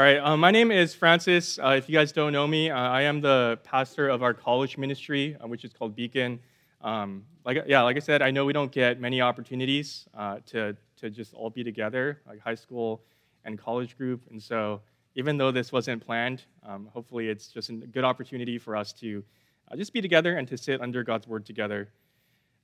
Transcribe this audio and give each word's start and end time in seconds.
All 0.00 0.06
right, 0.06 0.16
uh, 0.16 0.34
my 0.34 0.50
name 0.50 0.70
is 0.70 0.94
Francis. 0.94 1.58
Uh, 1.58 1.74
if 1.76 1.86
you 1.86 1.94
guys 1.94 2.10
don't 2.10 2.32
know 2.32 2.46
me, 2.46 2.70
uh, 2.70 2.74
I 2.74 3.02
am 3.02 3.20
the 3.20 3.58
pastor 3.64 4.08
of 4.08 4.22
our 4.22 4.32
college 4.32 4.78
ministry, 4.78 5.36
uh, 5.38 5.46
which 5.46 5.62
is 5.62 5.74
called 5.74 5.94
Beacon. 5.94 6.40
Um, 6.80 7.26
like, 7.44 7.64
yeah, 7.66 7.82
like 7.82 7.96
I 7.96 7.98
said, 7.98 8.22
I 8.22 8.30
know 8.30 8.46
we 8.46 8.54
don't 8.54 8.72
get 8.72 8.98
many 8.98 9.20
opportunities 9.20 10.08
uh, 10.16 10.38
to, 10.46 10.74
to 11.00 11.10
just 11.10 11.34
all 11.34 11.50
be 11.50 11.62
together, 11.62 12.22
like 12.26 12.40
high 12.40 12.54
school 12.54 13.02
and 13.44 13.58
college 13.58 13.94
group. 13.98 14.22
And 14.30 14.42
so, 14.42 14.80
even 15.16 15.36
though 15.36 15.50
this 15.50 15.70
wasn't 15.70 16.02
planned, 16.02 16.44
um, 16.66 16.88
hopefully 16.90 17.28
it's 17.28 17.48
just 17.48 17.68
a 17.68 17.74
good 17.74 18.04
opportunity 18.04 18.56
for 18.56 18.76
us 18.76 18.94
to 18.94 19.22
uh, 19.70 19.76
just 19.76 19.92
be 19.92 20.00
together 20.00 20.38
and 20.38 20.48
to 20.48 20.56
sit 20.56 20.80
under 20.80 21.04
God's 21.04 21.28
word 21.28 21.44
together. 21.44 21.90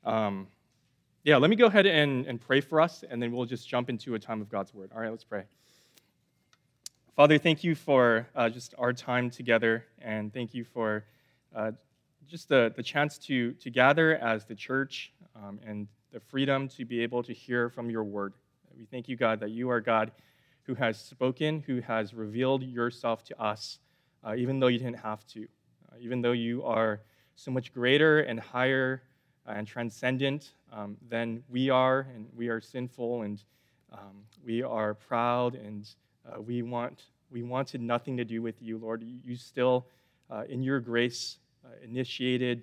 Um, 0.06 0.46
yeah, 1.22 1.36
let 1.36 1.50
me 1.50 1.56
go 1.56 1.66
ahead 1.66 1.84
and, 1.84 2.24
and 2.24 2.40
pray 2.40 2.62
for 2.62 2.80
us, 2.80 3.04
and 3.06 3.22
then 3.22 3.30
we'll 3.30 3.44
just 3.44 3.68
jump 3.68 3.90
into 3.90 4.14
a 4.14 4.18
time 4.18 4.40
of 4.40 4.48
God's 4.48 4.72
word. 4.72 4.90
All 4.94 5.02
right, 5.02 5.10
let's 5.10 5.22
pray. 5.22 5.44
Father, 7.16 7.38
thank 7.38 7.64
you 7.64 7.74
for 7.74 8.28
uh, 8.36 8.50
just 8.50 8.74
our 8.76 8.92
time 8.92 9.30
together, 9.30 9.86
and 10.02 10.34
thank 10.34 10.52
you 10.52 10.64
for 10.64 11.02
uh, 11.54 11.70
just 12.28 12.46
the, 12.46 12.70
the 12.76 12.82
chance 12.82 13.16
to, 13.16 13.54
to 13.54 13.70
gather 13.70 14.18
as 14.18 14.44
the 14.44 14.54
church 14.54 15.14
um, 15.34 15.58
and 15.66 15.88
the 16.12 16.20
freedom 16.20 16.68
to 16.68 16.84
be 16.84 17.00
able 17.00 17.22
to 17.22 17.32
hear 17.32 17.70
from 17.70 17.88
your 17.88 18.04
word. 18.04 18.34
We 18.76 18.84
thank 18.84 19.08
you, 19.08 19.16
God, 19.16 19.40
that 19.40 19.48
you 19.48 19.70
are 19.70 19.80
God 19.80 20.12
who 20.64 20.74
has 20.74 21.00
spoken, 21.00 21.64
who 21.66 21.80
has 21.80 22.12
revealed 22.12 22.62
yourself 22.62 23.24
to 23.24 23.42
us, 23.42 23.78
uh, 24.22 24.34
even 24.34 24.60
though 24.60 24.66
you 24.66 24.78
didn't 24.78 24.98
have 24.98 25.26
to, 25.28 25.48
uh, 25.90 25.96
even 25.98 26.20
though 26.20 26.32
you 26.32 26.64
are 26.64 27.00
so 27.34 27.50
much 27.50 27.72
greater 27.72 28.20
and 28.20 28.38
higher 28.38 29.02
uh, 29.48 29.52
and 29.52 29.66
transcendent 29.66 30.50
um, 30.70 30.98
than 31.08 31.42
we 31.48 31.70
are, 31.70 32.08
and 32.14 32.26
we 32.36 32.48
are 32.48 32.60
sinful, 32.60 33.22
and 33.22 33.42
um, 33.90 34.16
we 34.44 34.62
are 34.62 34.92
proud 34.92 35.54
and 35.54 35.88
uh, 36.26 36.40
we, 36.40 36.62
want, 36.62 37.04
we 37.36 37.42
wanted 37.42 37.82
nothing 37.82 38.16
to 38.16 38.24
do 38.24 38.40
with 38.40 38.62
you, 38.62 38.78
Lord. 38.78 39.04
You 39.04 39.36
still, 39.36 39.86
uh, 40.30 40.44
in 40.48 40.62
your 40.62 40.80
grace, 40.80 41.36
uh, 41.62 41.68
initiated 41.84 42.62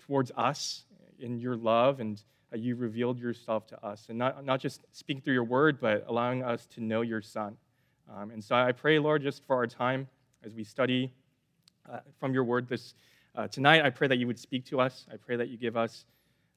towards 0.00 0.32
us 0.36 0.82
in 1.20 1.38
your 1.38 1.54
love, 1.54 2.00
and 2.00 2.20
uh, 2.52 2.56
you 2.56 2.74
revealed 2.74 3.20
yourself 3.20 3.68
to 3.68 3.86
us. 3.86 4.06
And 4.08 4.18
not, 4.18 4.44
not 4.44 4.58
just 4.58 4.80
speaking 4.90 5.22
through 5.22 5.34
your 5.34 5.44
word, 5.44 5.78
but 5.80 6.04
allowing 6.08 6.42
us 6.42 6.66
to 6.74 6.80
know 6.80 7.02
your 7.02 7.22
Son. 7.22 7.56
Um, 8.12 8.32
and 8.32 8.42
so 8.42 8.56
I 8.56 8.72
pray, 8.72 8.98
Lord, 8.98 9.22
just 9.22 9.46
for 9.46 9.54
our 9.54 9.68
time 9.68 10.08
as 10.44 10.52
we 10.54 10.64
study 10.64 11.12
uh, 11.88 12.00
from 12.18 12.34
your 12.34 12.42
word 12.42 12.68
this 12.68 12.94
uh, 13.36 13.46
tonight, 13.46 13.84
I 13.84 13.90
pray 13.90 14.08
that 14.08 14.16
you 14.16 14.26
would 14.26 14.40
speak 14.40 14.64
to 14.66 14.80
us. 14.80 15.06
I 15.12 15.18
pray 15.18 15.36
that 15.36 15.50
you 15.50 15.56
give 15.56 15.76
us 15.76 16.04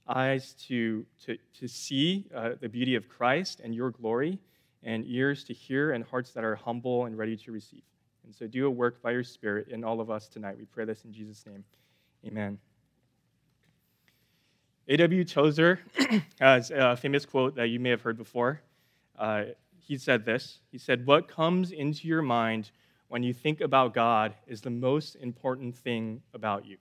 eyes 0.08 0.56
to, 0.70 1.06
to, 1.26 1.38
to 1.60 1.68
see 1.68 2.26
uh, 2.36 2.54
the 2.60 2.68
beauty 2.68 2.96
of 2.96 3.08
Christ 3.08 3.62
and 3.64 3.76
your 3.76 3.92
glory, 3.92 4.40
and 4.84 5.04
ears 5.08 5.44
to 5.46 5.54
hear, 5.54 5.92
and 5.92 6.04
hearts 6.04 6.32
that 6.32 6.44
are 6.44 6.56
humble 6.56 7.06
and 7.06 7.18
ready 7.18 7.38
to 7.38 7.52
receive. 7.52 7.84
And 8.26 8.36
so 8.36 8.48
do 8.48 8.66
a 8.66 8.70
work 8.70 9.02
by 9.02 9.12
your 9.12 9.24
Spirit 9.24 9.68
in 9.70 9.84
all 9.84 10.00
of 10.00 10.10
us 10.10 10.28
tonight. 10.28 10.58
We 10.58 10.66
pray 10.66 10.86
this 10.86 11.06
in 11.06 11.14
Jesus' 11.14 11.46
name. 11.46 11.64
Amen. 12.26 12.58
A.W. 14.88 15.24
Tozer 15.24 15.80
has 16.40 16.72
a 16.72 16.96
famous 16.96 17.26
quote 17.26 17.56
that 17.56 17.68
you 17.68 17.80
may 17.80 17.90
have 17.90 18.02
heard 18.02 18.18
before. 18.18 18.62
Uh, 19.18 19.44
he 19.78 19.98
said 19.98 20.26
this 20.26 20.60
He 20.72 20.78
said, 20.78 21.06
What 21.06 21.28
comes 21.28 21.72
into 21.72 22.08
your 22.08 22.22
mind 22.22 22.72
when 23.08 23.24
you 23.24 23.34
think 23.34 23.62
about 23.62 23.94
God 23.94 24.34
is 24.48 24.62
the 24.62 24.70
most 24.70 25.16
important 25.16 25.76
thing 25.76 26.22
about 26.34 26.66
you. 26.66 26.78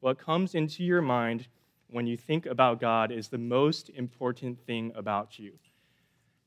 What 0.00 0.18
comes 0.18 0.54
into 0.54 0.84
your 0.84 1.02
mind 1.02 1.46
when 1.88 2.06
you 2.06 2.16
think 2.16 2.46
about 2.46 2.80
God 2.80 3.10
is 3.10 3.28
the 3.28 3.38
most 3.38 3.90
important 3.90 4.58
thing 4.66 4.92
about 4.94 5.38
you. 5.38 5.52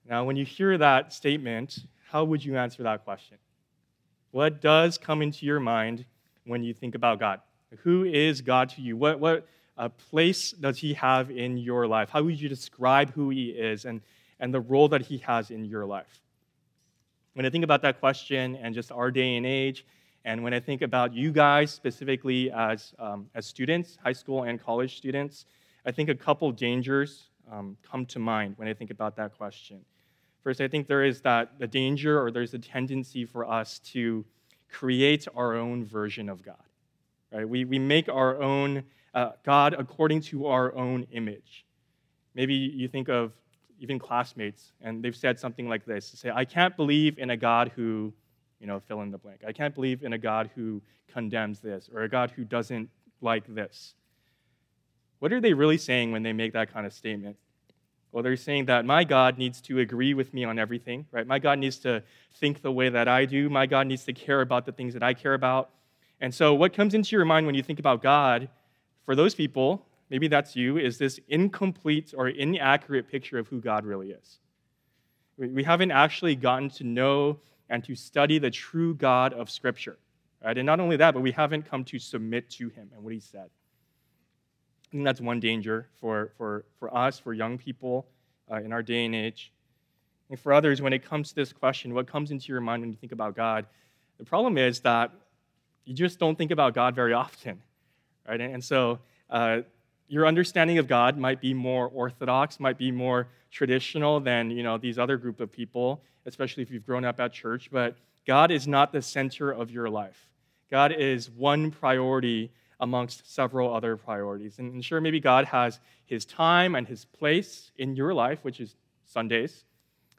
Now, 0.08 0.24
when 0.24 0.36
you 0.36 0.46
hear 0.46 0.78
that 0.78 1.14
statement, 1.14 1.78
how 2.10 2.24
would 2.24 2.44
you 2.44 2.58
answer 2.58 2.84
that 2.84 3.04
question? 3.04 3.38
What 4.32 4.62
does 4.62 4.98
come 4.98 5.22
into 5.22 5.46
your 5.46 5.60
mind 5.60 6.06
when 6.46 6.64
you 6.64 6.74
think 6.74 6.96
about 6.96 7.20
God? 7.20 7.42
Who 7.80 8.04
is 8.04 8.42
God 8.42 8.70
to 8.70 8.82
you? 8.82 8.98
What, 8.98 9.20
what 9.20 9.48
uh, 9.78 9.90
place 9.90 10.52
does 10.52 10.78
He 10.78 10.94
have 10.96 11.32
in 11.32 11.58
your 11.58 11.88
life? 11.88 12.10
How 12.10 12.24
would 12.24 12.40
you 12.40 12.50
describe 12.50 13.14
who 13.14 13.30
He 13.30 13.50
is 13.50 13.86
and, 13.86 14.02
and 14.40 14.54
the 14.54 14.60
role 14.60 14.88
that 14.90 15.02
He 15.02 15.20
has 15.20 15.52
in 15.52 15.66
your 15.66 15.86
life? 15.86 16.22
When 17.34 17.46
I 17.46 17.50
think 17.50 17.64
about 17.64 17.82
that 17.84 18.00
question 18.00 18.58
and 18.58 18.76
just 18.76 18.92
our 18.92 19.12
day 19.12 19.38
and 19.38 19.46
age, 19.46 19.86
and 20.26 20.44
when 20.44 20.54
I 20.54 20.60
think 20.60 20.82
about 20.82 21.14
you 21.14 21.32
guys 21.32 21.72
specifically 21.72 22.52
as, 22.52 22.94
um, 23.00 23.30
as 23.34 23.46
students, 23.46 23.98
high 24.04 24.14
school 24.14 24.44
and 24.44 24.62
college 24.62 24.98
students, 24.98 25.46
I 25.86 25.92
think 25.92 26.10
a 26.10 26.16
couple 26.16 26.52
dangers 26.52 27.31
um, 27.52 27.78
come 27.84 28.06
to 28.08 28.20
mind 28.20 28.54
when 28.58 28.68
I 28.68 28.74
think 28.74 28.92
about 28.92 29.16
that 29.18 29.38
question. 29.38 29.82
First, 30.44 30.62
I 30.62 30.68
think 30.68 30.88
there 30.88 31.04
is 31.04 31.22
that 31.22 31.60
the 31.60 31.68
danger 31.68 32.22
or 32.22 32.32
there's 32.32 32.54
a 32.54 32.60
tendency 32.60 33.26
for 33.26 33.50
us 33.50 33.80
to 33.80 34.26
create 34.70 35.28
our 35.36 35.56
own 35.56 35.86
version 35.86 36.30
of 36.30 36.42
God. 36.44 36.56
Right? 37.32 37.48
We, 37.48 37.66
we 37.66 37.78
make 37.78 38.10
our 38.10 38.42
own 38.42 38.84
uh, 39.14 39.32
God 39.44 39.76
according 39.78 40.22
to 40.22 40.48
our 40.48 40.74
own 40.76 41.06
image. 41.12 41.66
Maybe 42.34 42.54
you 42.54 42.88
think 42.88 43.10
of 43.10 43.34
even 43.80 44.00
classmates, 44.00 44.72
and 44.82 45.04
they've 45.04 45.16
said 45.16 45.40
something 45.40 45.68
like 45.68 45.86
this: 45.86 46.06
"Say, 46.06 46.32
I 46.34 46.46
can't 46.46 46.76
believe 46.78 47.20
in 47.20 47.32
a 47.32 47.38
God 47.38 47.72
who 47.76 48.14
you 48.62 48.68
know, 48.68 48.80
fill 48.80 49.02
in 49.02 49.12
the 49.12 49.18
blank. 49.18 49.42
I 49.46 49.52
can't 49.52 49.74
believe 49.74 50.04
in 50.04 50.14
a 50.14 50.18
God 50.18 50.52
who 50.56 50.82
condemns 51.12 51.60
this 51.60 51.90
or 51.94 52.04
a 52.04 52.10
God 52.10 52.32
who 52.32 52.46
doesn't 52.46 52.90
like 53.20 53.44
this. 53.54 53.96
What 55.22 55.32
are 55.32 55.40
they 55.40 55.54
really 55.54 55.78
saying 55.78 56.12
when 56.12 56.24
they 56.24 56.34
make 56.34 56.54
that 56.54 56.74
kind 56.74 56.88
of 56.88 56.94
statement? 56.94 57.38
Well, 58.12 58.24
they're 58.24 58.36
saying 58.36 58.66
that 58.66 58.86
my 58.86 59.04
God 59.04 59.38
needs 59.38 59.62
to 59.62 59.78
agree 59.78 60.16
with 60.16 60.34
me 60.34 60.46
on 60.46 60.58
everything, 60.58 61.06
right? 61.12 61.28
My 61.28 61.38
God 61.38 61.60
needs 61.60 61.78
to 61.78 62.02
think 62.40 62.64
the 62.64 62.72
way 62.72 62.90
that 62.90 63.08
I 63.08 63.26
do. 63.26 63.48
My 63.48 63.68
God 63.68 63.86
needs 63.86 64.04
to 64.06 64.14
care 64.14 64.42
about 64.42 64.66
the 64.66 64.72
things 64.72 64.96
that 64.96 65.04
I 65.04 65.14
care 65.14 65.36
about. 65.36 65.70
And 66.22 66.34
so, 66.34 66.56
what 66.56 66.74
comes 66.74 66.96
into 66.96 67.16
your 67.16 67.24
mind 67.24 67.46
when 67.46 67.54
you 67.54 67.62
think 67.62 67.78
about 67.78 68.02
God, 68.02 68.50
for 69.06 69.16
those 69.16 69.36
people, 69.36 69.86
maybe 70.10 70.28
that's 70.28 70.56
you, 70.56 70.78
is 70.78 70.98
this 70.98 71.20
incomplete 71.28 72.16
or 72.18 72.28
inaccurate 72.28 73.08
picture 73.08 73.38
of 73.38 73.48
who 73.48 73.62
God 73.62 73.86
really 73.86 74.10
is. 74.10 74.40
We 75.38 75.64
haven't 75.64 75.92
actually 75.92 76.36
gotten 76.36 76.72
to 76.72 76.84
know 76.84 77.38
and 77.70 77.84
to 77.84 77.94
study 77.94 78.40
the 78.40 78.50
true 78.50 78.96
God 78.96 79.34
of 79.34 79.52
Scripture. 79.52 80.00
Right? 80.44 80.58
And 80.58 80.66
not 80.66 80.80
only 80.80 80.98
that, 80.98 81.14
but 81.14 81.22
we 81.22 81.32
haven't 81.32 81.70
come 81.70 81.84
to 81.86 82.00
submit 82.00 82.50
to 82.52 82.70
him 82.70 82.90
and 82.96 83.04
what 83.04 83.14
he 83.14 83.20
said. 83.20 83.52
Think 84.92 85.06
that's 85.06 85.22
one 85.22 85.40
danger 85.40 85.88
for, 86.00 86.32
for, 86.38 86.66
for 86.80 86.96
us, 86.96 87.18
for 87.18 87.34
young 87.34 87.58
people 87.58 88.06
uh, 88.52 88.58
in 88.58 88.74
our 88.74 88.84
day 88.84 89.06
and 89.06 89.16
age. 89.16 89.52
And 90.30 90.40
for 90.40 90.54
others, 90.54 90.82
when 90.82 90.94
it 90.94 91.04
comes 91.04 91.30
to 91.30 91.36
this 91.36 91.54
question, 91.54 91.94
what 91.94 92.08
comes 92.08 92.32
into 92.32 92.52
your 92.52 92.62
mind 92.62 92.82
when 92.82 92.90
you 92.92 92.98
think 92.98 93.12
about 93.12 93.36
God? 93.36 93.66
The 94.18 94.26
problem 94.26 94.58
is 94.58 94.82
that 94.82 95.12
you 95.86 95.94
just 95.94 96.20
don't 96.20 96.38
think 96.38 96.52
about 96.52 96.74
God 96.74 96.94
very 96.96 97.14
often. 97.14 97.62
Right? 98.28 98.40
And, 98.40 98.56
and 98.56 98.64
so 98.64 99.00
uh, 99.30 99.62
your 100.08 100.28
understanding 100.28 100.78
of 100.78 100.88
God 100.88 101.18
might 101.18 101.40
be 101.40 101.54
more 101.54 101.88
orthodox, 101.94 102.60
might 102.60 102.78
be 102.78 102.92
more 102.92 103.28
traditional 103.50 104.20
than 104.20 104.52
you 104.52 104.64
know 104.64 104.78
these 104.78 105.00
other 105.00 105.18
group 105.18 105.40
of 105.40 105.52
people, 105.52 106.02
especially 106.26 106.64
if 106.64 106.72
you've 106.72 106.86
grown 106.86 107.06
up 107.06 107.20
at 107.20 107.32
church. 107.32 107.70
But 107.72 107.96
God 108.28 108.52
is 108.52 108.68
not 108.68 108.92
the 108.92 109.02
center 109.02 109.52
of 109.52 109.72
your 109.72 109.90
life. 109.90 110.30
God 110.70 110.92
is 110.92 111.30
one 111.30 111.72
priority 111.72 112.52
amongst 112.82 113.34
several 113.34 113.74
other 113.74 113.96
priorities. 113.96 114.60
And 114.60 114.84
sure, 114.84 115.00
maybe 115.00 115.20
God 115.20 115.46
has 115.46 115.80
His 116.06 116.26
time 116.26 116.76
and 116.76 116.88
His 116.88 117.06
place 117.06 117.72
in 117.78 117.96
your 117.96 118.14
life, 118.14 118.40
which 118.42 118.60
is 118.60 118.76
Sundays, 119.06 119.64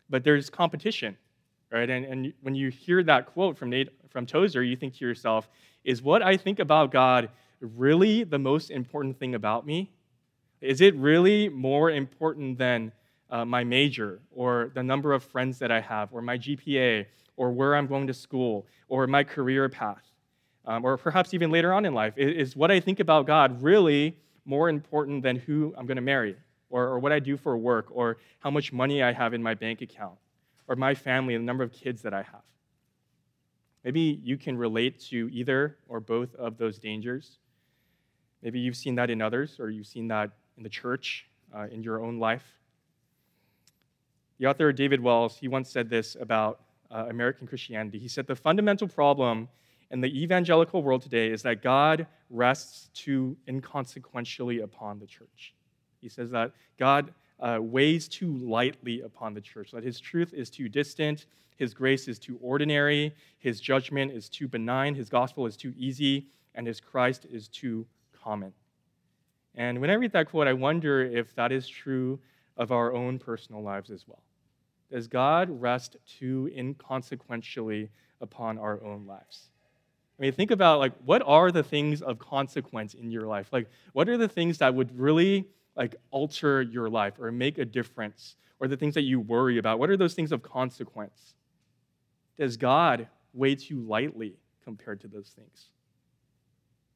but 0.08 0.24
there's 0.24 0.48
competition, 0.48 1.16
right? 1.70 1.90
And, 1.90 2.04
and 2.04 2.32
when 2.40 2.54
you 2.54 2.70
hear 2.70 3.02
that 3.02 3.26
quote 3.26 3.58
from 3.58 3.70
Nate, 3.70 3.90
from 4.08 4.26
Tozer, 4.26 4.62
you 4.62 4.76
think 4.76 4.94
to 4.98 5.04
yourself, 5.04 5.48
is 5.84 6.02
what 6.02 6.22
I 6.22 6.36
think 6.36 6.60
about 6.60 6.92
God 6.92 7.28
really 7.60 8.24
the 8.24 8.38
most 8.38 8.70
important 8.70 9.18
thing 9.18 9.34
about 9.34 9.66
me? 9.66 9.90
Is 10.60 10.80
it 10.80 10.94
really 10.96 11.48
more 11.48 11.90
important 11.90 12.58
than 12.58 12.92
uh, 13.30 13.44
my 13.44 13.64
major 13.64 14.20
or 14.30 14.70
the 14.74 14.82
number 14.82 15.12
of 15.12 15.24
friends 15.24 15.58
that 15.58 15.72
I 15.72 15.80
have 15.80 16.12
or 16.12 16.22
my 16.22 16.38
GPA 16.38 17.06
or 17.36 17.50
where 17.50 17.74
I'm 17.74 17.86
going 17.86 18.06
to 18.06 18.14
school 18.14 18.66
or 18.88 19.06
my 19.06 19.24
career 19.24 19.68
path? 19.68 20.11
Um, 20.64 20.84
or 20.84 20.96
perhaps 20.96 21.34
even 21.34 21.50
later 21.50 21.72
on 21.72 21.84
in 21.84 21.92
life, 21.92 22.14
is 22.16 22.54
what 22.54 22.70
I 22.70 22.78
think 22.78 23.00
about 23.00 23.26
God 23.26 23.62
really 23.62 24.16
more 24.44 24.68
important 24.68 25.22
than 25.22 25.36
who 25.36 25.74
I'm 25.76 25.86
going 25.86 25.96
to 25.96 26.02
marry 26.02 26.36
or, 26.70 26.84
or 26.84 26.98
what 26.98 27.12
I 27.12 27.18
do 27.18 27.36
for 27.36 27.56
work 27.56 27.86
or 27.90 28.18
how 28.38 28.50
much 28.50 28.72
money 28.72 29.02
I 29.02 29.12
have 29.12 29.34
in 29.34 29.42
my 29.42 29.54
bank 29.54 29.82
account 29.82 30.18
or 30.68 30.76
my 30.76 30.94
family 30.94 31.34
and 31.34 31.42
the 31.42 31.46
number 31.46 31.64
of 31.64 31.72
kids 31.72 32.02
that 32.02 32.14
I 32.14 32.22
have? 32.22 32.42
Maybe 33.84 34.20
you 34.22 34.36
can 34.36 34.56
relate 34.56 35.00
to 35.10 35.28
either 35.32 35.76
or 35.88 35.98
both 35.98 36.34
of 36.36 36.56
those 36.56 36.78
dangers. 36.78 37.38
Maybe 38.42 38.60
you've 38.60 38.76
seen 38.76 38.94
that 38.96 39.10
in 39.10 39.20
others, 39.20 39.58
or 39.58 39.70
you've 39.70 39.86
seen 39.86 40.08
that 40.08 40.30
in 40.56 40.62
the 40.62 40.68
church, 40.68 41.26
uh, 41.54 41.66
in 41.70 41.82
your 41.82 42.02
own 42.02 42.18
life. 42.18 42.44
The 44.38 44.46
author 44.46 44.72
David 44.72 45.00
Wells, 45.00 45.36
he 45.36 45.48
once 45.48 45.70
said 45.70 45.88
this 45.90 46.16
about 46.20 46.60
uh, 46.90 47.06
American 47.08 47.46
Christianity. 47.46 47.98
He 47.98 48.08
said, 48.08 48.26
The 48.26 48.36
fundamental 48.36 48.88
problem 48.88 49.48
in 49.92 50.00
the 50.00 50.22
evangelical 50.22 50.82
world 50.82 51.02
today 51.02 51.30
is 51.30 51.42
that 51.42 51.62
God 51.62 52.06
rests 52.30 52.88
too 52.94 53.36
inconsequentially 53.46 54.60
upon 54.60 54.98
the 54.98 55.06
church. 55.06 55.54
He 56.00 56.08
says 56.08 56.30
that 56.30 56.52
God 56.78 57.12
uh, 57.38 57.58
weighs 57.60 58.08
too 58.08 58.34
lightly 58.38 59.02
upon 59.02 59.34
the 59.34 59.40
church, 59.40 59.70
that 59.72 59.84
his 59.84 60.00
truth 60.00 60.32
is 60.32 60.48
too 60.48 60.68
distant, 60.68 61.26
his 61.56 61.74
grace 61.74 62.08
is 62.08 62.18
too 62.18 62.38
ordinary, 62.40 63.14
his 63.38 63.60
judgment 63.60 64.12
is 64.12 64.28
too 64.28 64.48
benign, 64.48 64.94
his 64.94 65.10
gospel 65.10 65.46
is 65.46 65.56
too 65.56 65.74
easy, 65.76 66.26
and 66.54 66.66
his 66.66 66.80
Christ 66.80 67.26
is 67.30 67.48
too 67.48 67.86
common. 68.12 68.52
And 69.54 69.78
when 69.80 69.90
I 69.90 69.94
read 69.94 70.12
that 70.12 70.30
quote, 70.30 70.48
I 70.48 70.54
wonder 70.54 71.02
if 71.02 71.34
that 71.34 71.52
is 71.52 71.68
true 71.68 72.18
of 72.56 72.72
our 72.72 72.94
own 72.94 73.18
personal 73.18 73.62
lives 73.62 73.90
as 73.90 74.08
well. 74.08 74.22
Does 74.90 75.06
God 75.06 75.48
rest 75.50 75.96
too 76.06 76.50
inconsequentially 76.56 77.90
upon 78.20 78.58
our 78.58 78.82
own 78.82 79.06
lives? 79.06 79.51
I 80.22 80.26
mean, 80.26 80.34
think 80.34 80.52
about 80.52 80.78
like 80.78 80.92
what 81.04 81.20
are 81.26 81.50
the 81.50 81.64
things 81.64 82.00
of 82.00 82.16
consequence 82.20 82.94
in 82.94 83.10
your 83.10 83.22
life? 83.22 83.48
Like, 83.50 83.68
what 83.92 84.08
are 84.08 84.16
the 84.16 84.28
things 84.28 84.58
that 84.58 84.72
would 84.72 84.96
really 84.96 85.48
like 85.74 85.96
alter 86.12 86.62
your 86.62 86.88
life 86.88 87.14
or 87.18 87.32
make 87.32 87.58
a 87.58 87.64
difference? 87.64 88.36
Or 88.60 88.68
the 88.68 88.76
things 88.76 88.94
that 88.94 89.02
you 89.02 89.18
worry 89.18 89.58
about? 89.58 89.80
What 89.80 89.90
are 89.90 89.96
those 89.96 90.14
things 90.14 90.30
of 90.30 90.40
consequence? 90.40 91.34
Does 92.38 92.56
God 92.56 93.08
weigh 93.34 93.56
too 93.56 93.80
lightly 93.80 94.36
compared 94.62 95.00
to 95.00 95.08
those 95.08 95.30
things? 95.30 95.70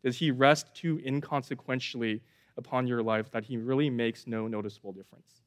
Does 0.04 0.16
he 0.16 0.30
rest 0.30 0.72
too 0.76 1.00
inconsequentially 1.04 2.20
upon 2.56 2.86
your 2.86 3.02
life 3.02 3.32
that 3.32 3.42
he 3.42 3.56
really 3.56 3.90
makes 3.90 4.28
no 4.28 4.46
noticeable 4.46 4.92
difference? 4.92 5.42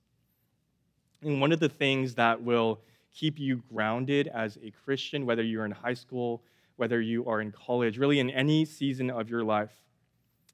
And 1.21 1.39
one 1.39 1.53
of 1.53 1.61
the 1.61 1.69
things 1.69 2.15
that 2.15 2.43
will 2.43 2.81
keep 3.13 3.39
you 3.39 3.63
grounded 3.73 4.27
as 4.27 4.57
a 4.61 4.71
Christian, 4.71 5.25
whether 5.25 5.43
you're 5.43 5.63
in 5.63 5.71
high 5.71 5.93
school, 5.93 6.43
whether 6.79 7.01
you 7.01 7.25
are 7.27 7.41
in 7.41 7.51
college, 7.51 7.97
really 7.97 8.19
in 8.19 8.29
any 8.29 8.63
season 8.63 9.09
of 9.11 9.29
your 9.29 9.43
life, 9.43 9.71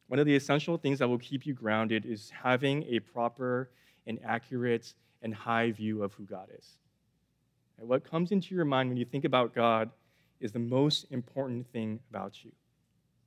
one 0.08 0.20
of 0.20 0.26
the 0.26 0.36
essential 0.36 0.78
things 0.78 1.00
that 1.00 1.08
will 1.08 1.20
keep 1.20 1.46
you 1.46 1.54
grounded 1.54 2.06
is 2.06 2.32
having 2.32 2.84
a 2.84 3.00
proper 3.00 3.70
and 4.08 4.20
accurate 4.26 4.94
and 5.22 5.34
high 5.34 5.72
view 5.72 6.04
of 6.04 6.14
who 6.14 6.24
God 6.24 6.50
is. 6.58 6.80
And 7.78 7.88
what 7.88 8.10
comes 8.10 8.32
into 8.32 8.56
your 8.56 8.66
mind 8.66 8.90
when 8.90 8.98
you 8.98 9.06
think 9.06 9.26
about 9.26 9.54
God 9.54 9.92
is 10.40 10.52
the 10.52 10.60
most 10.60 11.06
important 11.12 11.68
thing 11.72 12.00
about 12.10 12.44
you. 12.44 12.52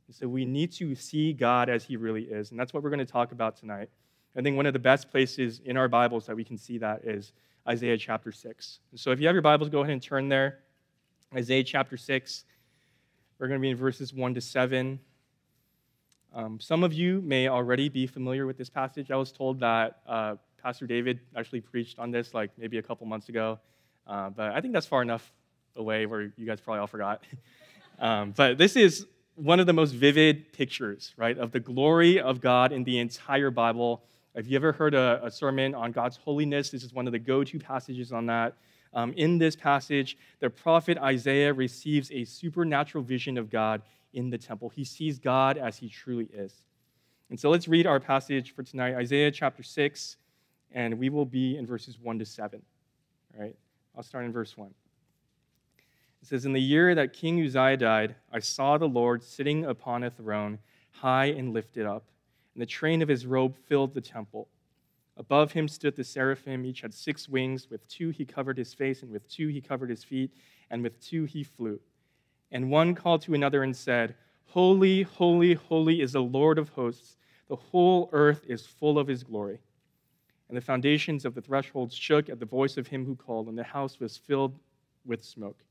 And 0.09 0.17
so 0.17 0.27
we 0.27 0.45
need 0.45 0.73
to 0.73 0.95
see 0.95 1.33
God 1.33 1.69
as 1.69 1.85
He 1.85 1.97
really 1.97 2.25
is. 2.25 2.51
And 2.51 2.59
that's 2.59 2.73
what 2.73 2.83
we're 2.83 2.91
going 2.91 2.99
to 2.99 3.05
talk 3.05 3.31
about 3.33 3.57
tonight. 3.57 3.91
I 4.37 4.43
think 4.43 4.57
one 4.57 4.67
of 4.67 4.73
the 4.73 4.79
best 4.79 5.11
places 5.11 5.61
in 5.65 5.77
our 5.77 5.89
Bibles 5.89 6.27
that 6.27 6.37
we 6.37 6.45
can 6.45 6.59
see 6.59 6.79
that 6.79 7.05
is 7.05 7.33
Isaiah 7.69 7.99
chapter 7.99 8.33
6. 8.33 8.81
And 8.91 8.99
so 8.99 9.11
if 9.11 9.21
you 9.21 9.27
have 9.27 9.35
your 9.35 9.43
Bibles, 9.43 9.69
go 9.69 9.81
ahead 9.81 9.93
and 9.93 10.03
turn 10.03 10.29
there. 10.29 10.61
Isaiah 11.35 11.65
chapter 11.65 11.97
6. 11.97 12.45
We're 13.39 13.47
going 13.47 13.61
to 13.61 13.63
be 13.63 13.71
in 13.71 13.77
verses 13.77 14.13
1 14.13 14.35
to 14.35 14.41
7. 14.41 14.99
Um, 16.35 16.59
some 16.59 16.83
of 16.83 16.93
you 16.93 17.21
may 17.21 17.47
already 17.47 17.89
be 17.89 18.05
familiar 18.05 18.47
with 18.47 18.59
this 18.59 18.69
passage. 18.69 19.13
I 19.13 19.17
was 19.17 19.31
told 19.31 19.61
that 19.61 20.01
uh, 20.09 20.35
Pastor 20.61 20.89
David 20.89 21.21
actually 21.37 21.61
preached 21.61 22.01
on 22.01 22.11
this 22.11 22.35
like 22.35 22.51
maybe 22.59 22.79
a 22.79 22.83
couple 22.83 23.07
months 23.07 23.29
ago, 23.29 23.61
uh, 24.09 24.31
but 24.31 24.51
I 24.51 24.61
think 24.61 24.75
that's 24.75 24.87
far 24.87 25.03
enough 25.03 25.33
away 25.77 26.07
where 26.07 26.33
you 26.37 26.47
guys 26.47 26.61
probably 26.61 26.81
all 26.81 26.89
forgot. 26.89 27.23
um, 28.01 28.35
but 28.37 28.59
this 28.59 28.75
is 28.75 29.07
one 29.37 29.61
of 29.61 29.67
the 29.67 29.73
most 29.73 29.93
vivid 29.95 30.53
pictures, 30.53 31.15
right, 31.17 31.39
of 31.39 31.53
the 31.53 31.61
glory 31.61 32.21
of 32.21 32.41
God 32.41 32.73
in 32.73 32.83
the 32.83 32.99
entire 32.99 33.53
Bible. 33.53 34.03
If 34.35 34.49
you 34.49 34.57
ever 34.57 34.73
heard 34.73 34.95
a, 34.95 35.21
a 35.23 35.31
sermon 35.31 35.77
on 35.77 35.93
God's 35.93 36.17
holiness, 36.17 36.71
this 36.71 36.83
is 36.83 36.93
one 36.93 37.07
of 37.07 37.13
the 37.13 37.21
go 37.21 37.45
to 37.45 37.59
passages 37.61 38.13
on 38.13 38.27
that. 38.27 38.57
Um, 38.99 39.13
in 39.13 39.39
this 39.39 39.55
passage, 39.55 40.19
the 40.41 40.51
prophet 40.51 40.99
Isaiah 40.99 41.55
receives 41.55 42.11
a 42.11 42.25
supernatural 42.25 43.05
vision 43.05 43.39
of 43.39 43.49
God 43.49 43.83
in 44.13 44.29
the 44.29 44.39
temple. 44.39 44.71
He 44.71 44.83
sees 44.83 45.21
God 45.21 45.57
as 45.57 45.77
he 45.77 45.89
truly 45.89 46.25
is. 46.35 46.53
And 47.31 47.39
so 47.39 47.49
let's 47.49 47.69
read 47.69 47.87
our 47.87 48.01
passage 48.01 48.57
for 48.57 48.65
tonight, 48.65 48.97
Isaiah 48.97 49.31
chapter 49.31 49.63
6, 49.63 50.17
and 50.73 50.99
we 50.99 51.11
will 51.11 51.25
be 51.25 51.57
in 51.57 51.65
verses 51.65 51.97
1 52.01 52.19
to 52.19 52.25
7. 52.25 52.61
All 53.37 53.41
right, 53.41 53.55
I'll 53.97 54.03
start 54.03 54.25
in 54.25 54.33
verse 54.33 54.57
1. 54.57 54.69
It 56.21 56.27
says, 56.27 56.45
In 56.45 56.53
the 56.53 56.61
year 56.61 56.97
that 56.97 57.13
King 57.13 57.41
Uzziah 57.41 57.77
died, 57.77 58.17
I 58.33 58.41
saw 58.41 58.79
the 58.79 58.89
Lord 58.89 59.23
sitting 59.23 59.65
upon 59.65 60.03
a 60.03 60.11
throne, 60.11 60.59
high 60.91 61.27
and 61.27 61.55
lifted 61.55 61.87
up, 61.87 62.03
and 62.55 62.61
the 62.61 62.67
train 62.67 63.01
of 63.01 63.09
his 63.09 63.27
robe 63.27 63.55
filled 63.69 63.95
the 63.95 64.01
temple. 64.01 64.49
Above 65.19 65.53
him 65.53 65.67
stood 65.67 65.97
the 65.97 66.05
seraphim. 66.05 66.65
Each 66.65 66.81
had 66.81 66.95
six 66.95 67.29
wings. 67.29 67.69
With 67.69 67.87
two 67.89 68.11
he 68.11 68.25
covered 68.25 68.57
his 68.57 68.73
face, 68.73 69.03
and 69.03 69.11
with 69.11 69.29
two 69.29 69.49
he 69.49 69.61
covered 69.61 69.91
his 69.91 70.05
feet, 70.05 70.33
and 70.71 70.83
with 70.83 70.99
two 71.01 71.25
he 71.25 71.43
flew. 71.43 71.81
And 72.53 72.71
one 72.71 72.95
called 72.95 73.23
to 73.23 73.35
another 73.35 73.63
and 73.63 73.77
said, 73.77 74.15
Holy, 74.47 75.03
holy, 75.03 75.55
holy 75.55 76.01
is 76.01 76.13
the 76.13 76.23
Lord 76.23 76.57
of 76.59 76.71
hosts. 76.71 77.17
The 77.49 77.57
whole 77.57 78.09
earth 78.13 78.45
is 78.47 78.65
full 78.67 78.99
of 78.99 79.09
his 79.09 79.25
glory. 79.25 79.61
And 80.49 80.57
the 80.57 80.63
foundations 80.63 81.25
of 81.25 81.35
the 81.35 81.43
thresholds 81.43 81.95
shook 81.95 82.31
at 82.31 82.39
the 82.39 82.47
voice 82.47 82.79
of 82.79 82.87
him 82.87 83.05
who 83.05 83.17
called, 83.17 83.49
and 83.49 83.59
the 83.59 83.65
house 83.65 84.01
was 84.01 84.17
filled 84.17 84.59
with 85.05 85.23
smoke. 85.23 85.63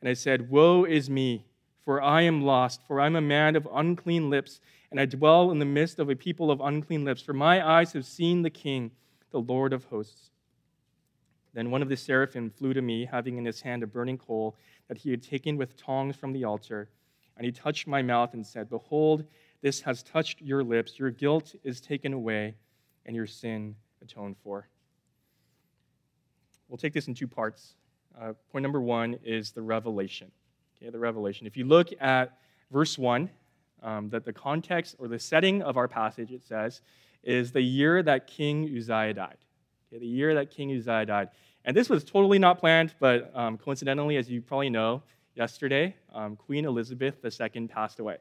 And 0.00 0.08
I 0.08 0.14
said, 0.14 0.50
Woe 0.50 0.84
is 0.84 1.08
me, 1.08 1.44
for 1.84 2.00
I 2.00 2.22
am 2.22 2.42
lost, 2.42 2.82
for 2.86 3.00
I 3.00 3.06
am 3.06 3.16
a 3.16 3.20
man 3.20 3.56
of 3.56 3.68
unclean 3.72 4.30
lips, 4.30 4.60
and 4.90 5.00
I 5.00 5.06
dwell 5.06 5.50
in 5.50 5.58
the 5.58 5.64
midst 5.64 5.98
of 5.98 6.10
a 6.10 6.16
people 6.16 6.50
of 6.50 6.60
unclean 6.60 7.04
lips, 7.04 7.22
for 7.22 7.32
my 7.32 7.66
eyes 7.66 7.92
have 7.92 8.04
seen 8.04 8.42
the 8.42 8.50
King, 8.50 8.92
the 9.30 9.40
Lord 9.40 9.72
of 9.72 9.84
hosts. 9.86 10.30
Then 11.54 11.70
one 11.70 11.82
of 11.82 11.88
the 11.88 11.96
seraphim 11.96 12.50
flew 12.50 12.72
to 12.72 12.82
me, 12.82 13.04
having 13.04 13.36
in 13.36 13.44
his 13.44 13.60
hand 13.60 13.82
a 13.82 13.86
burning 13.86 14.18
coal 14.18 14.56
that 14.88 14.98
he 14.98 15.10
had 15.10 15.22
taken 15.22 15.56
with 15.56 15.76
tongs 15.76 16.16
from 16.16 16.32
the 16.32 16.44
altar. 16.44 16.88
And 17.36 17.44
he 17.44 17.52
touched 17.52 17.86
my 17.86 18.02
mouth 18.02 18.34
and 18.34 18.46
said, 18.46 18.70
Behold, 18.70 19.24
this 19.60 19.80
has 19.82 20.02
touched 20.02 20.40
your 20.40 20.62
lips. 20.62 20.98
Your 20.98 21.10
guilt 21.10 21.54
is 21.62 21.80
taken 21.80 22.12
away, 22.12 22.54
and 23.06 23.16
your 23.16 23.26
sin 23.26 23.74
atoned 24.00 24.36
for. 24.42 24.68
We'll 26.68 26.78
take 26.78 26.94
this 26.94 27.08
in 27.08 27.14
two 27.14 27.28
parts. 27.28 27.74
Uh, 28.18 28.32
point 28.50 28.62
number 28.62 28.80
one 28.80 29.18
is 29.24 29.52
the 29.52 29.62
revelation. 29.62 30.30
Okay, 30.82 30.90
the 30.90 30.98
revelation. 30.98 31.46
If 31.46 31.56
you 31.56 31.64
look 31.64 31.90
at 32.00 32.36
verse 32.72 32.98
one, 32.98 33.30
um, 33.84 34.08
that 34.08 34.24
the 34.24 34.32
context 34.32 34.96
or 34.98 35.06
the 35.06 35.18
setting 35.18 35.62
of 35.62 35.76
our 35.76 35.86
passage, 35.86 36.32
it 36.32 36.42
says, 36.42 36.80
is 37.22 37.52
the 37.52 37.60
year 37.60 38.02
that 38.02 38.26
King 38.26 38.64
Uzziah 38.64 39.14
died. 39.14 39.36
Okay, 39.86 40.00
the 40.00 40.06
year 40.06 40.34
that 40.34 40.50
King 40.50 40.76
Uzziah 40.76 41.06
died. 41.06 41.28
And 41.64 41.76
this 41.76 41.88
was 41.88 42.02
totally 42.02 42.40
not 42.40 42.58
planned, 42.58 42.94
but 42.98 43.30
um, 43.32 43.58
coincidentally, 43.58 44.16
as 44.16 44.28
you 44.28 44.42
probably 44.42 44.70
know, 44.70 45.04
yesterday, 45.36 45.94
um, 46.12 46.34
Queen 46.34 46.64
Elizabeth 46.64 47.14
II 47.24 47.68
passed 47.68 48.00
away. 48.00 48.16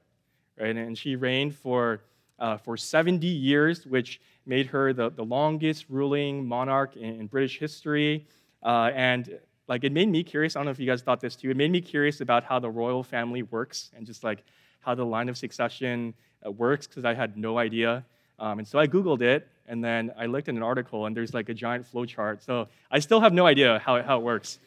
Right? 0.60 0.76
And 0.76 0.96
she 0.96 1.16
reigned 1.16 1.56
for, 1.56 2.02
uh, 2.38 2.58
for 2.58 2.78
70 2.78 3.26
years, 3.26 3.88
which 3.88 4.22
made 4.46 4.68
her 4.68 4.94
the, 4.94 5.10
the 5.10 5.26
longest 5.26 5.86
ruling 5.90 6.46
monarch 6.46 6.96
in, 6.96 7.22
in 7.22 7.26
British 7.26 7.58
history. 7.58 8.28
Uh, 8.62 8.92
and 8.94 9.40
like 9.72 9.86
it 9.86 9.94
made 9.94 10.10
me 10.10 10.22
curious. 10.22 10.58
I 10.58 10.60
don't 10.60 10.66
know 10.66 10.72
if 10.72 10.80
you 10.80 10.86
guys 10.86 11.02
thought 11.02 11.22
this 11.22 11.38
too. 11.38 11.50
It 11.50 11.56
made 11.56 11.72
me 11.72 11.80
curious 11.80 12.20
about 12.20 12.44
how 12.44 12.60
the 12.60 12.70
royal 12.70 13.04
family 13.04 13.44
works 13.44 13.90
and 13.96 14.06
just 14.06 14.22
like 14.22 14.44
how 14.82 14.96
the 14.96 15.06
line 15.06 15.30
of 15.30 15.38
succession 15.38 16.14
uh, 16.46 16.52
works 16.52 16.88
because 16.88 17.06
I 17.06 17.14
had 17.14 17.38
no 17.38 17.58
idea. 17.58 18.04
Um, 18.38 18.60
and 18.60 18.68
so 18.68 18.80
I 18.80 18.88
Googled 18.88 19.22
it, 19.22 19.48
and 19.70 19.82
then 19.82 20.12
I 20.18 20.26
looked 20.26 20.50
at 20.50 20.56
an 20.56 20.62
article, 20.62 21.06
and 21.06 21.16
there's 21.16 21.34
like 21.34 21.48
a 21.48 21.54
giant 21.54 21.88
flow 21.88 22.04
chart. 22.04 22.44
So 22.44 22.68
I 22.92 23.00
still 23.00 23.22
have 23.22 23.32
no 23.32 23.46
idea 23.46 23.80
how, 23.80 24.04
how 24.04 24.18
it 24.18 24.24
works. 24.24 24.60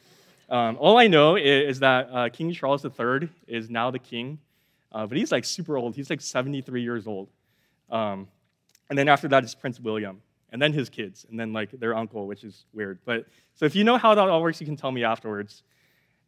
Um, 0.48 0.78
all 0.80 0.96
I 0.96 1.06
know 1.06 1.36
is, 1.36 1.76
is 1.76 1.80
that 1.80 2.08
uh, 2.10 2.30
King 2.30 2.50
Charles 2.54 2.82
III 2.82 3.28
is 3.46 3.68
now 3.68 3.90
the 3.90 3.98
king, 3.98 4.38
uh, 4.90 5.06
but 5.06 5.18
he's 5.18 5.30
like 5.30 5.44
super 5.44 5.76
old. 5.76 5.96
He's 5.96 6.08
like 6.08 6.22
73 6.22 6.82
years 6.82 7.06
old. 7.06 7.28
Um, 7.90 8.26
and 8.88 8.98
then 8.98 9.08
after 9.08 9.28
that 9.28 9.44
is 9.44 9.54
Prince 9.54 9.78
William, 9.80 10.22
and 10.54 10.62
then 10.62 10.72
his 10.72 10.88
kids, 10.88 11.26
and 11.28 11.38
then 11.38 11.52
like 11.52 11.72
their 11.72 11.96
uncle, 11.96 12.28
which 12.28 12.44
is 12.44 12.64
weird. 12.72 13.00
But 13.04 13.26
so 13.56 13.66
if 13.66 13.74
you 13.74 13.82
know 13.82 13.98
how 13.98 14.14
that 14.14 14.28
all 14.28 14.40
works, 14.40 14.60
you 14.60 14.66
can 14.66 14.76
tell 14.76 14.92
me 14.92 15.02
afterwards. 15.02 15.64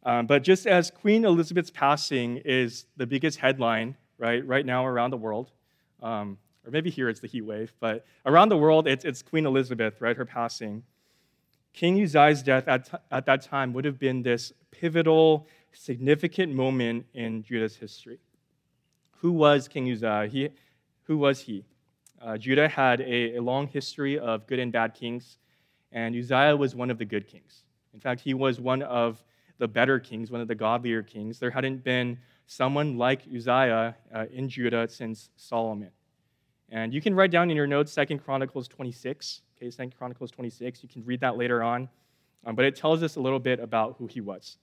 Um, 0.03 0.27
but 0.27 0.43
just 0.43 0.67
as 0.67 0.91
Queen 0.91 1.23
Elizabeth's 1.23 1.71
passing 1.71 2.41
is 2.43 2.87
the 2.97 3.07
biggest 3.07 3.39
headline 3.39 3.95
right 4.17 4.45
right 4.45 4.65
now 4.65 4.85
around 4.85 5.11
the 5.11 5.17
world, 5.17 5.51
um, 6.03 6.37
or 6.65 6.71
maybe 6.71 6.89
here 6.89 7.07
it's 7.07 7.21
the 7.21 7.27
heat 7.27 7.43
wave, 7.43 7.73
but 7.79 8.05
around 8.25 8.49
the 8.49 8.57
world, 8.57 8.85
it's, 8.85 9.05
it's 9.05 9.21
Queen 9.21 9.45
Elizabeth, 9.45 10.01
right, 10.01 10.17
her 10.17 10.25
passing. 10.25 10.83
King 11.71 12.03
Uzziah's 12.03 12.43
death 12.43 12.67
at, 12.67 12.89
at 13.09 13.25
that 13.27 13.43
time 13.43 13.71
would 13.71 13.85
have 13.85 13.97
been 13.97 14.23
this 14.23 14.51
pivotal, 14.71 15.47
significant 15.71 16.53
moment 16.53 17.05
in 17.13 17.43
Judah's 17.43 17.77
history. 17.77 18.19
Who 19.21 19.31
was 19.31 19.69
King 19.69 19.89
Uzziah? 19.89 20.27
He, 20.29 20.49
who 21.03 21.17
was 21.17 21.39
he? 21.39 21.63
Uh, 22.21 22.37
Judah 22.37 22.67
had 22.67 23.01
a, 23.01 23.35
a 23.35 23.39
long 23.41 23.67
history 23.67 24.17
of 24.17 24.47
good 24.47 24.59
and 24.59 24.71
bad 24.71 24.93
kings, 24.93 25.37
and 25.91 26.15
Uzziah 26.15 26.55
was 26.55 26.75
one 26.75 26.89
of 26.89 26.97
the 26.97 27.05
good 27.05 27.27
kings. 27.27 27.63
In 27.93 27.99
fact, 27.99 28.21
he 28.21 28.33
was 28.33 28.59
one 28.59 28.81
of 28.83 29.23
the 29.57 29.67
better 29.67 29.99
kings, 29.99 30.31
one 30.31 30.41
of 30.41 30.47
the 30.47 30.55
godlier 30.55 31.03
kings. 31.03 31.39
There 31.39 31.51
hadn't 31.51 31.83
been 31.83 32.17
someone 32.47 32.97
like 32.97 33.21
Uzziah 33.33 33.95
uh, 34.13 34.25
in 34.31 34.49
Judah 34.49 34.87
since 34.87 35.29
Solomon. 35.35 35.91
And 36.69 36.93
you 36.93 37.01
can 37.01 37.15
write 37.15 37.31
down 37.31 37.49
in 37.49 37.55
your 37.55 37.67
notes 37.67 37.91
Second 37.91 38.19
Chronicles 38.19 38.67
26. 38.67 39.41
Okay, 39.57 39.71
Second 39.71 39.95
Chronicles 39.97 40.31
26. 40.31 40.83
You 40.83 40.89
can 40.89 41.03
read 41.05 41.21
that 41.21 41.37
later 41.37 41.63
on. 41.63 41.89
Um, 42.45 42.55
but 42.55 42.65
it 42.65 42.75
tells 42.75 43.03
us 43.03 43.15
a 43.15 43.19
little 43.19 43.39
bit 43.39 43.59
about 43.59 43.95
who 43.97 44.07
he 44.07 44.21
was. 44.21 44.57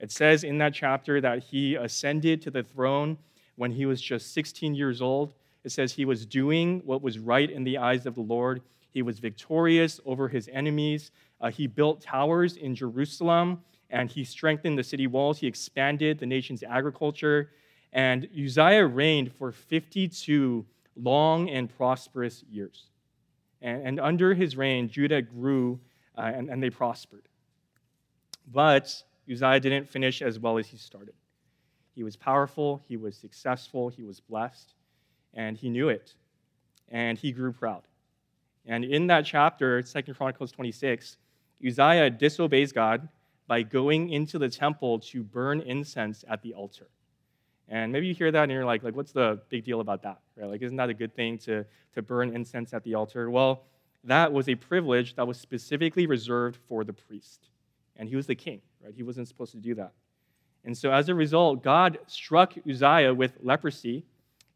It 0.00 0.10
says 0.10 0.44
in 0.44 0.58
that 0.58 0.74
chapter 0.74 1.20
that 1.20 1.42
he 1.42 1.76
ascended 1.76 2.42
to 2.42 2.50
the 2.50 2.62
throne 2.62 3.18
when 3.56 3.70
he 3.70 3.86
was 3.86 4.00
just 4.00 4.32
16 4.34 4.74
years 4.74 5.00
old. 5.00 5.34
It 5.64 5.72
says 5.72 5.92
he 5.92 6.04
was 6.04 6.26
doing 6.26 6.82
what 6.84 7.02
was 7.02 7.18
right 7.18 7.50
in 7.50 7.64
the 7.64 7.78
eyes 7.78 8.06
of 8.06 8.14
the 8.14 8.20
Lord. 8.20 8.62
He 8.90 9.02
was 9.02 9.18
victorious 9.18 10.00
over 10.04 10.28
his 10.28 10.48
enemies. 10.52 11.10
Uh, 11.40 11.50
he 11.50 11.66
built 11.66 12.00
towers 12.00 12.56
in 12.56 12.74
Jerusalem 12.74 13.62
and 13.90 14.10
he 14.10 14.24
strengthened 14.24 14.78
the 14.78 14.84
city 14.84 15.06
walls. 15.06 15.38
He 15.38 15.46
expanded 15.46 16.18
the 16.18 16.26
nation's 16.26 16.62
agriculture. 16.62 17.50
And 17.92 18.28
Uzziah 18.36 18.86
reigned 18.86 19.32
for 19.32 19.52
52 19.52 20.66
long 20.96 21.48
and 21.48 21.74
prosperous 21.76 22.44
years. 22.50 22.86
And, 23.62 23.86
and 23.86 24.00
under 24.00 24.34
his 24.34 24.56
reign, 24.56 24.88
Judah 24.88 25.22
grew 25.22 25.80
uh, 26.16 26.32
and, 26.34 26.50
and 26.50 26.62
they 26.62 26.70
prospered. 26.70 27.28
But 28.52 29.02
Uzziah 29.30 29.60
didn't 29.60 29.88
finish 29.88 30.22
as 30.22 30.38
well 30.38 30.58
as 30.58 30.66
he 30.66 30.76
started. 30.76 31.14
He 31.94 32.02
was 32.02 32.16
powerful, 32.16 32.82
he 32.86 32.96
was 32.96 33.16
successful, 33.16 33.88
he 33.88 34.02
was 34.02 34.20
blessed, 34.20 34.74
and 35.34 35.56
he 35.56 35.68
knew 35.68 35.88
it. 35.88 36.14
And 36.88 37.18
he 37.18 37.32
grew 37.32 37.52
proud. 37.52 37.82
And 38.66 38.84
in 38.84 39.06
that 39.08 39.26
chapter, 39.26 39.82
Second 39.82 40.14
Chronicles 40.14 40.52
26, 40.52 41.18
Uzziah 41.66 42.10
disobeys 42.10 42.72
God 42.72 43.08
by 43.46 43.62
going 43.62 44.10
into 44.10 44.38
the 44.38 44.48
temple 44.48 44.98
to 44.98 45.22
burn 45.22 45.60
incense 45.60 46.24
at 46.28 46.42
the 46.42 46.54
altar. 46.54 46.88
And 47.68 47.92
maybe 47.92 48.06
you 48.06 48.14
hear 48.14 48.30
that 48.30 48.42
and 48.42 48.52
you're 48.52 48.64
like, 48.64 48.82
like, 48.82 48.94
what's 48.94 49.12
the 49.12 49.40
big 49.48 49.64
deal 49.64 49.80
about 49.80 50.02
that? 50.02 50.20
Right? 50.36 50.48
Like, 50.48 50.62
isn't 50.62 50.76
that 50.76 50.90
a 50.90 50.94
good 50.94 51.14
thing 51.14 51.38
to, 51.38 51.64
to 51.94 52.02
burn 52.02 52.34
incense 52.34 52.74
at 52.74 52.84
the 52.84 52.94
altar? 52.94 53.30
Well, 53.30 53.62
that 54.04 54.32
was 54.32 54.48
a 54.48 54.54
privilege 54.54 55.14
that 55.16 55.26
was 55.26 55.38
specifically 55.38 56.06
reserved 56.06 56.58
for 56.68 56.84
the 56.84 56.92
priest. 56.92 57.48
And 57.96 58.08
he 58.08 58.16
was 58.16 58.26
the 58.26 58.34
king, 58.34 58.60
right? 58.84 58.92
He 58.94 59.02
wasn't 59.02 59.28
supposed 59.28 59.52
to 59.52 59.58
do 59.58 59.74
that. 59.76 59.92
And 60.64 60.76
so 60.76 60.90
as 60.90 61.08
a 61.08 61.14
result, 61.14 61.62
God 61.62 61.98
struck 62.06 62.54
Uzziah 62.68 63.14
with 63.14 63.38
leprosy. 63.42 64.04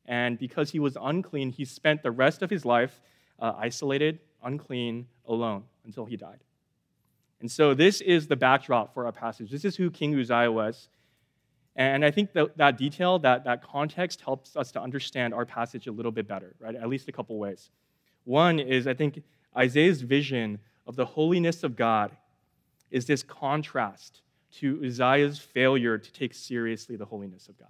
And 0.08 0.38
because 0.38 0.70
he 0.70 0.80
was 0.80 0.96
unclean, 1.00 1.50
he 1.50 1.66
spent 1.66 2.02
the 2.02 2.10
rest 2.10 2.42
of 2.42 2.48
his 2.48 2.64
life 2.64 3.00
uh, 3.38 3.52
isolated, 3.58 4.18
unclean, 4.42 5.06
alone 5.26 5.64
until 5.84 6.06
he 6.06 6.16
died. 6.16 6.40
And 7.40 7.50
so 7.50 7.74
this 7.74 8.00
is 8.00 8.26
the 8.26 8.34
backdrop 8.34 8.94
for 8.94 9.04
our 9.04 9.12
passage. 9.12 9.50
This 9.50 9.66
is 9.66 9.76
who 9.76 9.90
King 9.90 10.18
Uzziah 10.18 10.50
was. 10.50 10.88
And 11.76 12.04
I 12.04 12.10
think 12.10 12.32
that, 12.32 12.56
that 12.56 12.78
detail, 12.78 13.18
that, 13.20 13.44
that 13.44 13.62
context 13.62 14.22
helps 14.22 14.56
us 14.56 14.72
to 14.72 14.80
understand 14.80 15.34
our 15.34 15.44
passage 15.44 15.86
a 15.86 15.92
little 15.92 16.10
bit 16.10 16.26
better, 16.26 16.56
right? 16.58 16.74
At 16.74 16.88
least 16.88 17.06
a 17.08 17.12
couple 17.12 17.38
ways. 17.38 17.70
One 18.24 18.58
is, 18.58 18.86
I 18.86 18.94
think, 18.94 19.22
Isaiah's 19.56 20.00
vision 20.00 20.58
of 20.86 20.96
the 20.96 21.04
holiness 21.04 21.62
of 21.62 21.76
God 21.76 22.16
is 22.90 23.04
this 23.06 23.22
contrast 23.22 24.22
to 24.56 24.82
Uzziah's 24.84 25.38
failure 25.38 25.98
to 25.98 26.12
take 26.12 26.32
seriously 26.32 26.96
the 26.96 27.04
holiness 27.04 27.48
of 27.48 27.58
God. 27.58 27.68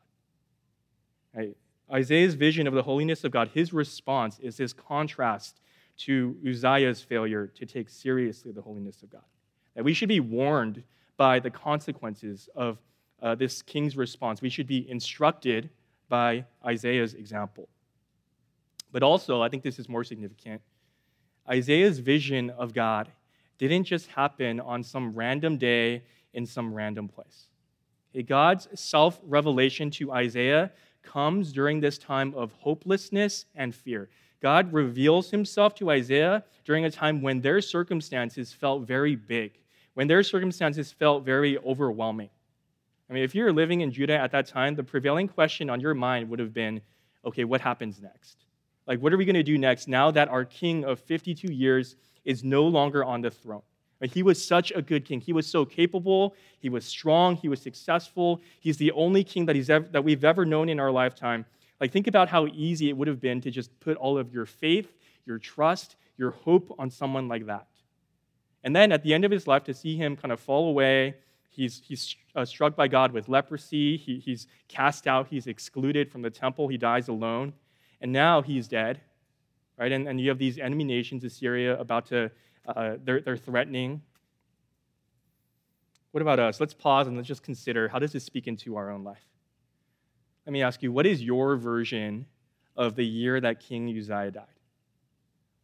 Right? 1.34 1.56
Isaiah's 1.92 2.34
vision 2.34 2.66
of 2.66 2.74
the 2.74 2.82
holiness 2.82 3.24
of 3.24 3.32
God, 3.32 3.50
his 3.54 3.72
response 3.72 4.38
is 4.40 4.56
this 4.56 4.72
contrast 4.72 5.60
to 5.98 6.36
Uzziah's 6.46 7.02
failure 7.02 7.46
to 7.46 7.66
take 7.66 7.88
seriously 7.88 8.52
the 8.52 8.62
holiness 8.62 9.02
of 9.02 9.10
God. 9.10 9.24
That 9.74 9.84
we 9.84 9.94
should 9.94 10.08
be 10.08 10.20
warned 10.20 10.82
by 11.16 11.40
the 11.40 11.50
consequences 11.50 12.48
of 12.54 12.78
uh, 13.20 13.34
this 13.34 13.62
king's 13.62 13.96
response. 13.96 14.40
We 14.40 14.48
should 14.48 14.66
be 14.66 14.88
instructed 14.88 15.70
by 16.08 16.44
Isaiah's 16.64 17.14
example. 17.14 17.68
But 18.92 19.02
also, 19.02 19.42
I 19.42 19.48
think 19.48 19.62
this 19.62 19.78
is 19.78 19.88
more 19.88 20.04
significant. 20.04 20.62
Isaiah's 21.48 21.98
vision 21.98 22.50
of 22.50 22.72
God 22.72 23.10
didn't 23.58 23.84
just 23.84 24.06
happen 24.08 24.60
on 24.60 24.82
some 24.82 25.14
random 25.14 25.58
day 25.58 26.04
in 26.32 26.46
some 26.46 26.72
random 26.72 27.08
place. 27.08 27.48
God's 28.26 28.68
self 28.74 29.20
revelation 29.22 29.90
to 29.92 30.12
Isaiah 30.12 30.72
comes 31.02 31.52
during 31.52 31.80
this 31.80 31.98
time 31.98 32.34
of 32.34 32.52
hopelessness 32.52 33.46
and 33.54 33.74
fear. 33.74 34.08
God 34.40 34.72
reveals 34.72 35.30
himself 35.30 35.74
to 35.76 35.90
Isaiah 35.90 36.44
during 36.64 36.84
a 36.84 36.90
time 36.90 37.22
when 37.22 37.40
their 37.40 37.60
circumstances 37.60 38.52
felt 38.52 38.86
very 38.86 39.16
big, 39.16 39.58
when 39.94 40.06
their 40.06 40.22
circumstances 40.22 40.92
felt 40.92 41.24
very 41.24 41.58
overwhelming. 41.58 42.30
I 43.10 43.12
mean, 43.12 43.24
if 43.24 43.34
you're 43.34 43.52
living 43.52 43.80
in 43.80 43.90
Judah 43.90 44.18
at 44.18 44.30
that 44.32 44.46
time, 44.46 44.74
the 44.74 44.84
prevailing 44.84 45.28
question 45.28 45.70
on 45.70 45.80
your 45.80 45.94
mind 45.94 46.28
would 46.28 46.38
have 46.38 46.52
been 46.52 46.80
okay, 47.24 47.44
what 47.44 47.60
happens 47.60 48.00
next? 48.00 48.44
Like, 48.86 49.00
what 49.00 49.12
are 49.12 49.18
we 49.18 49.24
going 49.24 49.34
to 49.34 49.42
do 49.42 49.58
next 49.58 49.86
now 49.86 50.10
that 50.12 50.28
our 50.28 50.44
king 50.44 50.84
of 50.84 50.98
52 51.00 51.52
years 51.52 51.96
is 52.24 52.42
no 52.42 52.64
longer 52.64 53.04
on 53.04 53.20
the 53.20 53.30
throne? 53.30 53.62
He 54.02 54.22
was 54.22 54.44
such 54.44 54.70
a 54.72 54.80
good 54.80 55.04
king. 55.04 55.20
He 55.20 55.32
was 55.32 55.46
so 55.46 55.64
capable. 55.64 56.36
He 56.60 56.68
was 56.68 56.84
strong. 56.84 57.34
He 57.34 57.48
was 57.48 57.60
successful. 57.60 58.40
He's 58.60 58.76
the 58.76 58.92
only 58.92 59.24
king 59.24 59.46
that, 59.46 59.56
he's 59.56 59.70
ever, 59.70 59.88
that 59.88 60.04
we've 60.04 60.24
ever 60.24 60.44
known 60.44 60.68
in 60.68 60.78
our 60.78 60.92
lifetime. 60.92 61.44
Like, 61.80 61.90
think 61.90 62.06
about 62.06 62.28
how 62.28 62.46
easy 62.46 62.88
it 62.88 62.96
would 62.96 63.08
have 63.08 63.20
been 63.20 63.40
to 63.40 63.50
just 63.50 63.78
put 63.80 63.96
all 63.96 64.16
of 64.16 64.32
your 64.32 64.46
faith, 64.46 64.92
your 65.26 65.38
trust, 65.38 65.96
your 66.16 66.30
hope 66.30 66.74
on 66.78 66.90
someone 66.90 67.28
like 67.28 67.46
that. 67.46 67.66
And 68.64 68.74
then 68.74 68.92
at 68.92 69.02
the 69.02 69.14
end 69.14 69.24
of 69.24 69.30
his 69.30 69.46
life, 69.46 69.64
to 69.64 69.74
see 69.74 69.96
him 69.96 70.16
kind 70.16 70.32
of 70.32 70.40
fall 70.40 70.68
away, 70.68 71.14
he's, 71.50 71.82
he's 71.84 72.16
uh, 72.34 72.44
struck 72.44 72.76
by 72.76 72.88
God 72.88 73.12
with 73.12 73.28
leprosy, 73.28 73.96
he, 73.96 74.18
he's 74.18 74.46
cast 74.68 75.06
out, 75.06 75.28
he's 75.28 75.46
excluded 75.46 76.10
from 76.10 76.22
the 76.22 76.30
temple, 76.30 76.68
he 76.68 76.76
dies 76.76 77.08
alone, 77.08 77.52
and 78.00 78.12
now 78.12 78.42
he's 78.42 78.68
dead. 78.68 79.00
Right? 79.76 79.92
And, 79.92 80.08
and 80.08 80.20
you 80.20 80.28
have 80.28 80.38
these 80.38 80.58
enemy 80.58 80.82
nations, 80.82 81.22
Assyria, 81.22 81.78
about 81.78 82.06
to, 82.06 82.32
uh, 82.68 82.96
they're, 83.02 83.20
they're 83.20 83.36
threatening. 83.36 84.02
What 86.12 86.20
about 86.22 86.38
us? 86.38 86.60
Let's 86.60 86.74
pause 86.74 87.06
and 87.06 87.16
let's 87.16 87.28
just 87.28 87.42
consider 87.42 87.88
how 87.88 87.98
does 87.98 88.12
this 88.12 88.24
speak 88.24 88.46
into 88.46 88.76
our 88.76 88.90
own 88.90 89.04
life? 89.04 89.26
Let 90.46 90.52
me 90.52 90.62
ask 90.62 90.82
you, 90.82 90.92
what 90.92 91.06
is 91.06 91.22
your 91.22 91.56
version 91.56 92.26
of 92.76 92.94
the 92.94 93.04
year 93.04 93.40
that 93.40 93.60
King 93.60 93.88
Uzziah 93.88 94.30
died? 94.30 94.44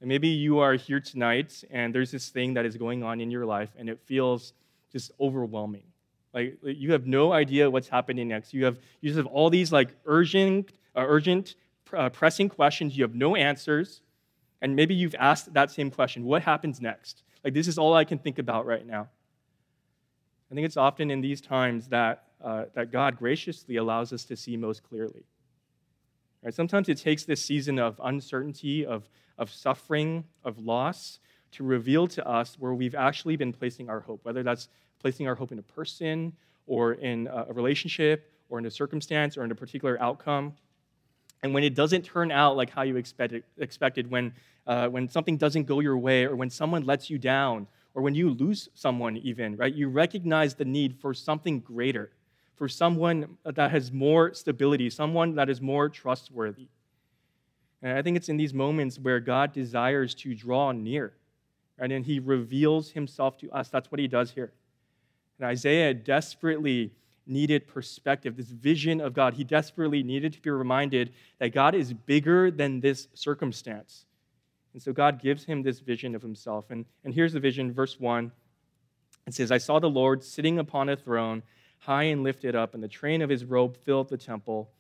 And 0.01 0.09
maybe 0.09 0.29
you 0.29 0.59
are 0.59 0.75
here 0.75 1.01
tonight 1.01 1.65
and 1.71 1.95
there's 1.95 2.11
this 2.11 2.29
thing 2.29 2.55
that 2.55 2.67
is 2.67 2.77
going 2.77 3.03
on 3.03 3.21
in 3.21 3.31
your 3.31 3.47
life 3.47 3.71
and 3.79 3.89
it 3.89 4.01
feels 4.05 4.53
just 4.93 5.11
overwhelming. 5.21 5.85
Like 6.35 6.59
you 6.63 6.93
have 6.93 7.07
no 7.07 7.33
idea 7.33 7.71
what's 7.71 7.89
happening 7.89 8.29
next. 8.29 8.53
You 8.53 8.65
have 8.65 8.79
you 9.01 9.09
just 9.09 9.17
have 9.17 9.27
all 9.27 9.51
these 9.51 9.73
like 9.73 9.95
urgent, 10.05 10.73
uh, 10.97 11.05
urgent, 11.07 11.55
uh, 11.93 12.09
pressing 12.09 12.49
questions. 12.49 12.97
You 12.97 13.05
have 13.05 13.15
no 13.15 13.37
answers, 13.37 14.03
and 14.65 14.75
maybe 14.75 14.95
you've 14.95 15.15
asked 15.19 15.53
that 15.53 15.71
same 15.71 15.91
question: 15.91 16.25
What 16.25 16.43
happens 16.43 16.81
next? 16.81 17.23
Like 17.45 17.53
this 17.53 17.69
is 17.69 17.77
all 17.77 17.93
I 17.95 18.05
can 18.05 18.19
think 18.19 18.39
about 18.39 18.65
right 18.65 18.87
now. 18.87 19.09
I 20.51 20.55
think 20.55 20.65
it's 20.65 20.79
often 20.79 21.11
in 21.11 21.21
these 21.21 21.43
times 21.43 21.89
that 21.89 22.25
uh, 22.43 22.65
that 22.75 22.91
God 22.91 23.19
graciously 23.19 23.77
allows 23.77 24.11
us 24.11 24.25
to 24.25 24.37
see 24.37 24.57
most 24.57 24.83
clearly. 24.83 25.25
Right? 26.43 26.55
Sometimes 26.55 26.89
it 26.89 26.97
takes 26.97 27.25
this 27.25 27.45
season 27.45 27.79
of 27.79 28.01
uncertainty, 28.03 28.87
of, 28.87 29.09
of 29.39 29.51
suffering, 29.51 30.25
of 30.45 30.59
loss, 30.59 31.19
to 31.53 31.65
reveal 31.65 32.07
to 32.09 32.27
us 32.27 32.57
where 32.59 32.75
we've 32.75 32.95
actually 32.95 33.37
been 33.37 33.53
placing 33.53 33.91
our 33.91 34.01
hope, 34.01 34.21
whether 34.25 34.43
that's 34.43 34.69
placing 34.99 35.29
our 35.29 35.35
hope 35.35 35.53
in 35.53 35.59
a 35.59 35.63
person 35.63 36.33
or 36.67 36.95
in 36.95 37.29
a 37.29 37.53
relationship 37.53 38.33
or 38.49 38.59
in 38.59 38.67
a 38.67 38.71
circumstance 38.71 39.37
or 39.37 39.45
in 39.45 39.51
a 39.51 39.55
particular 39.55 40.01
outcome. 40.01 40.55
And 41.43 41.53
when 41.53 41.63
it 41.63 41.75
doesn't 41.75 42.03
turn 42.03 42.31
out 42.31 42.57
like 42.57 42.71
how 42.71 42.83
you 42.83 42.97
expected, 42.97 43.45
expected 43.59 44.11
when, 44.11 44.33
uh, 44.67 44.89
when 44.89 45.09
something 45.09 45.37
doesn't 45.37 45.65
go 45.65 45.81
your 45.81 45.99
way 45.99 46.25
or 46.25 46.37
when 46.37 46.51
someone 46.51 46.85
lets 46.85 47.11
you 47.11 47.19
down 47.19 47.67
or 47.95 48.03
when 48.03 48.15
you 48.15 48.31
lose 48.31 48.69
someone, 48.75 49.17
even, 49.19 49.57
right? 49.57 49.75
You 49.75 49.89
recognize 49.89 50.55
the 50.55 50.65
need 50.65 50.97
for 51.01 51.15
something 51.15 51.61
greater 51.61 52.11
for 52.55 52.69
someone 52.69 53.37
that 53.45 53.71
has 53.71 53.93
more 53.93 54.33
stability, 54.33 54.89
someone 54.91 55.35
that 55.35 55.51
is 55.51 55.61
more 55.61 55.89
trustworthy. 55.89 56.69
And 57.83 57.99
I 57.99 58.03
think 58.03 58.17
it's 58.17 58.29
in 58.29 58.37
these 58.37 58.55
moments 58.55 58.99
where 58.99 59.21
God 59.21 59.53
desires 59.53 60.15
to 60.17 60.35
draw 60.35 60.73
near, 60.73 61.13
right? 61.79 61.91
And 61.91 62.05
he 62.05 62.21
reveals 62.21 62.91
himself 62.91 63.37
to 63.39 63.51
us. 63.51 63.69
That's 63.69 63.91
what 63.91 63.99
he 63.99 64.09
does 64.09 64.31
here. 64.31 64.53
And 65.39 65.49
Isaiah 65.49 65.93
desperately 65.93 66.93
needed 67.27 67.67
perspective, 67.67 68.37
this 68.37 68.51
vision 68.51 69.01
of 69.01 69.15
God. 69.15 69.35
He 69.35 69.45
desperately 69.45 70.03
needed 70.03 70.33
to 70.35 70.41
be 70.41 70.51
reminded 70.51 71.13
that 71.39 71.53
God 71.53 71.75
is 71.75 71.93
bigger 71.93 72.51
than 72.51 72.81
this 72.81 73.09
circumstance. 73.15 74.07
And 74.75 74.83
so 74.83 74.93
God 74.93 75.23
gives 75.23 75.45
him 75.45 75.63
this 75.63 75.81
vision 75.81 76.15
of 76.15 76.21
himself. 76.21 76.67
And, 76.71 76.85
and 77.05 77.15
here's 77.15 77.33
the 77.33 77.41
vision, 77.41 77.73
verse 77.73 77.99
1. 77.99 78.31
It 79.27 79.33
says, 79.35 79.51
I 79.51 79.59
saw 79.59 79.79
the 79.79 79.89
Lord 79.89 80.23
sitting 80.23 80.59
upon 80.59 80.91
a 80.91 80.97
throne 80.97 81.43
high 81.79 82.05
and 82.05 82.23
lifted 82.23 82.57
up, 82.57 82.75
and 82.75 82.83
the 82.83 82.89
train 82.89 83.23
of 83.23 83.31
his 83.31 83.45
robe 83.45 83.77
filled 83.77 84.09
the 84.09 84.17
temple. 84.17 84.71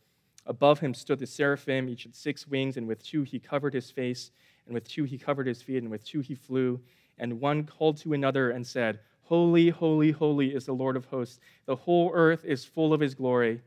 Above 0.47 0.81
him 0.81 0.95
stood 0.95 1.19
the 1.19 1.27
seraphim, 1.27 1.89
each 1.89 2.05
had 2.05 2.15
six 2.15 2.47
wings, 2.47 2.77
and 2.77 2.87
with 2.87 3.03
two 3.03 3.23
he 3.23 3.39
covered 3.39 3.75
his 3.75 3.91
face, 3.91 4.31
and 4.67 4.75
with 4.75 4.89
two 4.89 5.05
he 5.05 5.19
covered 5.19 5.47
his 5.47 5.63
feet, 5.63 5.83
and 5.83 5.91
with 5.91 6.05
two 6.05 6.21
he 6.21 6.35
flew. 6.35 6.81
And 7.19 7.41
one 7.41 7.65
called 7.65 7.99
to 7.99 8.15
another 8.15 8.51
and 8.51 8.67
said, 8.67 9.01
Holy, 9.23 9.69
holy, 9.69 10.11
holy 10.11 10.55
is 10.55 10.67
the 10.67 10.73
Lord 10.73 10.97
of 10.97 11.07
hosts. 11.07 11.41
The 11.67 11.77
whole 11.77 12.11
earth 12.13 12.45
is 12.45 12.65
full 12.65 12.93
of 12.93 13.01
his 13.01 13.15
glory. 13.15 13.61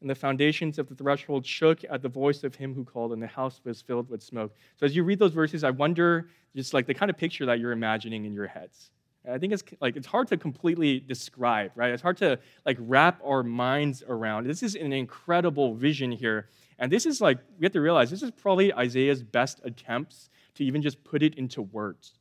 And 0.00 0.10
the 0.10 0.14
foundations 0.14 0.78
of 0.78 0.88
the 0.88 0.94
threshold 0.94 1.46
shook 1.46 1.80
at 1.88 2.02
the 2.02 2.08
voice 2.08 2.44
of 2.44 2.54
him 2.54 2.74
who 2.74 2.84
called, 2.84 3.12
and 3.12 3.22
the 3.22 3.26
house 3.26 3.60
was 3.64 3.80
filled 3.80 4.10
with 4.10 4.22
smoke. 4.22 4.54
So 4.76 4.84
as 4.86 4.94
you 4.94 5.02
read 5.02 5.18
those 5.18 5.32
verses, 5.32 5.64
I 5.64 5.70
wonder 5.70 6.28
just 6.54 6.74
like 6.74 6.86
the 6.86 6.94
kind 6.94 7.10
of 7.10 7.16
picture 7.16 7.46
that 7.46 7.58
you're 7.58 7.72
imagining 7.72 8.24
in 8.24 8.34
your 8.34 8.46
heads. 8.46 8.90
I 9.30 9.38
think 9.38 9.54
it's 9.54 9.64
like 9.80 9.96
it's 9.96 10.06
hard 10.06 10.28
to 10.28 10.36
completely 10.36 11.00
describe, 11.00 11.70
right? 11.74 11.90
It's 11.92 12.02
hard 12.02 12.18
to 12.18 12.38
like 12.66 12.76
wrap 12.80 13.20
our 13.24 13.42
minds 13.42 14.02
around. 14.06 14.46
This 14.46 14.62
is 14.62 14.74
an 14.74 14.92
incredible 14.92 15.74
vision 15.74 16.12
here. 16.12 16.50
And 16.78 16.92
this 16.92 17.06
is 17.06 17.22
like 17.22 17.38
we 17.58 17.64
have 17.64 17.72
to 17.72 17.80
realize 17.80 18.10
this 18.10 18.22
is 18.22 18.30
probably 18.30 18.74
Isaiah's 18.74 19.22
best 19.22 19.60
attempts 19.64 20.28
to 20.56 20.64
even 20.64 20.82
just 20.82 21.02
put 21.04 21.22
it 21.22 21.36
into 21.36 21.62
words. 21.62 22.18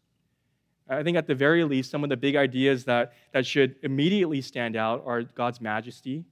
I 0.88 1.03
think 1.03 1.18
at 1.18 1.27
the 1.27 1.36
very 1.36 1.63
least, 1.63 1.89
some 1.92 2.03
of 2.03 2.10
the 2.10 2.18
big 2.18 2.36
ideas 2.36 2.86
that, 2.86 3.13
that 3.32 3.46
should 3.46 3.75
immediately 3.84 4.42
stand 4.42 4.75
out 4.75 5.03
are 5.06 5.24
God's 5.24 5.62
majesty, 5.62 6.25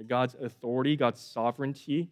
Uh, 0.00 0.04
God's 0.06 0.34
authority, 0.40 0.96
God's 0.96 1.20
sovereignty. 1.20 2.08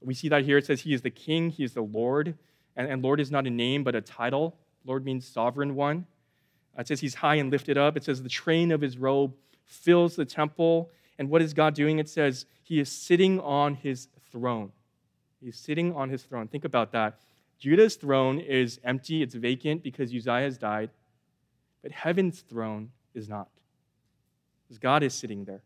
We 0.00 0.14
see 0.14 0.28
that 0.28 0.44
here. 0.44 0.58
It 0.58 0.66
says 0.66 0.82
He 0.82 0.92
is 0.92 1.02
the 1.02 1.10
King, 1.10 1.50
He 1.50 1.64
is 1.64 1.72
the 1.72 1.82
Lord. 1.82 2.36
And, 2.76 2.88
and 2.88 3.02
Lord 3.02 3.20
is 3.20 3.30
not 3.30 3.46
a 3.46 3.50
name, 3.50 3.84
but 3.84 3.94
a 3.94 4.00
title. 4.00 4.56
Lord 4.84 5.04
means 5.04 5.26
sovereign 5.26 5.74
one. 5.74 6.06
Uh, 6.76 6.82
it 6.82 6.88
says 6.88 7.00
He's 7.00 7.14
high 7.14 7.36
and 7.36 7.50
lifted 7.50 7.78
up. 7.78 7.96
It 7.96 8.04
says 8.04 8.22
the 8.22 8.28
train 8.28 8.70
of 8.70 8.80
His 8.80 8.98
robe 8.98 9.34
fills 9.64 10.16
the 10.16 10.24
temple. 10.24 10.90
And 11.18 11.30
what 11.30 11.40
is 11.40 11.54
God 11.54 11.74
doing? 11.74 11.98
It 11.98 12.08
says 12.08 12.46
He 12.62 12.80
is 12.80 12.90
sitting 12.90 13.40
on 13.40 13.74
His 13.74 14.08
throne. 14.30 14.72
He's 15.40 15.58
sitting 15.58 15.94
on 15.94 16.10
His 16.10 16.22
throne. 16.22 16.48
Think 16.48 16.64
about 16.64 16.92
that. 16.92 17.18
Judah's 17.58 17.96
throne 17.96 18.40
is 18.40 18.78
empty, 18.84 19.22
it's 19.22 19.34
vacant 19.34 19.82
because 19.82 20.14
Uzziah 20.14 20.42
has 20.42 20.58
died. 20.58 20.90
But 21.82 21.92
heaven's 21.92 22.40
throne 22.40 22.90
is 23.14 23.28
not, 23.28 23.48
because 24.64 24.78
God 24.78 25.02
is 25.02 25.14
sitting 25.14 25.44
there. 25.44 25.62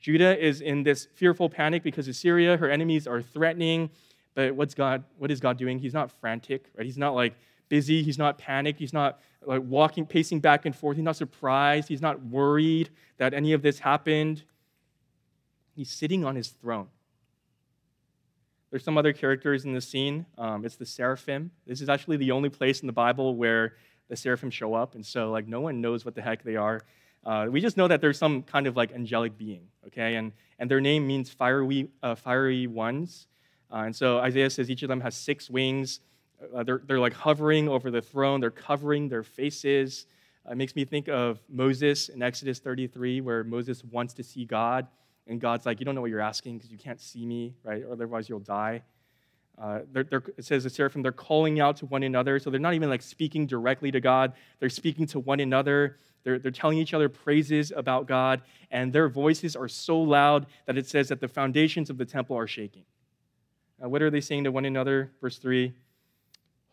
Judah 0.00 0.42
is 0.42 0.60
in 0.62 0.82
this 0.82 1.06
fearful 1.14 1.48
panic 1.48 1.82
because 1.82 2.08
Assyria, 2.08 2.56
her 2.56 2.70
enemies 2.70 3.06
are 3.06 3.20
threatening. 3.20 3.90
But 4.34 4.54
what's 4.54 4.74
God, 4.74 5.04
what 5.18 5.30
is 5.30 5.40
God 5.40 5.58
doing? 5.58 5.78
He's 5.78 5.92
not 5.92 6.10
frantic, 6.10 6.64
right? 6.76 6.86
He's 6.86 6.98
not 6.98 7.14
like 7.14 7.34
busy. 7.68 8.02
He's 8.02 8.18
not 8.18 8.38
panicked. 8.38 8.78
He's 8.78 8.92
not 8.92 9.20
like 9.44 9.62
walking, 9.62 10.06
pacing 10.06 10.40
back 10.40 10.66
and 10.66 10.74
forth. 10.74 10.96
He's 10.96 11.04
not 11.04 11.16
surprised. 11.16 11.88
He's 11.88 12.02
not 12.02 12.22
worried 12.24 12.90
that 13.18 13.34
any 13.34 13.52
of 13.52 13.62
this 13.62 13.78
happened. 13.78 14.42
He's 15.74 15.90
sitting 15.90 16.24
on 16.24 16.36
his 16.36 16.48
throne. 16.48 16.88
There's 18.70 18.84
some 18.84 18.96
other 18.96 19.12
characters 19.12 19.64
in 19.64 19.74
the 19.74 19.80
scene. 19.80 20.26
Um, 20.38 20.64
it's 20.64 20.76
the 20.76 20.86
seraphim. 20.86 21.50
This 21.66 21.80
is 21.80 21.88
actually 21.88 22.18
the 22.18 22.30
only 22.30 22.48
place 22.48 22.80
in 22.80 22.86
the 22.86 22.92
Bible 22.92 23.34
where 23.34 23.74
the 24.08 24.16
seraphim 24.16 24.50
show 24.50 24.74
up, 24.74 24.94
and 24.94 25.04
so 25.04 25.30
like 25.30 25.46
no 25.46 25.60
one 25.60 25.80
knows 25.80 26.04
what 26.04 26.14
the 26.14 26.22
heck 26.22 26.42
they 26.42 26.56
are. 26.56 26.82
Uh, 27.24 27.46
we 27.50 27.60
just 27.60 27.76
know 27.76 27.86
that 27.86 28.00
there's 28.00 28.18
some 28.18 28.42
kind 28.42 28.66
of 28.66 28.76
like 28.76 28.92
angelic 28.92 29.36
being, 29.36 29.66
okay, 29.86 30.14
and 30.14 30.32
and 30.58 30.70
their 30.70 30.80
name 30.80 31.06
means 31.06 31.30
fiery 31.30 31.88
uh, 32.02 32.14
fiery 32.14 32.66
ones, 32.66 33.26
uh, 33.72 33.82
and 33.84 33.94
so 33.94 34.18
Isaiah 34.18 34.48
says 34.48 34.70
each 34.70 34.82
of 34.82 34.88
them 34.88 35.00
has 35.00 35.14
six 35.16 35.50
wings. 35.50 36.00
Uh, 36.54 36.62
they're 36.62 36.80
they're 36.86 36.98
like 36.98 37.12
hovering 37.12 37.68
over 37.68 37.90
the 37.90 38.00
throne. 38.00 38.40
They're 38.40 38.50
covering 38.50 39.08
their 39.08 39.22
faces. 39.22 40.06
it 40.50 40.56
makes 40.56 40.74
me 40.74 40.86
think 40.86 41.08
of 41.08 41.40
Moses 41.50 42.08
in 42.08 42.22
Exodus 42.22 42.58
33, 42.58 43.20
where 43.20 43.44
Moses 43.44 43.84
wants 43.84 44.14
to 44.14 44.22
see 44.22 44.46
God, 44.46 44.86
and 45.26 45.38
God's 45.40 45.66
like, 45.66 45.78
"You 45.78 45.84
don't 45.84 45.94
know 45.94 46.00
what 46.00 46.10
you're 46.10 46.20
asking 46.20 46.56
because 46.56 46.72
you 46.72 46.78
can't 46.78 47.00
see 47.00 47.26
me, 47.26 47.54
right? 47.62 47.82
Or 47.82 47.92
otherwise 47.92 48.28
you'll 48.30 48.40
die." 48.40 48.82
Uh, 49.60 49.80
they're, 49.92 50.04
they're, 50.04 50.22
it 50.38 50.44
says 50.44 50.64
the 50.64 50.70
seraphim, 50.70 51.02
they're 51.02 51.12
calling 51.12 51.60
out 51.60 51.76
to 51.76 51.86
one 51.86 52.02
another. 52.02 52.38
So 52.38 52.48
they're 52.48 52.58
not 52.58 52.72
even 52.72 52.88
like 52.88 53.02
speaking 53.02 53.46
directly 53.46 53.90
to 53.90 54.00
God. 54.00 54.32
They're 54.58 54.70
speaking 54.70 55.06
to 55.08 55.20
one 55.20 55.38
another. 55.38 55.98
They're, 56.22 56.38
they're 56.38 56.50
telling 56.50 56.78
each 56.78 56.94
other 56.94 57.08
praises 57.08 57.72
about 57.74 58.06
God. 58.06 58.42
And 58.70 58.92
their 58.92 59.08
voices 59.08 59.56
are 59.56 59.68
so 59.68 59.98
loud 60.00 60.46
that 60.66 60.76
it 60.76 60.86
says 60.86 61.08
that 61.08 61.20
the 61.20 61.28
foundations 61.28 61.90
of 61.90 61.98
the 61.98 62.04
temple 62.04 62.36
are 62.36 62.46
shaking. 62.46 62.84
Uh, 63.82 63.88
what 63.88 64.02
are 64.02 64.10
they 64.10 64.20
saying 64.20 64.44
to 64.44 64.52
one 64.52 64.64
another? 64.64 65.10
Verse 65.20 65.38
3 65.38 65.72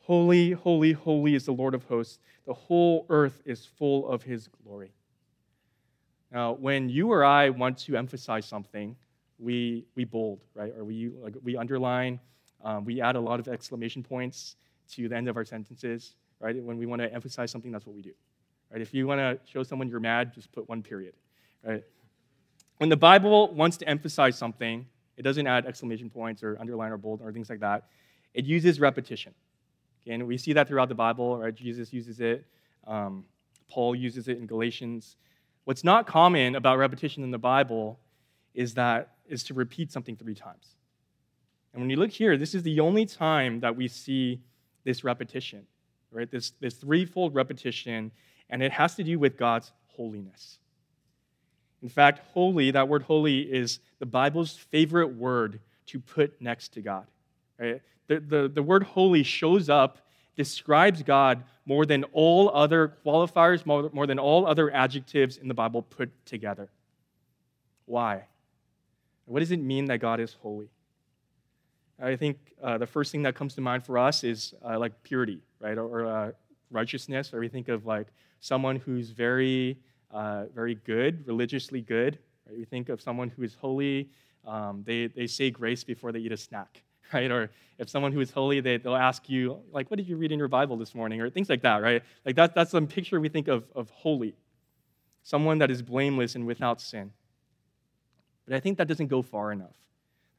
Holy, 0.01 0.51
holy, 0.51 0.93
holy 0.93 1.35
is 1.35 1.45
the 1.45 1.51
Lord 1.51 1.73
of 1.73 1.83
hosts. 1.85 2.19
The 2.45 2.53
whole 2.53 3.05
earth 3.09 3.41
is 3.45 3.65
full 3.65 4.07
of 4.07 4.23
his 4.23 4.47
glory. 4.63 4.93
Now, 6.31 6.53
when 6.53 6.89
you 6.89 7.11
or 7.11 7.25
I 7.25 7.49
want 7.49 7.77
to 7.79 7.97
emphasize 7.97 8.45
something, 8.45 8.95
we, 9.37 9.85
we 9.95 10.05
bold, 10.05 10.43
right? 10.55 10.73
Or 10.77 10.85
we, 10.85 11.09
like, 11.09 11.35
we 11.43 11.57
underline 11.57 12.19
um, 12.63 12.85
we 12.85 13.01
add 13.01 13.15
a 13.15 13.19
lot 13.19 13.39
of 13.39 13.47
exclamation 13.47 14.03
points 14.03 14.55
to 14.91 15.07
the 15.07 15.15
end 15.15 15.27
of 15.27 15.37
our 15.37 15.45
sentences, 15.45 16.15
right? 16.39 16.55
When 16.61 16.77
we 16.77 16.85
want 16.85 17.01
to 17.01 17.13
emphasize 17.13 17.51
something, 17.51 17.71
that's 17.71 17.85
what 17.85 17.95
we 17.95 18.01
do. 18.01 18.13
Right? 18.71 18.81
If 18.81 18.93
you 18.93 19.07
want 19.07 19.19
to 19.19 19.39
show 19.49 19.63
someone 19.63 19.87
you're 19.89 19.99
mad, 19.99 20.33
just 20.33 20.51
put 20.51 20.67
one 20.67 20.83
period. 20.83 21.13
Right? 21.63 21.83
When 22.77 22.89
the 22.89 22.97
Bible 22.97 23.53
wants 23.53 23.77
to 23.77 23.89
emphasize 23.89 24.37
something, 24.37 24.85
it 25.17 25.23
doesn't 25.23 25.47
add 25.47 25.65
exclamation 25.65 26.09
points 26.09 26.43
or 26.43 26.57
underline 26.59 26.91
or 26.91 26.97
bold 26.97 27.21
or 27.23 27.31
things 27.31 27.49
like 27.49 27.59
that. 27.61 27.85
It 28.33 28.45
uses 28.45 28.79
repetition. 28.79 29.33
Okay? 30.03 30.13
And 30.13 30.27
we 30.27 30.37
see 30.37 30.53
that 30.53 30.67
throughout 30.67 30.89
the 30.89 30.95
Bible, 30.95 31.37
right? 31.37 31.53
Jesus 31.53 31.91
uses 31.91 32.19
it. 32.19 32.45
Um, 32.85 33.25
Paul 33.69 33.95
uses 33.95 34.27
it 34.27 34.37
in 34.37 34.45
Galatians. 34.45 35.17
What's 35.65 35.83
not 35.83 36.07
common 36.07 36.55
about 36.55 36.77
repetition 36.77 37.23
in 37.23 37.31
the 37.31 37.37
Bible 37.37 37.99
is 38.53 38.73
that 38.75 39.15
is 39.27 39.43
to 39.43 39.53
repeat 39.53 39.91
something 39.91 40.15
three 40.15 40.35
times. 40.35 40.75
And 41.73 41.81
when 41.81 41.89
you 41.89 41.97
look 41.97 42.11
here, 42.11 42.37
this 42.37 42.55
is 42.55 42.63
the 42.63 42.79
only 42.79 43.05
time 43.05 43.59
that 43.59 43.75
we 43.75 43.87
see 43.87 44.41
this 44.83 45.03
repetition, 45.03 45.67
right? 46.11 46.31
This, 46.31 46.51
this 46.59 46.75
threefold 46.75 47.35
repetition, 47.35 48.11
and 48.49 48.63
it 48.63 48.71
has 48.71 48.95
to 48.95 49.03
do 49.03 49.19
with 49.19 49.37
God's 49.37 49.71
holiness. 49.95 50.59
In 51.81 51.89
fact, 51.89 52.21
holy, 52.33 52.71
that 52.71 52.87
word 52.87 53.03
holy, 53.03 53.41
is 53.41 53.79
the 53.99 54.05
Bible's 54.05 54.55
favorite 54.55 55.15
word 55.15 55.59
to 55.87 55.99
put 55.99 56.41
next 56.41 56.73
to 56.73 56.81
God. 56.81 57.05
Right? 57.59 57.81
The, 58.07 58.19
the, 58.19 58.47
the 58.47 58.63
word 58.63 58.83
holy 58.83 59.23
shows 59.23 59.69
up, 59.69 59.99
describes 60.35 61.03
God 61.03 61.43
more 61.65 61.85
than 61.85 62.03
all 62.05 62.49
other 62.49 62.93
qualifiers, 63.05 63.65
more, 63.65 63.89
more 63.93 64.07
than 64.07 64.19
all 64.19 64.47
other 64.47 64.71
adjectives 64.71 65.37
in 65.37 65.47
the 65.47 65.53
Bible 65.53 65.81
put 65.81 66.09
together. 66.25 66.69
Why? 67.85 68.23
What 69.25 69.41
does 69.41 69.51
it 69.51 69.59
mean 69.59 69.85
that 69.85 69.99
God 69.99 70.19
is 70.19 70.35
holy? 70.41 70.69
I 71.99 72.15
think 72.15 72.37
uh, 72.61 72.77
the 72.77 72.87
first 72.87 73.11
thing 73.11 73.23
that 73.23 73.35
comes 73.35 73.55
to 73.55 73.61
mind 73.61 73.83
for 73.83 73.97
us 73.97 74.23
is 74.23 74.53
uh, 74.63 74.77
like 74.79 75.03
purity, 75.03 75.39
right, 75.59 75.77
or, 75.77 75.85
or 75.85 76.05
uh, 76.05 76.31
righteousness. 76.71 77.33
Or 77.33 77.39
we 77.39 77.47
think 77.47 77.67
of 77.67 77.85
like 77.85 78.07
someone 78.39 78.77
who's 78.77 79.09
very, 79.09 79.79
uh, 80.11 80.45
very 80.53 80.75
good, 80.75 81.25
religiously 81.27 81.81
good. 81.81 82.19
Right? 82.47 82.57
We 82.57 82.65
think 82.65 82.89
of 82.89 83.01
someone 83.01 83.29
who 83.29 83.43
is 83.43 83.55
holy. 83.55 84.09
Um, 84.45 84.83
they 84.85 85.07
they 85.07 85.27
say 85.27 85.49
grace 85.49 85.83
before 85.83 86.11
they 86.11 86.19
eat 86.19 86.31
a 86.31 86.37
snack, 86.37 86.83
right? 87.13 87.29
Or 87.29 87.51
if 87.77 87.89
someone 87.89 88.11
who 88.11 88.21
is 88.21 88.31
holy, 88.31 88.61
they 88.61 88.77
they'll 88.77 88.95
ask 88.95 89.29
you 89.29 89.59
like, 89.71 89.91
"What 89.91 89.97
did 89.97 90.07
you 90.07 90.15
read 90.15 90.31
in 90.31 90.39
your 90.39 90.47
Bible 90.47 90.77
this 90.77 90.95
morning?" 90.95 91.21
Or 91.21 91.29
things 91.29 91.49
like 91.49 91.61
that, 91.63 91.81
right? 91.81 92.01
Like 92.25 92.35
that 92.35 92.55
that's 92.55 92.71
some 92.71 92.87
picture 92.87 93.19
we 93.19 93.29
think 93.29 93.47
of 93.47 93.65
of 93.75 93.89
holy, 93.89 94.35
someone 95.23 95.57
that 95.57 95.69
is 95.69 95.81
blameless 95.81 96.35
and 96.35 96.45
without 96.47 96.79
sin. 96.79 97.11
But 98.45 98.55
I 98.55 98.61
think 98.61 98.77
that 98.77 98.87
doesn't 98.87 99.07
go 99.07 99.21
far 99.21 99.51
enough. 99.51 99.75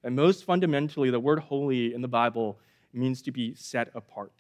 And 0.03 0.17
most 0.17 0.45
fundamentally, 0.45 1.11
the 1.11 1.21
word 1.21 1.41
holy 1.41 1.93
in 1.93 2.01
the 2.01 2.09
Bible 2.09 2.59
means 2.93 3.21
to 3.23 3.31
be 3.31 3.55
set 3.55 3.91
apart. 3.95 4.33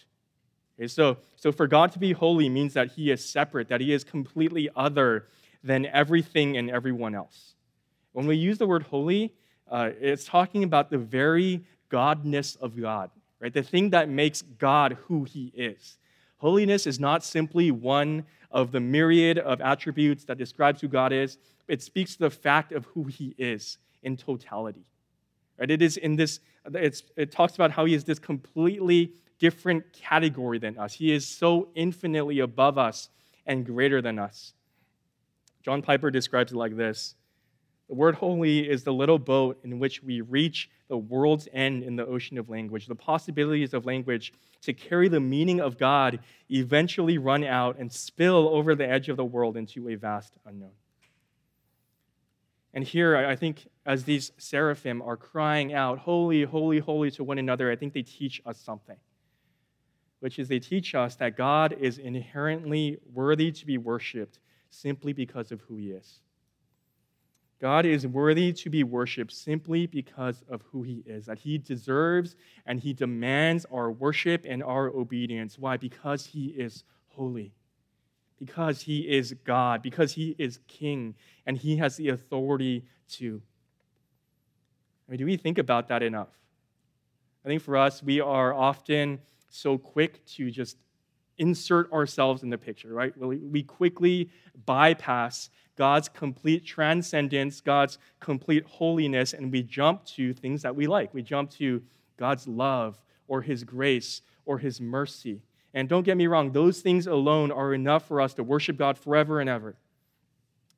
Okay, 0.78 0.86
so, 0.86 1.16
so 1.34 1.50
for 1.50 1.66
God 1.66 1.90
to 1.92 1.98
be 1.98 2.12
holy 2.12 2.48
means 2.48 2.74
that 2.74 2.92
he 2.92 3.10
is 3.10 3.24
separate, 3.24 3.68
that 3.68 3.80
he 3.80 3.92
is 3.92 4.04
completely 4.04 4.68
other 4.76 5.26
than 5.64 5.86
everything 5.86 6.56
and 6.56 6.70
everyone 6.70 7.16
else. 7.16 7.54
When 8.12 8.26
we 8.26 8.36
use 8.36 8.58
the 8.58 8.66
word 8.66 8.84
holy, 8.84 9.34
uh, 9.68 9.90
it's 10.00 10.24
talking 10.24 10.62
about 10.62 10.90
the 10.90 10.98
very 10.98 11.64
godness 11.90 12.56
of 12.58 12.80
God, 12.80 13.10
right? 13.40 13.52
The 13.52 13.62
thing 13.62 13.90
that 13.90 14.08
makes 14.08 14.42
God 14.42 14.96
who 15.06 15.24
he 15.24 15.52
is. 15.56 15.98
Holiness 16.36 16.86
is 16.86 17.00
not 17.00 17.24
simply 17.24 17.72
one 17.72 18.24
of 18.52 18.70
the 18.70 18.80
myriad 18.80 19.38
of 19.38 19.60
attributes 19.60 20.24
that 20.24 20.38
describes 20.38 20.80
who 20.80 20.88
God 20.88 21.12
is, 21.12 21.38
it 21.66 21.82
speaks 21.82 22.14
to 22.14 22.20
the 22.20 22.30
fact 22.30 22.72
of 22.72 22.86
who 22.86 23.04
he 23.04 23.34
is 23.36 23.78
in 24.04 24.16
totality. 24.16 24.84
Right? 25.58 25.70
It 25.70 25.82
is 25.82 25.96
in 25.96 26.14
this, 26.14 26.38
it's 26.72 27.02
it 27.16 27.32
talks 27.32 27.56
about 27.56 27.72
how 27.72 27.84
he 27.84 27.94
is 27.94 28.04
this 28.04 28.20
completely 28.20 29.12
different 29.38 29.92
category 29.92 30.58
than 30.58 30.78
us. 30.78 30.94
He 30.94 31.12
is 31.12 31.26
so 31.26 31.68
infinitely 31.74 32.40
above 32.40 32.78
us 32.78 33.08
and 33.46 33.64
greater 33.64 34.02
than 34.02 34.18
us. 34.18 34.52
John 35.62 35.82
Piper 35.82 36.10
describes 36.10 36.52
it 36.52 36.56
like 36.56 36.76
this 36.76 37.14
The 37.88 37.94
word 37.94 38.14
holy 38.16 38.68
is 38.68 38.84
the 38.84 38.92
little 38.92 39.18
boat 39.18 39.58
in 39.64 39.78
which 39.78 40.02
we 40.02 40.20
reach 40.20 40.70
the 40.88 40.96
world's 40.96 41.48
end 41.52 41.82
in 41.82 41.96
the 41.96 42.06
ocean 42.06 42.38
of 42.38 42.48
language. 42.48 42.86
The 42.86 42.94
possibilities 42.94 43.74
of 43.74 43.86
language 43.86 44.32
to 44.62 44.72
carry 44.72 45.08
the 45.08 45.20
meaning 45.20 45.60
of 45.60 45.78
God 45.78 46.20
eventually 46.50 47.18
run 47.18 47.44
out 47.44 47.78
and 47.78 47.92
spill 47.92 48.48
over 48.48 48.74
the 48.74 48.88
edge 48.88 49.08
of 49.08 49.16
the 49.16 49.24
world 49.24 49.56
into 49.56 49.88
a 49.88 49.94
vast 49.94 50.34
unknown. 50.46 50.72
And 52.74 52.84
here, 52.84 53.16
I 53.16 53.34
think, 53.34 53.66
as 53.86 54.04
these 54.04 54.32
seraphim 54.36 55.00
are 55.02 55.16
crying 55.16 55.72
out, 55.72 55.98
Holy, 55.98 56.42
holy, 56.42 56.78
holy 56.78 57.10
to 57.12 57.24
one 57.24 57.38
another, 57.38 57.70
I 57.70 57.76
think 57.76 57.92
they 57.92 58.02
teach 58.02 58.42
us 58.44 58.58
something, 58.58 58.96
which 60.20 60.38
is 60.38 60.48
they 60.48 60.58
teach 60.58 60.94
us 60.94 61.16
that 61.16 61.36
God 61.36 61.76
is 61.78 61.98
inherently 61.98 62.98
worthy 63.12 63.52
to 63.52 63.66
be 63.66 63.78
worshiped 63.78 64.40
simply 64.70 65.12
because 65.12 65.52
of 65.52 65.60
who 65.62 65.76
he 65.76 65.90
is. 65.90 66.20
God 67.60 67.86
is 67.86 68.06
worthy 68.06 68.52
to 68.52 68.70
be 68.70 68.84
worshiped 68.84 69.32
simply 69.32 69.86
because 69.86 70.44
of 70.48 70.62
who 70.70 70.82
he 70.82 71.02
is, 71.06 71.26
that 71.26 71.40
he 71.40 71.58
deserves 71.58 72.36
and 72.66 72.78
he 72.78 72.92
demands 72.92 73.66
our 73.72 73.90
worship 73.90 74.44
and 74.48 74.62
our 74.62 74.88
obedience. 74.88 75.58
Why? 75.58 75.76
Because 75.76 76.26
he 76.26 76.48
is 76.48 76.84
holy 77.08 77.52
because 78.38 78.82
he 78.82 79.00
is 79.00 79.34
God, 79.44 79.82
because 79.82 80.12
he 80.12 80.34
is 80.38 80.60
king, 80.68 81.14
and 81.44 81.56
he 81.56 81.76
has 81.76 81.96
the 81.96 82.08
authority 82.08 82.84
to. 83.10 83.42
I 85.06 85.12
mean, 85.12 85.18
do 85.18 85.26
we 85.26 85.36
think 85.36 85.58
about 85.58 85.88
that 85.88 86.02
enough? 86.02 86.28
I 87.44 87.48
think 87.48 87.62
for 87.62 87.76
us, 87.76 88.02
we 88.02 88.20
are 88.20 88.54
often 88.54 89.20
so 89.48 89.78
quick 89.78 90.24
to 90.26 90.50
just 90.50 90.76
insert 91.38 91.92
ourselves 91.92 92.42
in 92.42 92.50
the 92.50 92.58
picture, 92.58 92.92
right? 92.92 93.16
We 93.16 93.62
quickly 93.62 94.30
bypass 94.66 95.50
God's 95.76 96.08
complete 96.08 96.66
transcendence, 96.66 97.60
God's 97.60 97.98
complete 98.18 98.64
holiness, 98.66 99.32
and 99.32 99.52
we 99.52 99.62
jump 99.62 100.04
to 100.06 100.34
things 100.34 100.62
that 100.62 100.74
we 100.74 100.88
like. 100.88 101.14
We 101.14 101.22
jump 101.22 101.50
to 101.52 101.82
God's 102.16 102.48
love 102.48 103.00
or 103.28 103.42
His 103.42 103.62
grace 103.62 104.22
or 104.44 104.58
His 104.58 104.80
mercy. 104.80 105.42
And 105.74 105.88
don't 105.88 106.02
get 106.02 106.16
me 106.16 106.26
wrong, 106.26 106.50
those 106.50 106.80
things 106.80 107.06
alone 107.06 107.52
are 107.52 107.72
enough 107.72 108.08
for 108.08 108.20
us 108.20 108.34
to 108.34 108.42
worship 108.42 108.76
God 108.76 108.98
forever 108.98 109.40
and 109.40 109.48
ever. 109.48 109.76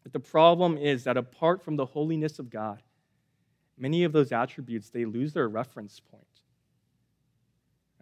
But 0.02 0.12
the 0.12 0.20
problem 0.20 0.76
is 0.76 1.04
that 1.04 1.16
apart 1.16 1.62
from 1.62 1.76
the 1.76 1.86
holiness 1.86 2.38
of 2.38 2.50
God, 2.50 2.82
many 3.78 4.04
of 4.04 4.12
those 4.12 4.32
attributes 4.32 4.90
they 4.90 5.06
lose 5.06 5.32
their 5.32 5.48
reference 5.48 6.00
point. 6.00 6.24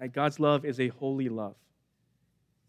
Right? 0.01 0.13
God's 0.13 0.39
love 0.39 0.65
is 0.65 0.81
a 0.81 0.89
holy 0.89 1.29
love. 1.29 1.57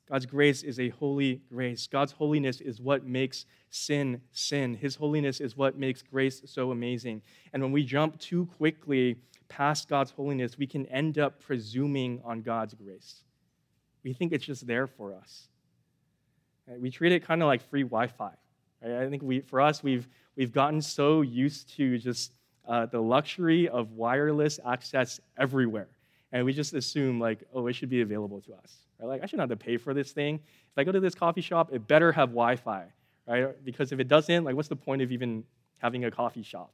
God's 0.10 0.26
grace 0.26 0.64
is 0.64 0.80
a 0.80 0.90
holy 0.90 1.42
grace. 1.54 1.86
God's 1.86 2.12
holiness 2.12 2.62
is 2.62 2.82
what 2.82 3.06
makes 3.06 3.46
sin 3.70 4.22
sin. 4.32 4.74
His 4.74 4.96
holiness 4.96 5.40
is 5.40 5.56
what 5.56 5.78
makes 5.78 6.02
grace 6.02 6.42
so 6.46 6.72
amazing. 6.72 7.22
And 7.54 7.62
when 7.62 7.72
we 7.72 7.84
jump 7.84 8.20
too 8.20 8.48
quickly 8.58 9.18
past 9.50 9.88
God's 9.88 10.10
holiness, 10.10 10.58
we 10.58 10.66
can 10.66 10.88
end 10.88 11.20
up 11.20 11.40
presuming 11.40 12.22
on 12.26 12.42
God's 12.42 12.74
grace. 12.74 13.24
We 14.04 14.14
think 14.14 14.32
it's 14.34 14.46
just 14.46 14.66
there 14.66 14.88
for 14.88 15.14
us. 15.14 15.48
We 16.80 16.90
treat 16.90 17.12
it 17.12 17.24
kind 17.24 17.44
of 17.44 17.48
like 17.48 17.62
free 17.70 17.84
Wi 17.84 18.08
Fi. 18.08 18.32
Right? 18.82 19.06
I 19.06 19.10
think 19.10 19.22
we, 19.22 19.42
for 19.42 19.62
us, 19.62 19.84
we've, 19.84 20.08
we've 20.36 20.52
gotten 20.52 20.82
so 20.82 21.22
used 21.22 21.76
to 21.78 22.00
just 22.00 22.34
uh, 22.68 22.88
the 22.88 23.02
luxury 23.02 23.70
of 23.70 23.92
wireless 23.92 24.60
access 24.66 25.20
everywhere. 25.38 25.90
And 26.32 26.46
we 26.46 26.54
just 26.54 26.74
assume, 26.74 27.20
like, 27.20 27.44
oh, 27.54 27.68
it 27.68 27.74
should 27.74 27.90
be 27.90 28.02
available 28.02 28.42
to 28.42 28.54
us. 28.54 28.78
Right? 29.00 29.08
Like, 29.08 29.24
I 29.24 29.26
shouldn't 29.26 29.50
have 29.50 29.58
to 29.58 29.64
pay 29.64 29.78
for 29.78 29.94
this 29.94 30.12
thing. 30.12 30.36
If 30.36 30.78
I 30.78 30.84
go 30.84 30.92
to 30.92 31.00
this 31.00 31.16
coffee 31.16 31.42
shop, 31.42 31.74
it 31.74 31.88
better 31.88 32.12
have 32.12 32.30
Wi 32.30 32.56
Fi, 32.56 32.86
right? 33.28 33.66
Because 33.66 33.92
if 33.92 34.00
it 34.00 34.08
doesn't, 34.08 34.44
like, 34.44 34.56
what's 34.56 34.68
the 34.68 34.76
point 34.76 35.02
of 35.02 35.12
even 35.12 35.44
having 35.80 36.06
a 36.06 36.12
coffee 36.12 36.44
shop? 36.44 36.72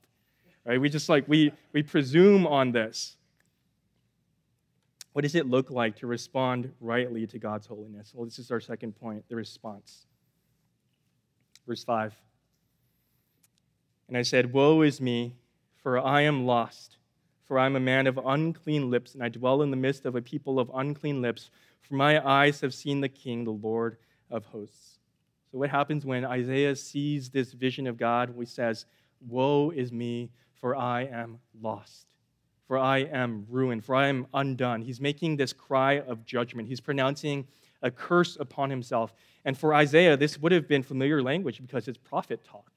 Right? 0.65 0.81
We 0.81 0.89
just 0.89 1.07
like, 1.07 1.27
we, 1.27 1.53
we 1.71 1.83
presume 1.83 2.45
on 2.45 2.71
this. 2.71 3.17
What 5.13 5.21
does 5.21 5.35
it 5.35 5.47
look 5.47 5.71
like 5.71 5.95
to 5.99 6.07
respond 6.07 6.73
rightly 6.81 7.25
to 7.27 7.39
God's 7.39 7.67
holiness? 7.67 8.11
Well, 8.13 8.25
this 8.25 8.39
is 8.39 8.51
our 8.51 8.59
second 8.59 8.97
point 8.97 9.23
the 9.29 9.35
response. 9.37 10.05
Verse 11.65 11.83
5. 11.85 12.13
And 14.09 14.17
I 14.17 14.23
said, 14.23 14.51
Woe 14.51 14.81
is 14.81 14.99
me, 14.99 15.35
for 15.81 15.99
I 15.99 16.21
am 16.21 16.45
lost. 16.45 16.97
For 17.45 17.59
I 17.59 17.65
am 17.65 17.75
a 17.75 17.79
man 17.79 18.07
of 18.07 18.17
unclean 18.17 18.89
lips, 18.89 19.13
and 19.13 19.23
I 19.23 19.29
dwell 19.29 19.61
in 19.61 19.71
the 19.71 19.77
midst 19.77 20.05
of 20.05 20.15
a 20.15 20.21
people 20.21 20.59
of 20.59 20.71
unclean 20.73 21.21
lips. 21.21 21.51
For 21.81 21.93
my 21.93 22.25
eyes 22.27 22.61
have 22.61 22.73
seen 22.73 23.01
the 23.01 23.09
King, 23.09 23.43
the 23.43 23.51
Lord 23.51 23.97
of 24.31 24.45
hosts. 24.45 24.99
So, 25.51 25.59
what 25.59 25.69
happens 25.69 26.05
when 26.05 26.25
Isaiah 26.25 26.75
sees 26.75 27.29
this 27.29 27.53
vision 27.53 27.85
of 27.85 27.97
God? 27.97 28.33
He 28.37 28.45
says, 28.45 28.85
Woe 29.27 29.69
is 29.69 29.91
me, 29.91 30.31
for 30.55 30.75
I 30.75 31.03
am 31.03 31.39
lost. 31.61 32.07
For 32.67 32.79
I 32.79 32.99
am 32.99 33.45
ruined, 33.49 33.85
for 33.85 33.95
I 33.95 34.07
am 34.07 34.25
undone. 34.33 34.81
He's 34.81 34.99
making 34.99 35.37
this 35.37 35.53
cry 35.53 35.99
of 35.99 36.25
judgment. 36.25 36.67
He's 36.67 36.81
pronouncing 36.81 37.47
a 37.83 37.91
curse 37.91 38.37
upon 38.39 38.71
himself. 38.71 39.13
And 39.45 39.55
for 39.55 39.73
Isaiah, 39.73 40.17
this 40.17 40.39
would 40.39 40.51
have 40.51 40.67
been 40.67 40.81
familiar 40.81 41.21
language 41.21 41.61
because 41.61 41.87
it's 41.87 41.99
prophet 41.99 42.43
talk. 42.43 42.71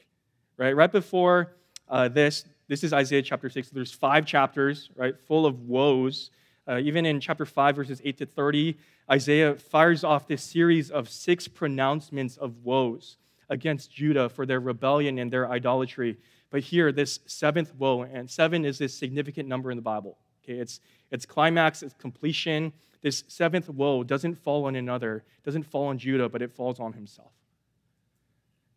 Right? 0.58 0.76
Right 0.76 0.92
before 0.92 1.56
uh, 1.88 2.08
this, 2.08 2.44
this 2.68 2.84
is 2.84 2.92
Isaiah 2.92 3.22
chapter 3.22 3.48
6. 3.48 3.70
There's 3.70 3.92
five 3.92 4.26
chapters, 4.26 4.90
right, 4.94 5.18
full 5.26 5.46
of 5.46 5.62
woes. 5.62 6.30
Uh, 6.68 6.78
even 6.78 7.06
in 7.06 7.18
chapter 7.18 7.46
5, 7.46 7.76
verses 7.76 8.02
8 8.04 8.18
to 8.18 8.26
30, 8.26 8.76
Isaiah 9.10 9.54
fires 9.54 10.04
off 10.04 10.28
this 10.28 10.42
series 10.42 10.90
of 10.90 11.08
six 11.08 11.48
pronouncements 11.48 12.36
of 12.36 12.62
woes 12.62 13.16
against 13.48 13.90
Judah 13.90 14.28
for 14.28 14.44
their 14.44 14.60
rebellion 14.60 15.18
and 15.18 15.32
their 15.32 15.50
idolatry. 15.50 16.18
But 16.50 16.60
here, 16.60 16.92
this 16.92 17.20
seventh 17.24 17.74
woe, 17.74 18.02
and 18.02 18.30
seven 18.30 18.66
is 18.66 18.76
this 18.76 18.94
significant 18.94 19.48
number 19.48 19.70
in 19.70 19.78
the 19.78 19.82
Bible. 19.82 20.18
Okay, 20.44 20.58
it's, 20.58 20.80
it's 21.10 21.24
climax, 21.24 21.82
it's 21.82 21.94
completion. 21.94 22.72
This 23.00 23.24
seventh 23.28 23.70
woe 23.70 24.02
doesn't 24.02 24.34
fall 24.34 24.66
on 24.66 24.76
another, 24.76 25.24
doesn't 25.44 25.62
fall 25.62 25.86
on 25.86 25.98
Judah, 25.98 26.28
but 26.28 26.42
it 26.42 26.52
falls 26.52 26.80
on 26.80 26.92
himself. 26.92 27.32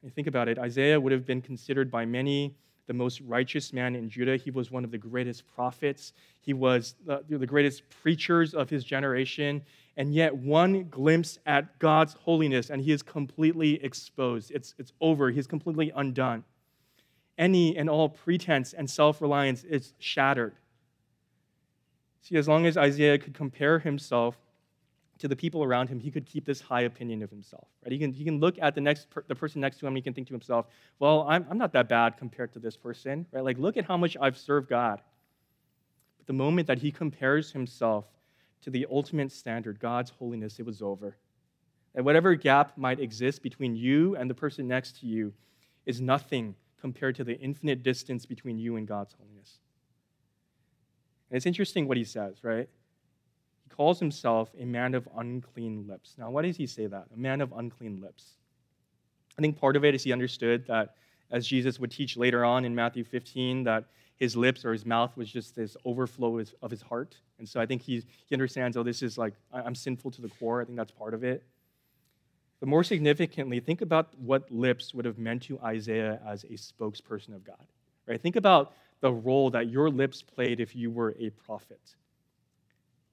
And 0.01 0.13
think 0.13 0.27
about 0.27 0.47
it, 0.47 0.57
Isaiah 0.57 0.99
would 0.99 1.11
have 1.11 1.25
been 1.25 1.41
considered 1.41 1.91
by 1.91 2.05
many 2.05 2.55
the 2.91 2.97
most 2.97 3.21
righteous 3.21 3.71
man 3.71 3.95
in 3.95 4.09
Judah. 4.09 4.35
He 4.35 4.51
was 4.51 4.69
one 4.69 4.83
of 4.83 4.91
the 4.91 4.97
greatest 4.97 5.47
prophets. 5.55 6.11
He 6.41 6.51
was 6.51 6.95
the, 7.05 7.23
the 7.25 7.45
greatest 7.45 7.83
preachers 8.01 8.53
of 8.53 8.69
his 8.69 8.83
generation. 8.83 9.61
And 9.95 10.13
yet, 10.13 10.35
one 10.35 10.89
glimpse 10.89 11.39
at 11.45 11.79
God's 11.79 12.15
holiness, 12.15 12.69
and 12.69 12.81
he 12.81 12.91
is 12.91 13.01
completely 13.01 13.81
exposed. 13.81 14.51
It's, 14.51 14.75
it's 14.77 14.91
over. 14.99 15.31
He's 15.31 15.47
completely 15.47 15.93
undone. 15.95 16.43
Any 17.37 17.77
and 17.77 17.89
all 17.89 18.09
pretense 18.09 18.73
and 18.73 18.89
self 18.89 19.21
reliance 19.21 19.63
is 19.63 19.93
shattered. 19.97 20.55
See, 22.23 22.35
as 22.35 22.49
long 22.49 22.65
as 22.65 22.75
Isaiah 22.75 23.17
could 23.17 23.33
compare 23.33 23.79
himself 23.79 24.37
to 25.21 25.27
the 25.27 25.35
people 25.35 25.63
around 25.63 25.87
him, 25.87 25.99
he 25.99 26.11
could 26.11 26.25
keep 26.25 26.45
this 26.45 26.59
high 26.59 26.81
opinion 26.81 27.23
of 27.23 27.29
himself. 27.29 27.67
Right? 27.83 27.91
He, 27.91 27.99
can, 27.99 28.11
he 28.11 28.23
can 28.23 28.39
look 28.39 28.57
at 28.61 28.75
the, 28.75 28.81
next 28.81 29.09
per, 29.09 29.23
the 29.27 29.35
person 29.35 29.61
next 29.61 29.79
to 29.79 29.85
him 29.85 29.91
and 29.91 29.97
he 29.97 30.01
can 30.01 30.13
think 30.13 30.27
to 30.27 30.33
himself, 30.33 30.67
well, 30.99 31.25
I'm, 31.27 31.45
I'm 31.49 31.57
not 31.57 31.73
that 31.73 31.87
bad 31.87 32.17
compared 32.17 32.53
to 32.53 32.59
this 32.59 32.75
person. 32.75 33.25
Right? 33.31 33.43
Like, 33.43 33.57
look 33.57 33.77
at 33.77 33.85
how 33.85 33.97
much 33.97 34.17
I've 34.19 34.37
served 34.37 34.69
God. 34.69 35.01
But 36.17 36.27
the 36.27 36.33
moment 36.33 36.67
that 36.67 36.79
he 36.79 36.91
compares 36.91 37.51
himself 37.51 38.05
to 38.61 38.69
the 38.69 38.85
ultimate 38.91 39.31
standard, 39.31 39.79
God's 39.79 40.11
holiness, 40.11 40.59
it 40.59 40.65
was 40.65 40.81
over. 40.81 41.17
And 41.95 42.05
whatever 42.05 42.35
gap 42.35 42.77
might 42.77 42.99
exist 42.99 43.41
between 43.41 43.75
you 43.75 44.15
and 44.15 44.29
the 44.29 44.35
person 44.35 44.67
next 44.67 44.99
to 44.99 45.07
you 45.07 45.33
is 45.85 45.99
nothing 45.99 46.55
compared 46.79 47.15
to 47.15 47.23
the 47.23 47.37
infinite 47.39 47.83
distance 47.83 48.25
between 48.25 48.57
you 48.57 48.75
and 48.75 48.87
God's 48.87 49.13
holiness. 49.13 49.59
And 51.29 51.37
it's 51.37 51.45
interesting 51.45 51.87
what 51.87 51.97
he 51.97 52.03
says, 52.03 52.43
right? 52.43 52.67
Calls 53.75 53.99
himself 53.99 54.51
a 54.59 54.65
man 54.65 54.93
of 54.93 55.07
unclean 55.17 55.85
lips. 55.87 56.15
Now, 56.17 56.29
why 56.29 56.43
does 56.43 56.57
he 56.57 56.67
say 56.67 56.87
that? 56.87 57.05
A 57.13 57.17
man 57.17 57.41
of 57.41 57.51
unclean 57.53 58.01
lips. 58.01 58.37
I 59.37 59.41
think 59.41 59.59
part 59.59 59.75
of 59.75 59.85
it 59.85 59.95
is 59.95 60.03
he 60.03 60.11
understood 60.11 60.65
that, 60.67 60.95
as 61.31 61.47
Jesus 61.47 61.79
would 61.79 61.91
teach 61.91 62.17
later 62.17 62.43
on 62.43 62.65
in 62.65 62.75
Matthew 62.75 63.03
15, 63.03 63.63
that 63.63 63.85
his 64.17 64.35
lips 64.35 64.65
or 64.65 64.71
his 64.71 64.85
mouth 64.85 65.15
was 65.15 65.31
just 65.31 65.55
this 65.55 65.75
overflow 65.85 66.43
of 66.61 66.69
his 66.69 66.81
heart. 66.81 67.15
And 67.39 67.47
so 67.47 67.59
I 67.59 67.65
think 67.65 67.81
he, 67.81 68.03
he 68.27 68.35
understands, 68.35 68.77
oh, 68.77 68.83
this 68.83 69.01
is 69.01 69.17
like, 69.17 69.33
I'm 69.51 69.73
sinful 69.73 70.11
to 70.11 70.21
the 70.21 70.29
core. 70.29 70.61
I 70.61 70.65
think 70.65 70.77
that's 70.77 70.91
part 70.91 71.13
of 71.13 71.23
it. 71.23 71.43
But 72.59 72.69
more 72.69 72.83
significantly, 72.83 73.59
think 73.59 73.81
about 73.81 74.13
what 74.19 74.51
lips 74.51 74.93
would 74.93 75.05
have 75.05 75.17
meant 75.17 75.41
to 75.43 75.59
Isaiah 75.61 76.19
as 76.27 76.43
a 76.43 76.49
spokesperson 76.49 77.33
of 77.33 77.43
God. 77.43 77.65
Right? 78.05 78.21
Think 78.21 78.35
about 78.35 78.73
the 78.99 79.11
role 79.11 79.49
that 79.49 79.69
your 79.69 79.89
lips 79.89 80.21
played 80.21 80.59
if 80.59 80.75
you 80.75 80.91
were 80.91 81.15
a 81.19 81.31
prophet 81.31 81.95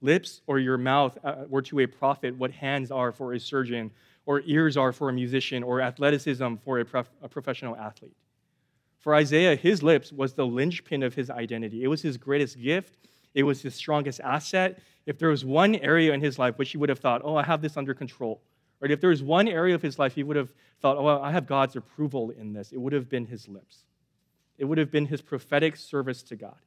lips 0.01 0.41
or 0.47 0.59
your 0.59 0.79
mouth 0.79 1.19
uh, 1.25 1.45
were 1.49 1.63
to 1.63 1.81
a 1.81 1.87
prophet 1.87 2.37
what 2.37 2.51
hands 2.51 2.91
are 2.91 3.13
for 3.13 3.33
a 3.33 3.41
surgeon, 3.41 3.91
or 4.27 4.43
ears 4.45 4.77
are 4.77 4.93
for 4.93 5.09
a 5.09 5.13
musician, 5.13 5.63
or 5.63 5.81
athleticism 5.81 6.57
for 6.57 6.79
a, 6.79 6.85
prof- 6.85 7.11
a 7.23 7.29
professional 7.29 7.77
athlete. 7.77 8.17
For 8.99 9.15
Isaiah, 9.15 9.57
his 9.57 9.83
lips 9.83 10.13
was 10.13 10.35
the 10.35 10.47
linchpin 10.47 11.03
of 11.03 11.15
his 11.15 11.31
identity. 11.31 11.83
It 11.83 11.89
was 11.89 12.03
his 12.03 12.17
greatest 12.17 12.61
gift, 12.61 12.97
it 13.35 13.43
was 13.43 13.63
his 13.63 13.75
strongest 13.75 14.21
asset. 14.21 14.81
If 15.07 15.19
there 15.19 15.31
was 15.31 15.45
one 15.45 15.77
area 15.77 16.13
in 16.13 16.21
his 16.21 16.39
life 16.39 16.59
which 16.59 16.71
he 16.71 16.77
would 16.77 16.91
have 16.91 16.99
thought, 16.99 17.23
oh, 17.25 17.37
I 17.37 17.43
have 17.43 17.63
this 17.63 17.79
under 17.79 17.95
control, 17.95 18.43
right? 18.81 18.91
If 18.91 19.01
there 19.01 19.11
was 19.11 19.23
one 19.23 19.49
area 19.49 19.75
of 19.75 19.81
his 19.81 19.99
life 19.99 20.15
he 20.15 20.23
would 20.23 20.37
have 20.37 20.51
thought, 20.83 20.99
oh, 20.99 21.23
I 21.23 21.33
have 21.33 21.47
God's 21.47 21.77
approval 21.77 22.31
in 22.31 22.53
this, 22.53 22.73
it 22.73 22.79
would 22.79 22.93
have 22.93 23.09
been 23.09 23.25
his 23.25 23.49
lips. 23.49 23.85
It 24.59 24.67
would 24.67 24.77
have 24.77 24.91
been 24.91 25.07
his 25.07 25.23
prophetic 25.23 25.77
service 25.77 26.23
to 26.25 26.37
God. 26.37 26.59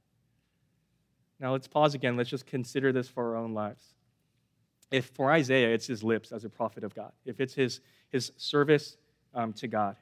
Now 1.42 1.54
let's 1.54 1.68
pause 1.68 1.96
again. 1.96 2.16
Let's 2.16 2.30
just 2.30 2.46
consider 2.46 2.94
this 2.94 3.08
for 3.08 3.32
our 3.32 3.36
own 3.36 3.54
lives. 3.54 3.84
If 4.92 5.08
for 5.08 5.32
Isaiah 5.32 5.74
it's 5.74 5.88
his 5.88 6.04
lips 6.04 6.32
as 6.32 6.46
a 6.46 6.50
prophet 6.50 6.84
of 6.84 6.94
God, 6.94 7.12
if 7.26 7.40
it's 7.42 7.56
his, 7.56 7.82
his 8.10 8.32
service 8.38 8.98
um, 9.34 9.52
to 9.54 9.68
God, 9.68 9.96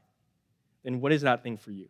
then 0.84 0.99
what 0.99 1.13
is 1.13 1.21
that 1.21 1.41
thing 1.41 1.56
for 1.56 1.71
you? 1.71 1.88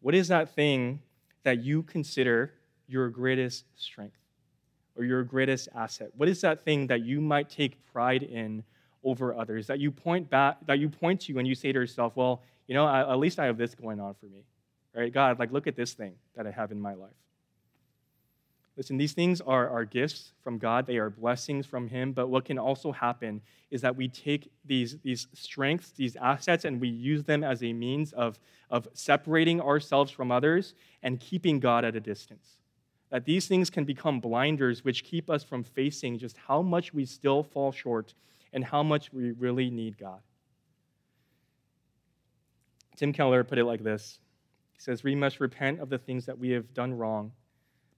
What 0.00 0.14
is 0.14 0.28
that 0.28 0.54
thing 0.54 1.00
that 1.42 1.62
you 1.62 1.82
consider 1.82 2.54
your 2.86 3.10
greatest 3.10 3.64
strength 3.76 4.16
or 4.96 5.04
your 5.04 5.22
greatest 5.22 5.68
asset? 5.74 6.10
What 6.16 6.28
is 6.28 6.40
that 6.40 6.64
thing 6.64 6.86
that 6.86 7.04
you 7.04 7.20
might 7.20 7.50
take 7.50 7.84
pride 7.92 8.22
in 8.22 8.62
over 9.02 9.34
others? 9.34 9.66
That 9.66 9.80
you 9.80 9.90
point 9.90 10.30
back, 10.30 10.58
that 10.66 10.78
you 10.78 10.88
point 10.88 11.22
to 11.22 11.38
and 11.38 11.46
you 11.46 11.54
say 11.54 11.72
to 11.72 11.78
yourself, 11.78 12.14
well, 12.16 12.42
you 12.68 12.74
know, 12.74 12.88
at 12.88 13.18
least 13.18 13.38
I 13.38 13.46
have 13.46 13.58
this 13.58 13.74
going 13.74 14.00
on 14.00 14.14
for 14.14 14.26
me. 14.26 14.44
Right? 14.94 15.12
God, 15.12 15.38
like 15.38 15.52
look 15.52 15.66
at 15.66 15.76
this 15.76 15.92
thing 15.92 16.14
that 16.36 16.46
I 16.46 16.50
have 16.50 16.70
in 16.70 16.80
my 16.80 16.94
life. 16.94 17.10
Listen, 18.78 18.96
these 18.96 19.12
things 19.12 19.40
are, 19.40 19.68
are 19.68 19.84
gifts 19.84 20.34
from 20.40 20.56
God, 20.56 20.86
they 20.86 20.98
are 20.98 21.10
blessings 21.10 21.66
from 21.66 21.88
Him. 21.88 22.12
But 22.12 22.28
what 22.28 22.44
can 22.44 22.60
also 22.60 22.92
happen 22.92 23.42
is 23.72 23.80
that 23.80 23.96
we 23.96 24.06
take 24.06 24.52
these, 24.64 24.96
these 25.02 25.26
strengths, 25.34 25.90
these 25.90 26.14
assets, 26.14 26.64
and 26.64 26.80
we 26.80 26.88
use 26.88 27.24
them 27.24 27.42
as 27.42 27.64
a 27.64 27.72
means 27.72 28.12
of, 28.12 28.38
of 28.70 28.86
separating 28.94 29.60
ourselves 29.60 30.12
from 30.12 30.30
others 30.30 30.74
and 31.02 31.18
keeping 31.18 31.58
God 31.58 31.84
at 31.84 31.96
a 31.96 32.00
distance. 32.00 32.58
that 33.10 33.24
these 33.24 33.48
things 33.48 33.68
can 33.68 33.84
become 33.84 34.20
blinders 34.20 34.84
which 34.84 35.02
keep 35.02 35.28
us 35.28 35.42
from 35.42 35.64
facing 35.64 36.16
just 36.16 36.36
how 36.36 36.62
much 36.62 36.94
we 36.94 37.04
still 37.04 37.42
fall 37.42 37.72
short 37.72 38.14
and 38.52 38.64
how 38.64 38.82
much 38.84 39.12
we 39.12 39.32
really 39.32 39.70
need 39.70 39.98
God. 39.98 40.20
Tim 42.96 43.12
Keller 43.12 43.42
put 43.42 43.58
it 43.58 43.64
like 43.64 43.82
this 43.82 44.20
He 44.72 44.80
says, 44.80 45.02
We 45.02 45.16
must 45.16 45.40
repent 45.40 45.80
of 45.80 45.88
the 45.88 45.98
things 45.98 46.26
that 46.26 46.38
we 46.38 46.50
have 46.50 46.72
done 46.74 46.92
wrong, 46.92 47.32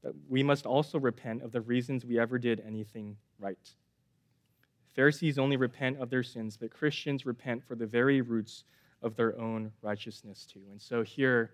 but 0.02 0.12
we 0.28 0.42
must 0.42 0.66
also 0.66 0.98
repent 0.98 1.42
of 1.42 1.52
the 1.52 1.60
reasons 1.60 2.04
we 2.04 2.18
ever 2.18 2.38
did 2.38 2.62
anything 2.66 3.16
right. 3.38 3.74
Pharisees 4.94 5.38
only 5.38 5.56
repent 5.56 5.98
of 5.98 6.10
their 6.10 6.22
sins, 6.22 6.56
but 6.56 6.70
Christians 6.70 7.26
repent 7.26 7.62
for 7.64 7.74
the 7.74 7.86
very 7.86 8.20
roots 8.20 8.64
of 9.02 9.16
their 9.16 9.38
own 9.38 9.72
righteousness 9.82 10.46
too. 10.46 10.62
And 10.70 10.80
so 10.80 11.02
here, 11.02 11.52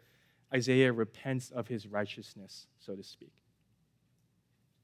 Isaiah 0.54 0.92
repents 0.92 1.50
of 1.50 1.68
his 1.68 1.86
righteousness, 1.86 2.66
so 2.78 2.94
to 2.94 3.02
speak. 3.02 3.32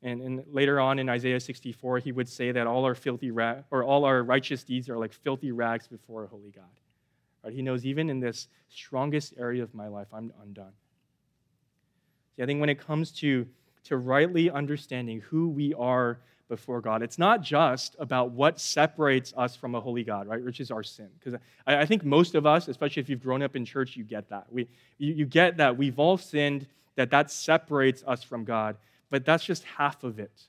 And, 0.03 0.20
and 0.20 0.44
later 0.51 0.81
on 0.81 0.98
in 0.98 1.09
Isaiah 1.09 1.38
64, 1.38 2.01
he 2.01 2.12
would 2.12 2.29
say 2.29 2.51
that 2.51 2.66
all 2.66 2.85
our 2.85 2.94
filthy 2.94 3.31
ra- 3.31 3.62
or 3.70 3.85
all 3.85 4.05
our 4.05 4.22
righteous 4.22 4.64
deeds 4.64 4.88
are 4.88 4.98
like 4.98 5.12
filthy 5.12 5.53
rags 5.53 5.87
before 5.87 6.25
a 6.25 6.27
holy 6.27 6.51
God. 6.51 6.64
Right? 7.44 7.53
He 7.53 7.62
knows 7.62 7.87
even 7.87 8.11
in 8.11 8.18
this 8.18 8.48
strongest 8.68 9.35
area 9.38 9.62
of 9.62 9.75
my 9.75 9.87
life, 9.87 10.09
I'm 10.12 10.33
undone. 10.42 10.72
See, 12.37 12.42
I 12.42 12.47
think 12.47 12.61
when 12.61 12.68
it 12.68 12.79
comes 12.79 13.11
to, 13.12 13.47
to 13.85 13.97
rightly 13.97 14.51
understanding 14.51 15.21
who 15.21 15.49
we 15.49 15.75
are 15.75 16.18
before 16.49 16.81
God, 16.81 17.03
it's 17.03 17.18
not 17.18 17.42
just 17.42 17.97
about 17.99 18.31
what 18.31 18.61
separates 18.61 19.33
us 19.37 19.57
from 19.57 19.75
a 19.75 19.81
holy 19.81 20.05
God, 20.05 20.27
right? 20.27 20.42
Which 20.42 20.61
is 20.61 20.71
our 20.71 20.83
sin. 20.83 21.09
Because 21.18 21.40
I, 21.66 21.77
I, 21.79 21.87
think 21.87 22.05
most 22.05 22.35
of 22.35 22.47
us, 22.47 22.68
especially 22.68 23.01
if 23.01 23.09
you've 23.09 23.23
grown 23.23 23.42
up 23.42 23.57
in 23.57 23.64
church, 23.64 23.97
you 23.97 24.05
get 24.05 24.29
that. 24.31 24.47
We, 24.51 24.68
you, 24.99 25.14
you 25.14 25.27
get 25.27 25.57
that 25.59 25.77
we've 25.77 25.99
all 25.99 26.18
sinned, 26.18 26.66
that 26.97 27.11
that 27.11 27.31
separates 27.31 28.05
us 28.07 28.23
from 28.23 28.45
God 28.45 28.77
but 29.12 29.27
that's 29.27 29.45
just 29.45 29.62
half 29.64 30.03
of 30.03 30.18
it. 30.18 30.49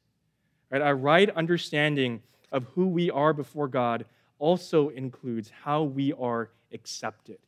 Right? 0.72 0.82
Our 0.82 0.96
right 0.96 1.30
understanding 1.30 2.24
of 2.52 2.64
who 2.74 2.88
we 2.88 3.12
are 3.12 3.34
before 3.34 3.68
God 3.68 4.06
also 4.40 4.88
includes 4.90 5.52
how 5.64 5.84
we 5.84 6.14
are 6.14 6.50
accepted. 6.72 7.40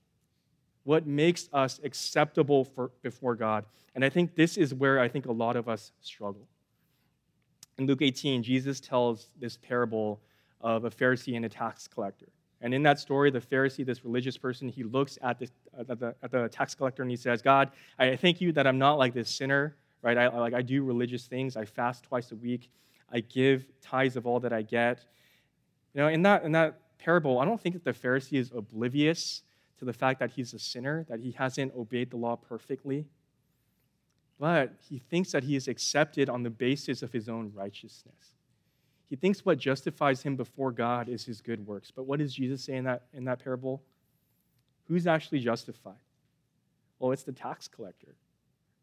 What 0.85 1.05
makes 1.05 1.49
us 1.51 1.79
acceptable 1.83 2.63
for, 2.63 2.91
before 3.01 3.35
God? 3.35 3.65
And 3.93 4.03
I 4.03 4.09
think 4.09 4.35
this 4.35 4.57
is 4.57 4.73
where 4.73 4.99
I 4.99 5.07
think 5.07 5.25
a 5.25 5.31
lot 5.31 5.57
of 5.57 5.67
us 5.67 5.91
struggle. 6.01 6.47
In 7.77 7.85
Luke 7.85 8.01
18, 8.01 8.41
Jesus 8.41 8.79
tells 8.79 9.29
this 9.39 9.57
parable 9.57 10.21
of 10.61 10.85
a 10.85 10.89
Pharisee 10.89 11.35
and 11.35 11.45
a 11.45 11.49
tax 11.49 11.87
collector. 11.87 12.27
And 12.61 12.73
in 12.73 12.81
that 12.83 12.99
story, 12.99 13.29
the 13.29 13.41
Pharisee, 13.41 13.85
this 13.85 14.05
religious 14.05 14.37
person, 14.37 14.69
he 14.69 14.83
looks 14.83 15.19
at, 15.21 15.37
the, 15.37 15.49
at, 15.77 15.99
the, 15.99 16.15
at 16.23 16.31
the 16.31 16.47
tax 16.47 16.73
collector 16.73 17.01
and 17.01 17.11
he 17.11 17.17
says, 17.17 17.41
God, 17.41 17.71
I 17.99 18.15
thank 18.15 18.39
you 18.39 18.53
that 18.53 18.65
I'm 18.65 18.79
not 18.79 18.97
like 18.97 19.13
this 19.13 19.29
sinner 19.29 19.75
right? 20.05 20.19
I, 20.19 20.27
like, 20.27 20.53
I 20.53 20.61
do 20.61 20.83
religious 20.83 21.25
things. 21.25 21.57
I 21.57 21.65
fast 21.65 22.03
twice 22.03 22.31
a 22.31 22.35
week. 22.35 22.69
I 23.11 23.21
give 23.21 23.65
tithes 23.81 24.15
of 24.15 24.27
all 24.27 24.39
that 24.41 24.53
I 24.53 24.61
get. 24.61 25.03
You 25.95 26.01
know, 26.01 26.07
in 26.09 26.21
that, 26.21 26.43
in 26.43 26.51
that 26.51 26.79
parable, 26.99 27.39
I 27.39 27.45
don't 27.45 27.59
think 27.59 27.73
that 27.73 27.83
the 27.83 27.91
Pharisee 27.91 28.37
is 28.37 28.51
oblivious 28.55 29.41
to 29.79 29.85
the 29.85 29.93
fact 29.93 30.19
that 30.19 30.31
he's 30.31 30.53
a 30.53 30.59
sinner, 30.59 31.05
that 31.09 31.19
he 31.19 31.31
hasn't 31.31 31.73
obeyed 31.75 32.11
the 32.11 32.17
law 32.17 32.35
perfectly. 32.35 33.05
But 34.39 34.73
he 34.89 34.99
thinks 34.99 35.31
that 35.31 35.43
he 35.43 35.55
is 35.55 35.67
accepted 35.67 36.29
on 36.29 36.43
the 36.43 36.49
basis 36.49 37.01
of 37.01 37.11
his 37.11 37.29
own 37.29 37.51
righteousness. 37.53 38.33
He 39.09 39.15
thinks 39.15 39.45
what 39.45 39.57
justifies 39.57 40.23
him 40.23 40.35
before 40.35 40.71
God 40.71 41.09
is 41.09 41.25
his 41.25 41.41
good 41.41 41.65
works. 41.65 41.91
But 41.91 42.03
what 42.03 42.19
does 42.19 42.33
Jesus 42.33 42.63
say 42.63 42.75
in 42.75 42.85
that, 42.85 43.03
in 43.13 43.25
that 43.25 43.43
parable? 43.43 43.83
Who's 44.87 45.07
actually 45.07 45.39
justified? 45.39 45.93
Well, 46.99 47.11
it's 47.11 47.23
the 47.23 47.31
tax 47.31 47.67
collector 47.67 48.15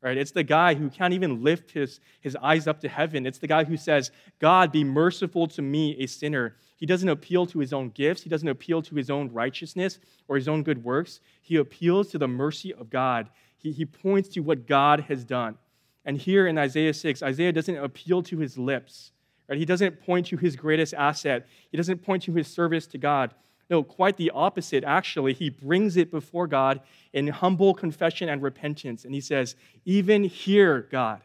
right? 0.03 0.19
It's 0.19 0.33
the 0.33 0.43
guy 0.43 0.75
who 0.75 0.91
can't 0.91 1.15
even 1.15 1.43
lift 1.43 1.71
his, 1.71 2.01
his 2.21 2.37
eyes 2.37 2.67
up 2.67 2.81
to 2.81 2.89
heaven. 2.89 3.25
It's 3.25 3.39
the 3.39 3.47
guy 3.47 3.65
who 3.65 3.77
says, 3.77 4.11
God, 4.41 4.73
be 4.73 4.85
merciful 4.85 5.47
to 5.49 5.63
me, 5.63 5.97
a 6.01 6.07
sinner. 6.07 6.57
He 6.83 6.87
doesn't 6.87 7.09
appeal 7.09 7.47
to 7.47 7.61
his 7.61 7.73
own 7.73 7.91
gifts, 7.91 8.25
he 8.25 8.29
doesn't 8.29 8.49
appeal 8.49 8.83
to 8.83 8.97
his 8.97 9.09
own 9.09 9.33
righteousness 9.33 10.01
or 10.27 10.35
his 10.35 10.49
own 10.49 10.65
good 10.65 10.83
works. 10.83 11.21
He 11.41 11.55
appeals 11.55 12.09
to 12.09 12.19
the 12.19 12.27
mercy 12.27 12.75
of 12.75 12.91
God. 12.91 13.31
He, 13.57 13.71
he 13.71 13.87
points 13.87 14.31
to 14.31 14.41
what 14.41 14.67
God 14.67 14.99
has 15.03 15.25
done. 15.25 15.59
And 16.05 16.19
here 16.19 16.49
in 16.49 16.59
Isaiah 16.59 16.93
6, 16.93 17.23
Isaiah 17.23 17.53
doesn't 17.53 17.77
appeal 17.77 18.21
to 18.25 18.39
his 18.39 18.59
lips. 18.59 19.13
Right? 19.49 19.61
He 19.61 19.65
doesn't 19.65 20.05
point 20.05 20.27
to 20.27 20.37
his 20.37 20.57
greatest 20.57 20.93
asset. 20.93 21.47
He 21.71 21.77
doesn't 21.77 22.03
point 22.03 22.25
to 22.25 22.33
his 22.33 22.49
service 22.49 22.89
to 22.89 22.99
God. 22.99 23.33
No, 23.71 23.85
quite 23.85 24.17
the 24.17 24.33
opposite, 24.33 24.83
actually. 24.83 25.35
He 25.35 25.51
brings 25.51 25.97
it 25.97 26.11
before 26.11 26.49
God 26.49 26.81
in 27.13 27.29
humble 27.29 27.75
confession 27.75 28.29
and 28.29 28.43
repentance. 28.43 29.05
And 29.05 29.15
he 29.15 29.21
says, 29.21 29.55
Even 29.85 30.25
here, 30.25 30.89
God, 30.91 31.21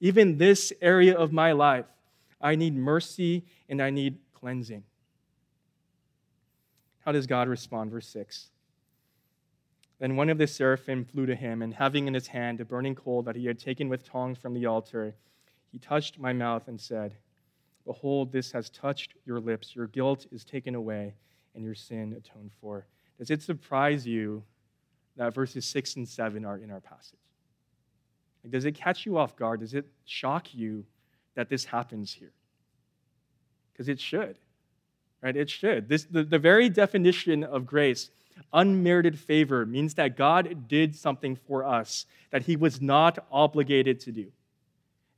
even 0.00 0.36
this 0.36 0.72
area 0.82 1.16
of 1.16 1.32
my 1.32 1.52
life, 1.52 1.86
I 2.40 2.56
need 2.56 2.74
mercy 2.74 3.44
and 3.68 3.80
I 3.80 3.90
need 3.90 4.18
cleansing. 4.44 4.84
How 7.02 7.12
does 7.12 7.26
God 7.26 7.48
respond? 7.48 7.90
Verse 7.90 8.06
6. 8.08 8.50
Then 9.98 10.16
one 10.16 10.28
of 10.28 10.36
the 10.36 10.46
seraphim 10.46 11.06
flew 11.06 11.24
to 11.24 11.34
him, 11.34 11.62
and 11.62 11.72
having 11.72 12.06
in 12.06 12.12
his 12.12 12.26
hand 12.26 12.60
a 12.60 12.64
burning 12.66 12.94
coal 12.94 13.22
that 13.22 13.36
he 13.36 13.46
had 13.46 13.58
taken 13.58 13.88
with 13.88 14.04
tongs 14.04 14.36
from 14.36 14.52
the 14.52 14.66
altar, 14.66 15.14
he 15.72 15.78
touched 15.78 16.18
my 16.18 16.34
mouth 16.34 16.68
and 16.68 16.78
said, 16.78 17.14
Behold, 17.86 18.32
this 18.32 18.52
has 18.52 18.68
touched 18.68 19.14
your 19.24 19.40
lips. 19.40 19.74
Your 19.74 19.86
guilt 19.86 20.26
is 20.30 20.44
taken 20.44 20.74
away 20.74 21.14
and 21.54 21.64
your 21.64 21.74
sin 21.74 22.12
atoned 22.14 22.50
for. 22.60 22.86
Does 23.18 23.30
it 23.30 23.40
surprise 23.40 24.06
you 24.06 24.42
that 25.16 25.32
verses 25.32 25.64
6 25.64 25.96
and 25.96 26.06
7 26.06 26.44
are 26.44 26.58
in 26.58 26.70
our 26.70 26.80
passage? 26.80 27.18
Like, 28.42 28.52
does 28.52 28.66
it 28.66 28.72
catch 28.72 29.06
you 29.06 29.16
off 29.16 29.36
guard? 29.36 29.60
Does 29.60 29.72
it 29.72 29.86
shock 30.04 30.52
you 30.52 30.84
that 31.34 31.48
this 31.48 31.64
happens 31.64 32.12
here? 32.12 32.32
Because 33.74 33.88
it 33.88 34.00
should, 34.00 34.38
right? 35.20 35.36
It 35.36 35.50
should. 35.50 35.88
This, 35.88 36.04
the, 36.04 36.22
the 36.22 36.38
very 36.38 36.68
definition 36.68 37.44
of 37.44 37.66
grace, 37.66 38.08
unmerited 38.52 39.18
favor, 39.18 39.66
means 39.66 39.94
that 39.94 40.16
God 40.16 40.68
did 40.68 40.94
something 40.94 41.34
for 41.34 41.66
us 41.66 42.06
that 42.30 42.42
he 42.42 42.56
was 42.56 42.80
not 42.80 43.18
obligated 43.30 44.00
to 44.00 44.12
do. 44.12 44.30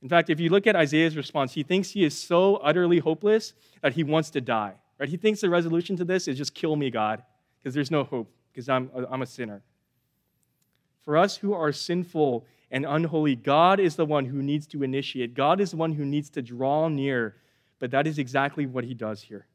In 0.01 0.09
fact, 0.09 0.29
if 0.29 0.39
you 0.39 0.49
look 0.49 0.67
at 0.67 0.75
Isaiah's 0.75 1.15
response, 1.15 1.53
he 1.53 1.63
thinks 1.63 1.91
he 1.91 2.03
is 2.03 2.19
so 2.19 2.57
utterly 2.57 2.99
hopeless 2.99 3.53
that 3.81 3.93
he 3.93 4.03
wants 4.03 4.29
to 4.31 4.41
die. 4.41 4.73
Right? 4.99 5.09
He 5.09 5.17
thinks 5.17 5.41
the 5.41 5.49
resolution 5.49 5.95
to 5.97 6.05
this 6.05 6.27
is 6.27 6.37
just 6.37 6.53
kill 6.53 6.75
me, 6.75 6.89
God, 6.89 7.23
because 7.59 7.73
there's 7.73 7.91
no 7.91 8.03
hope, 8.03 8.31
because 8.51 8.69
I'm, 8.69 8.89
I'm 9.09 9.21
a 9.21 9.25
sinner. 9.25 9.61
For 11.03 11.17
us 11.17 11.37
who 11.37 11.53
are 11.53 11.71
sinful 11.71 12.45
and 12.69 12.85
unholy, 12.85 13.35
God 13.35 13.79
is 13.79 13.95
the 13.95 14.05
one 14.05 14.25
who 14.25 14.43
needs 14.43 14.67
to 14.67 14.83
initiate. 14.83 15.33
God 15.33 15.61
is 15.61 15.71
the 15.71 15.77
one 15.77 15.93
who 15.93 16.05
needs 16.05 16.29
to 16.31 16.41
draw 16.41 16.89
near. 16.89 17.35
But 17.79 17.91
that 17.91 18.07
is 18.07 18.19
exactly 18.19 18.65
what 18.65 18.83
he 18.83 18.93
does 18.93 19.21
here. 19.21 19.45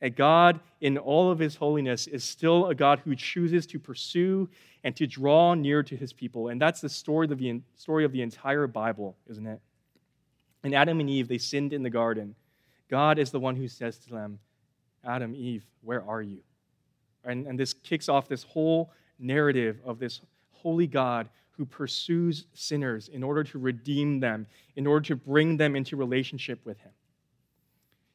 And 0.00 0.14
God, 0.14 0.60
in 0.80 0.96
all 0.96 1.30
of 1.30 1.38
his 1.38 1.56
holiness, 1.56 2.06
is 2.06 2.22
still 2.22 2.68
a 2.68 2.74
God 2.74 3.00
who 3.00 3.16
chooses 3.16 3.66
to 3.66 3.78
pursue 3.80 4.48
and 4.84 4.94
to 4.96 5.06
draw 5.06 5.54
near 5.54 5.82
to 5.82 5.96
his 5.96 6.12
people. 6.12 6.48
And 6.48 6.60
that's 6.60 6.80
the 6.80 6.88
story 6.88 7.26
of 7.30 7.36
the, 7.36 7.60
story 7.74 8.04
of 8.04 8.12
the 8.12 8.22
entire 8.22 8.68
Bible, 8.68 9.16
isn't 9.28 9.46
it? 9.46 9.60
And 10.62 10.74
Adam 10.74 11.00
and 11.00 11.10
Eve, 11.10 11.26
they 11.26 11.38
sinned 11.38 11.72
in 11.72 11.82
the 11.82 11.90
garden. 11.90 12.34
God 12.88 13.18
is 13.18 13.30
the 13.30 13.40
one 13.40 13.56
who 13.56 13.66
says 13.66 13.98
to 13.98 14.10
them, 14.10 14.38
Adam, 15.04 15.34
Eve, 15.34 15.64
where 15.82 16.04
are 16.04 16.22
you? 16.22 16.38
And, 17.24 17.46
and 17.46 17.58
this 17.58 17.72
kicks 17.72 18.08
off 18.08 18.28
this 18.28 18.44
whole 18.44 18.92
narrative 19.18 19.80
of 19.84 19.98
this 19.98 20.20
holy 20.52 20.86
God 20.86 21.28
who 21.50 21.64
pursues 21.66 22.46
sinners 22.54 23.08
in 23.08 23.24
order 23.24 23.42
to 23.42 23.58
redeem 23.58 24.20
them, 24.20 24.46
in 24.76 24.86
order 24.86 25.04
to 25.06 25.16
bring 25.16 25.56
them 25.56 25.74
into 25.74 25.96
relationship 25.96 26.60
with 26.64 26.78
him. 26.78 26.92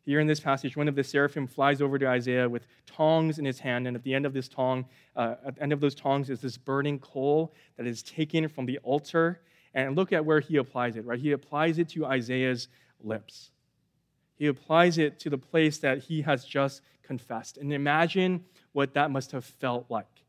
Here 0.06 0.20
in 0.20 0.28
this 0.28 0.40
passage, 0.40 0.76
one 0.76 0.88
of 0.88 0.96
the 0.96 1.04
seraphim 1.04 1.48
flies 1.48 1.82
over 1.82 1.98
to 1.98 2.08
Isaiah 2.08 2.50
with 2.50 2.68
tongs 2.86 3.40
in 3.40 3.46
his 3.46 3.60
hand, 3.60 3.88
and 3.88 3.96
at 3.96 4.04
the 4.04 4.14
end 4.14 4.26
of 4.26 4.34
this 4.34 4.50
tong, 4.50 4.86
uh, 5.16 5.36
at 5.46 5.56
the 5.56 5.64
end 5.64 5.72
of 5.72 5.80
those 5.80 5.96
tongs 5.96 6.30
is 6.30 6.42
this 6.42 6.58
burning 6.58 7.00
coal 7.00 7.54
that 7.78 7.88
is 7.88 8.04
taken 8.04 8.48
from 8.50 8.66
the 8.66 8.80
altar. 8.80 9.42
And 9.74 9.96
look 9.96 10.14
at 10.14 10.24
where 10.24 10.40
he 10.40 10.58
applies 10.58 10.98
it, 10.98 11.06
right? 11.06 11.20
He 11.20 11.32
applies 11.32 11.80
it 11.80 11.90
to 11.90 12.06
Isaiah's 12.06 12.68
lips 13.02 13.52
he 14.36 14.48
applies 14.48 14.98
it 14.98 15.20
to 15.20 15.30
the 15.30 15.38
place 15.38 15.78
that 15.80 16.00
he 16.00 16.22
has 16.22 16.44
just 16.44 16.82
confessed. 17.02 17.58
And 17.58 17.72
imagine 17.72 18.44
what 18.72 18.94
that 18.94 19.12
must 19.12 19.32
have 19.32 19.46
felt 19.46 19.86
like. 19.90 20.24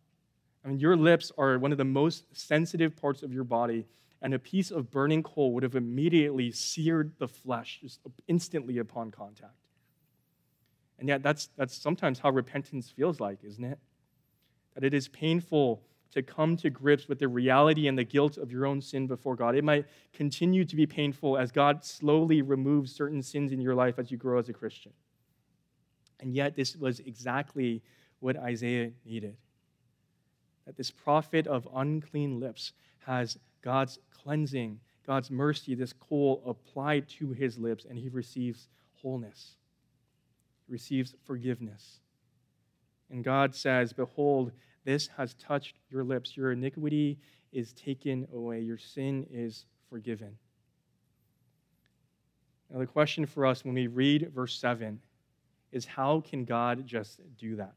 I 0.64 0.68
mean, 0.68 0.78
your 0.78 0.96
lips 0.96 1.32
are 1.36 1.58
one 1.58 1.72
of 1.72 1.78
the 1.78 1.84
most 1.84 2.24
sensitive 2.32 2.96
parts 2.96 3.22
of 3.22 3.32
your 3.32 3.44
body, 3.44 3.86
and 4.22 4.32
a 4.32 4.38
piece 4.38 4.70
of 4.70 4.90
burning 4.90 5.22
coal 5.22 5.52
would 5.52 5.62
have 5.62 5.74
immediately 5.74 6.52
seared 6.52 7.12
the 7.18 7.28
flesh 7.28 7.80
just 7.82 8.00
instantly 8.28 8.78
upon 8.78 9.10
contact. 9.10 9.63
And 10.98 11.08
yet, 11.08 11.22
that's, 11.22 11.48
that's 11.56 11.76
sometimes 11.76 12.18
how 12.18 12.30
repentance 12.30 12.90
feels 12.90 13.20
like, 13.20 13.38
isn't 13.42 13.64
it? 13.64 13.78
That 14.74 14.84
it 14.84 14.94
is 14.94 15.08
painful 15.08 15.82
to 16.12 16.22
come 16.22 16.56
to 16.56 16.70
grips 16.70 17.08
with 17.08 17.18
the 17.18 17.26
reality 17.26 17.88
and 17.88 17.98
the 17.98 18.04
guilt 18.04 18.38
of 18.38 18.52
your 18.52 18.66
own 18.66 18.80
sin 18.80 19.08
before 19.08 19.34
God. 19.34 19.56
It 19.56 19.64
might 19.64 19.86
continue 20.12 20.64
to 20.64 20.76
be 20.76 20.86
painful 20.86 21.36
as 21.36 21.50
God 21.50 21.84
slowly 21.84 22.40
removes 22.40 22.94
certain 22.94 23.22
sins 23.22 23.50
in 23.50 23.60
your 23.60 23.74
life 23.74 23.98
as 23.98 24.10
you 24.10 24.16
grow 24.16 24.38
as 24.38 24.48
a 24.48 24.52
Christian. 24.52 24.92
And 26.20 26.34
yet, 26.34 26.54
this 26.54 26.76
was 26.76 27.00
exactly 27.00 27.82
what 28.20 28.36
Isaiah 28.36 28.92
needed. 29.04 29.36
That 30.66 30.76
this 30.76 30.90
prophet 30.90 31.46
of 31.48 31.68
unclean 31.74 32.38
lips 32.38 32.72
has 33.00 33.36
God's 33.60 33.98
cleansing, 34.22 34.78
God's 35.06 35.30
mercy, 35.30 35.74
this 35.74 35.92
coal 35.92 36.42
applied 36.46 37.08
to 37.18 37.32
his 37.32 37.58
lips, 37.58 37.84
and 37.88 37.98
he 37.98 38.08
receives 38.08 38.68
wholeness, 39.02 39.56
receives 40.74 41.14
forgiveness. 41.24 42.00
And 43.08 43.22
God 43.22 43.54
says, 43.54 43.92
Behold, 43.92 44.50
this 44.84 45.06
has 45.16 45.34
touched 45.34 45.76
your 45.88 46.02
lips. 46.02 46.36
Your 46.36 46.50
iniquity 46.50 47.20
is 47.52 47.72
taken 47.74 48.26
away, 48.34 48.60
your 48.60 48.76
sin 48.76 49.24
is 49.30 49.66
forgiven. 49.88 50.36
Now, 52.68 52.80
the 52.80 52.86
question 52.86 53.24
for 53.24 53.46
us 53.46 53.64
when 53.64 53.74
we 53.74 53.86
read 53.86 54.32
verse 54.34 54.58
7 54.58 54.98
is 55.70 55.84
how 55.84 56.20
can 56.28 56.44
God 56.44 56.84
just 56.84 57.20
do 57.38 57.54
that? 57.54 57.76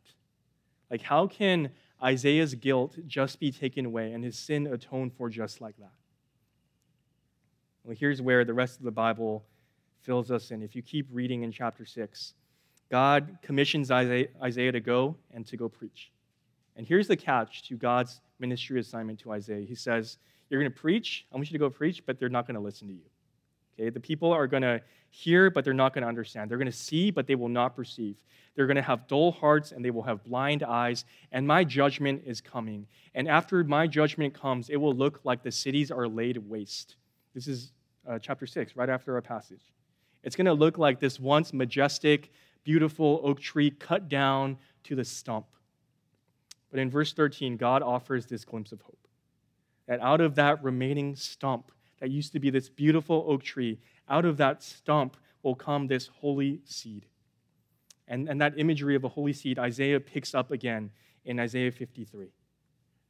Like, 0.89 1.03
how 1.03 1.27
can 1.27 1.69
Isaiah's 2.03 2.55
guilt 2.55 2.97
just 3.05 3.39
be 3.39 3.51
taken 3.51 3.85
away 3.85 4.13
and 4.13 4.23
his 4.23 4.39
sin 4.39 4.65
atoned 4.65 5.13
for 5.13 5.29
just 5.29 5.61
like 5.61 5.77
that? 5.77 5.93
Well, 7.83 7.95
here's 7.95 8.23
where 8.23 8.43
the 8.43 8.55
rest 8.55 8.79
of 8.79 8.85
the 8.85 8.91
Bible 8.91 9.45
fills 10.01 10.31
us 10.31 10.49
in. 10.49 10.63
If 10.63 10.75
you 10.75 10.81
keep 10.81 11.07
reading 11.11 11.43
in 11.43 11.51
chapter 11.51 11.85
6, 11.85 12.33
God 12.89 13.37
commissions 13.41 13.91
Isaiah 13.91 14.71
to 14.71 14.79
go 14.79 15.15
and 15.33 15.45
to 15.47 15.57
go 15.57 15.67
preach. 15.67 16.11
And 16.75 16.85
here's 16.85 17.07
the 17.07 17.17
catch 17.17 17.67
to 17.67 17.75
God's 17.75 18.21
ministry 18.39 18.79
assignment 18.79 19.19
to 19.19 19.31
Isaiah. 19.31 19.65
He 19.65 19.75
says, 19.75 20.17
You're 20.49 20.61
going 20.61 20.71
to 20.71 20.79
preach. 20.79 21.25
I 21.31 21.35
want 21.35 21.49
you 21.49 21.53
to 21.53 21.59
go 21.59 21.69
preach, 21.69 22.05
but 22.05 22.19
they're 22.19 22.29
not 22.29 22.45
going 22.47 22.55
to 22.55 22.61
listen 22.61 22.87
to 22.87 22.93
you. 22.93 23.01
Okay? 23.79 23.89
The 23.89 23.99
people 23.99 24.31
are 24.31 24.47
going 24.47 24.63
to 24.63 24.81
hear, 25.09 25.49
but 25.49 25.65
they're 25.65 25.73
not 25.73 25.93
going 25.93 26.03
to 26.03 26.07
understand. 26.07 26.49
They're 26.49 26.57
going 26.57 26.71
to 26.71 26.77
see, 26.77 27.11
but 27.11 27.27
they 27.27 27.35
will 27.35 27.49
not 27.49 27.75
perceive. 27.75 28.17
They're 28.55 28.67
going 28.67 28.77
to 28.77 28.81
have 28.81 29.07
dull 29.07 29.31
hearts 29.31 29.71
and 29.71 29.83
they 29.83 29.91
will 29.91 30.03
have 30.03 30.23
blind 30.23 30.63
eyes. 30.63 31.05
And 31.31 31.47
my 31.47 31.63
judgment 31.63 32.23
is 32.25 32.41
coming. 32.41 32.87
And 33.13 33.27
after 33.27 33.63
my 33.63 33.87
judgment 33.87 34.33
comes, 34.33 34.69
it 34.69 34.77
will 34.77 34.95
look 34.95 35.21
like 35.23 35.43
the 35.43 35.51
cities 35.51 35.91
are 35.91 36.07
laid 36.07 36.37
waste. 36.37 36.95
This 37.35 37.47
is 37.47 37.71
uh, 38.07 38.19
chapter 38.19 38.47
6, 38.47 38.75
right 38.75 38.89
after 38.89 39.15
our 39.15 39.21
passage. 39.21 39.61
It's 40.23 40.35
going 40.35 40.45
to 40.45 40.53
look 40.53 40.77
like 40.77 40.99
this 40.99 41.19
once 41.19 41.53
majestic, 41.53 42.31
beautiful 42.67 43.21
oak 43.23 43.39
tree 43.39 43.71
cut 43.71 44.09
down 44.09 44.57
to 44.83 44.93
the 44.93 45.05
stump. 45.05 45.45
But 46.69 46.81
in 46.81 46.89
verse 46.89 47.13
13, 47.13 47.55
God 47.55 47.81
offers 47.81 48.25
this 48.25 48.43
glimpse 48.43 48.73
of 48.73 48.81
hope 48.81 49.07
that 49.87 50.01
out 50.01 50.19
of 50.19 50.35
that 50.35 50.61
remaining 50.61 51.15
stump 51.15 51.71
that 52.01 52.11
used 52.11 52.33
to 52.33 52.41
be 52.41 52.49
this 52.49 52.67
beautiful 52.67 53.23
oak 53.25 53.41
tree, 53.41 53.79
out 54.09 54.25
of 54.25 54.35
that 54.35 54.61
stump 54.61 55.15
will 55.43 55.55
come 55.55 55.87
this 55.87 56.07
holy 56.07 56.59
seed. 56.65 57.05
And, 58.09 58.27
and 58.27 58.41
that 58.41 58.59
imagery 58.59 58.95
of 58.95 59.05
a 59.05 59.07
holy 59.07 59.31
seed, 59.31 59.57
Isaiah 59.57 60.01
picks 60.01 60.35
up 60.35 60.51
again 60.51 60.91
in 61.23 61.39
Isaiah 61.39 61.71
53. 61.71 62.27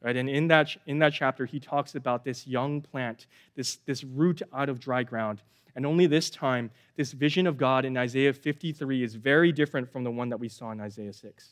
Right? 0.04 0.16
And 0.16 0.30
in 0.30 0.50
that, 0.50 0.78
in 0.86 1.00
that 1.00 1.14
chapter, 1.14 1.48
he 1.48 1.60
talks 1.60 1.96
about 1.96 2.24
this 2.24 2.46
young 2.46 2.80
plant, 2.80 3.26
this, 3.56 3.78
this 3.88 4.04
root 4.04 4.44
out 4.54 4.70
of 4.70 4.80
dry 4.80 5.02
ground. 5.02 5.42
And 5.78 5.86
only 5.86 6.08
this 6.08 6.32
time, 6.32 6.72
this 6.96 7.12
vision 7.12 7.46
of 7.46 7.56
God 7.56 7.86
in 7.86 7.96
Isaiah 7.98 8.34
53 8.34 9.04
is 9.04 9.14
very 9.14 9.52
different 9.52 9.88
from 9.88 10.04
the 10.04 10.10
one 10.10 10.28
that 10.30 10.40
we 10.40 10.50
saw 10.50 10.72
in 10.72 10.82
Isaiah 10.82 11.14
6. 11.14 11.50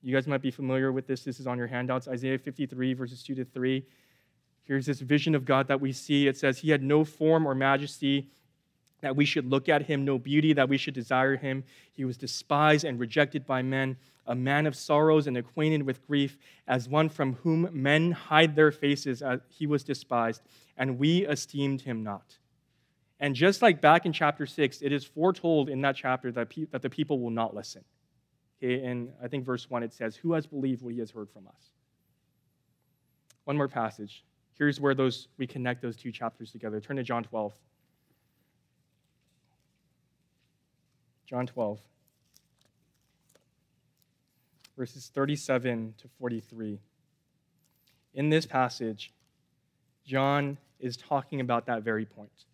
You 0.00 0.14
guys 0.14 0.28
might 0.28 0.42
be 0.42 0.52
familiar 0.52 0.92
with 0.92 1.08
this. 1.08 1.24
This 1.24 1.40
is 1.40 1.48
on 1.48 1.58
your 1.58 1.66
handouts 1.66 2.06
Isaiah 2.06 2.38
53, 2.38 2.94
verses 2.94 3.20
2 3.24 3.34
to 3.34 3.44
3. 3.44 3.84
Here's 4.62 4.86
this 4.86 5.00
vision 5.00 5.34
of 5.34 5.44
God 5.44 5.66
that 5.66 5.80
we 5.80 5.92
see. 5.92 6.28
It 6.28 6.36
says, 6.36 6.58
He 6.58 6.70
had 6.70 6.84
no 6.84 7.04
form 7.04 7.44
or 7.44 7.52
majesty 7.52 8.30
that 9.00 9.16
we 9.16 9.24
should 9.24 9.50
look 9.50 9.68
at 9.68 9.82
him, 9.82 10.04
no 10.04 10.20
beauty 10.20 10.52
that 10.52 10.68
we 10.68 10.78
should 10.78 10.94
desire 10.94 11.36
him. 11.36 11.64
He 11.90 12.04
was 12.04 12.16
despised 12.16 12.84
and 12.84 13.00
rejected 13.00 13.44
by 13.44 13.62
men, 13.62 13.96
a 14.24 14.36
man 14.36 14.66
of 14.68 14.76
sorrows 14.76 15.26
and 15.26 15.36
acquainted 15.36 15.82
with 15.82 16.06
grief, 16.06 16.38
as 16.68 16.88
one 16.88 17.08
from 17.08 17.32
whom 17.42 17.68
men 17.72 18.12
hide 18.12 18.54
their 18.54 18.70
faces, 18.70 19.20
he 19.48 19.66
was 19.66 19.82
despised, 19.82 20.42
and 20.76 20.96
we 20.96 21.26
esteemed 21.26 21.80
him 21.80 22.04
not. 22.04 22.38
And 23.22 23.36
just 23.36 23.62
like 23.62 23.80
back 23.80 24.04
in 24.04 24.12
chapter 24.12 24.46
6, 24.46 24.82
it 24.82 24.90
is 24.90 25.04
foretold 25.04 25.68
in 25.68 25.80
that 25.82 25.94
chapter 25.94 26.32
that, 26.32 26.50
pe- 26.50 26.66
that 26.72 26.82
the 26.82 26.90
people 26.90 27.20
will 27.20 27.30
not 27.30 27.54
listen. 27.54 27.84
Okay, 28.60 28.84
and 28.84 29.12
I 29.22 29.28
think 29.28 29.44
verse 29.44 29.70
1 29.70 29.84
it 29.84 29.92
says, 29.92 30.16
Who 30.16 30.32
has 30.32 30.44
believed 30.44 30.82
what 30.82 30.92
he 30.92 30.98
has 30.98 31.12
heard 31.12 31.30
from 31.30 31.46
us? 31.46 31.70
One 33.44 33.56
more 33.56 33.68
passage. 33.68 34.24
Here's 34.58 34.80
where 34.80 34.92
those 34.92 35.28
we 35.38 35.46
connect 35.46 35.82
those 35.82 35.96
two 35.96 36.10
chapters 36.10 36.50
together. 36.50 36.80
Turn 36.80 36.96
to 36.96 37.04
John 37.04 37.22
12. 37.22 37.52
John 41.26 41.46
12, 41.46 41.80
verses 44.76 45.10
37 45.14 45.94
to 45.96 46.08
43. 46.18 46.78
In 48.14 48.28
this 48.28 48.44
passage, 48.44 49.12
John 50.04 50.58
is 50.78 50.96
talking 50.96 51.40
about 51.40 51.66
that 51.66 51.84
very 51.84 52.04
point. 52.04 52.44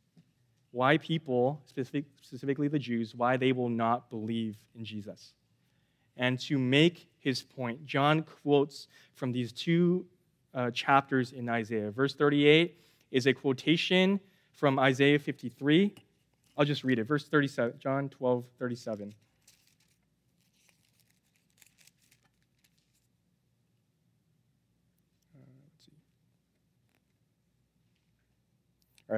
Why 0.70 0.98
people, 0.98 1.62
specific, 1.66 2.04
specifically 2.22 2.68
the 2.68 2.78
Jews, 2.78 3.14
why 3.14 3.36
they 3.36 3.52
will 3.52 3.68
not 3.68 4.10
believe 4.10 4.56
in 4.74 4.84
Jesus. 4.84 5.32
And 6.16 6.38
to 6.40 6.58
make 6.58 7.08
his 7.18 7.42
point, 7.42 7.86
John 7.86 8.22
quotes 8.22 8.88
from 9.14 9.32
these 9.32 9.52
two 9.52 10.06
uh, 10.54 10.70
chapters 10.72 11.32
in 11.32 11.48
Isaiah. 11.48 11.90
Verse 11.90 12.14
38 12.14 12.78
is 13.10 13.26
a 13.26 13.32
quotation 13.32 14.20
from 14.52 14.78
Isaiah 14.78 15.18
53 15.18 15.94
I'll 16.58 16.64
just 16.64 16.82
read 16.82 16.98
it. 16.98 17.04
Verse 17.04 17.24
37, 17.24 17.78
John 17.78 18.08
12, 18.08 18.44
37. 18.58 19.14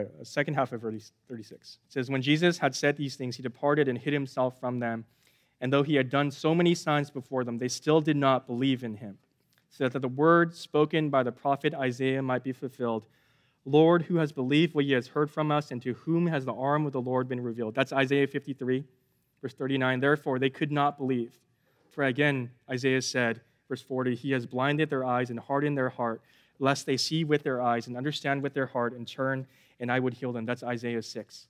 Right, 0.01 0.19
the 0.19 0.25
second 0.25 0.55
half 0.55 0.73
of 0.73 0.81
verse 0.81 1.13
36. 1.29 1.79
It 1.87 1.93
says, 1.93 2.11
When 2.11 2.23
Jesus 2.23 2.57
had 2.57 2.75
said 2.75 2.97
these 2.97 3.17
things, 3.17 3.37
he 3.37 3.43
departed 3.43 3.87
and 3.87 3.99
hid 3.99 4.15
himself 4.15 4.59
from 4.59 4.79
them. 4.79 5.05
And 5.61 5.71
though 5.71 5.83
he 5.83 5.97
had 5.97 6.09
done 6.09 6.31
so 6.31 6.55
many 6.55 6.75
signs 6.75 7.11
before 7.11 7.45
them, 7.45 7.59
they 7.59 7.69
still 7.69 8.01
did 8.01 8.17
not 8.17 8.47
believe 8.47 8.83
in 8.83 8.95
him, 8.95 9.19
so 9.69 9.91
that 9.91 10.01
the 10.01 10.09
word 10.09 10.55
spoken 10.55 11.11
by 11.11 11.23
the 11.23 11.33
prophet 11.33 11.75
Isaiah 11.75 12.23
might 12.23 12.43
be 12.43 12.53
fulfilled. 12.53 13.05
Lord, 13.67 14.03
who 14.05 14.17
has 14.17 14.33
believed 14.33 14.75
what 14.75 14.87
he 14.87 14.93
has 14.93 15.09
heard 15.09 15.31
from 15.31 15.53
us, 15.53 15.71
and 15.71 15.83
to 15.83 15.93
whom 15.93 16.27
has 16.29 16.47
the 16.47 16.55
arm 16.55 16.87
of 16.87 16.93
the 16.93 17.03
Lord 17.03 17.29
been 17.29 17.43
revealed? 17.43 17.75
That's 17.75 17.93
Isaiah 17.93 18.27
53, 18.27 18.85
verse 19.43 19.53
39. 19.53 20.01
Therefore, 20.01 20.39
they 20.39 20.49
could 20.49 20.73
not 20.73 20.97
believe. 20.97 21.39
For 21.91 22.05
again, 22.05 22.51
Isaiah 22.71 23.03
said, 23.03 23.43
verse 23.69 23.83
40, 23.83 24.15
He 24.15 24.31
has 24.31 24.47
blinded 24.47 24.89
their 24.89 25.05
eyes 25.05 25.29
and 25.29 25.39
hardened 25.39 25.77
their 25.77 25.91
heart, 25.91 26.23
lest 26.59 26.87
they 26.87 26.97
see 26.97 27.23
with 27.23 27.43
their 27.43 27.61
eyes 27.61 27.87
and 27.87 27.99
understand 27.99 28.43
with 28.43 28.55
their 28.55 28.67
heart 28.67 28.95
and 28.95 29.07
turn, 29.07 29.47
and 29.81 29.91
I 29.91 29.99
would 29.99 30.15
heal 30.15 30.33
them. 30.33 30.45
That's 30.45 30.63
Isaiah 30.63 31.03
6. 31.03 31.49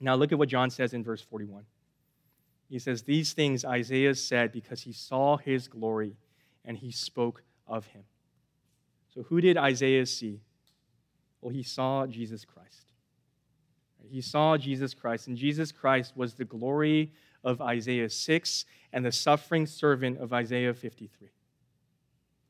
Now, 0.00 0.16
look 0.16 0.32
at 0.32 0.38
what 0.38 0.48
John 0.48 0.70
says 0.70 0.92
in 0.92 1.04
verse 1.04 1.22
41. 1.22 1.64
He 2.68 2.78
says, 2.78 3.02
These 3.02 3.32
things 3.32 3.64
Isaiah 3.64 4.14
said 4.14 4.50
because 4.50 4.82
he 4.82 4.92
saw 4.92 5.36
his 5.36 5.68
glory 5.68 6.16
and 6.64 6.76
he 6.76 6.90
spoke 6.90 7.42
of 7.66 7.86
him. 7.86 8.02
So, 9.14 9.22
who 9.22 9.40
did 9.40 9.56
Isaiah 9.56 10.06
see? 10.06 10.40
Well, 11.40 11.52
he 11.52 11.62
saw 11.62 12.06
Jesus 12.06 12.44
Christ. 12.44 12.92
He 14.10 14.20
saw 14.20 14.56
Jesus 14.56 14.94
Christ, 14.94 15.28
and 15.28 15.36
Jesus 15.36 15.72
Christ 15.72 16.16
was 16.16 16.34
the 16.34 16.44
glory 16.44 17.12
of 17.42 17.60
Isaiah 17.60 18.08
6 18.08 18.64
and 18.92 19.04
the 19.04 19.12
suffering 19.12 19.66
servant 19.66 20.18
of 20.18 20.32
Isaiah 20.32 20.74
53. 20.74 21.28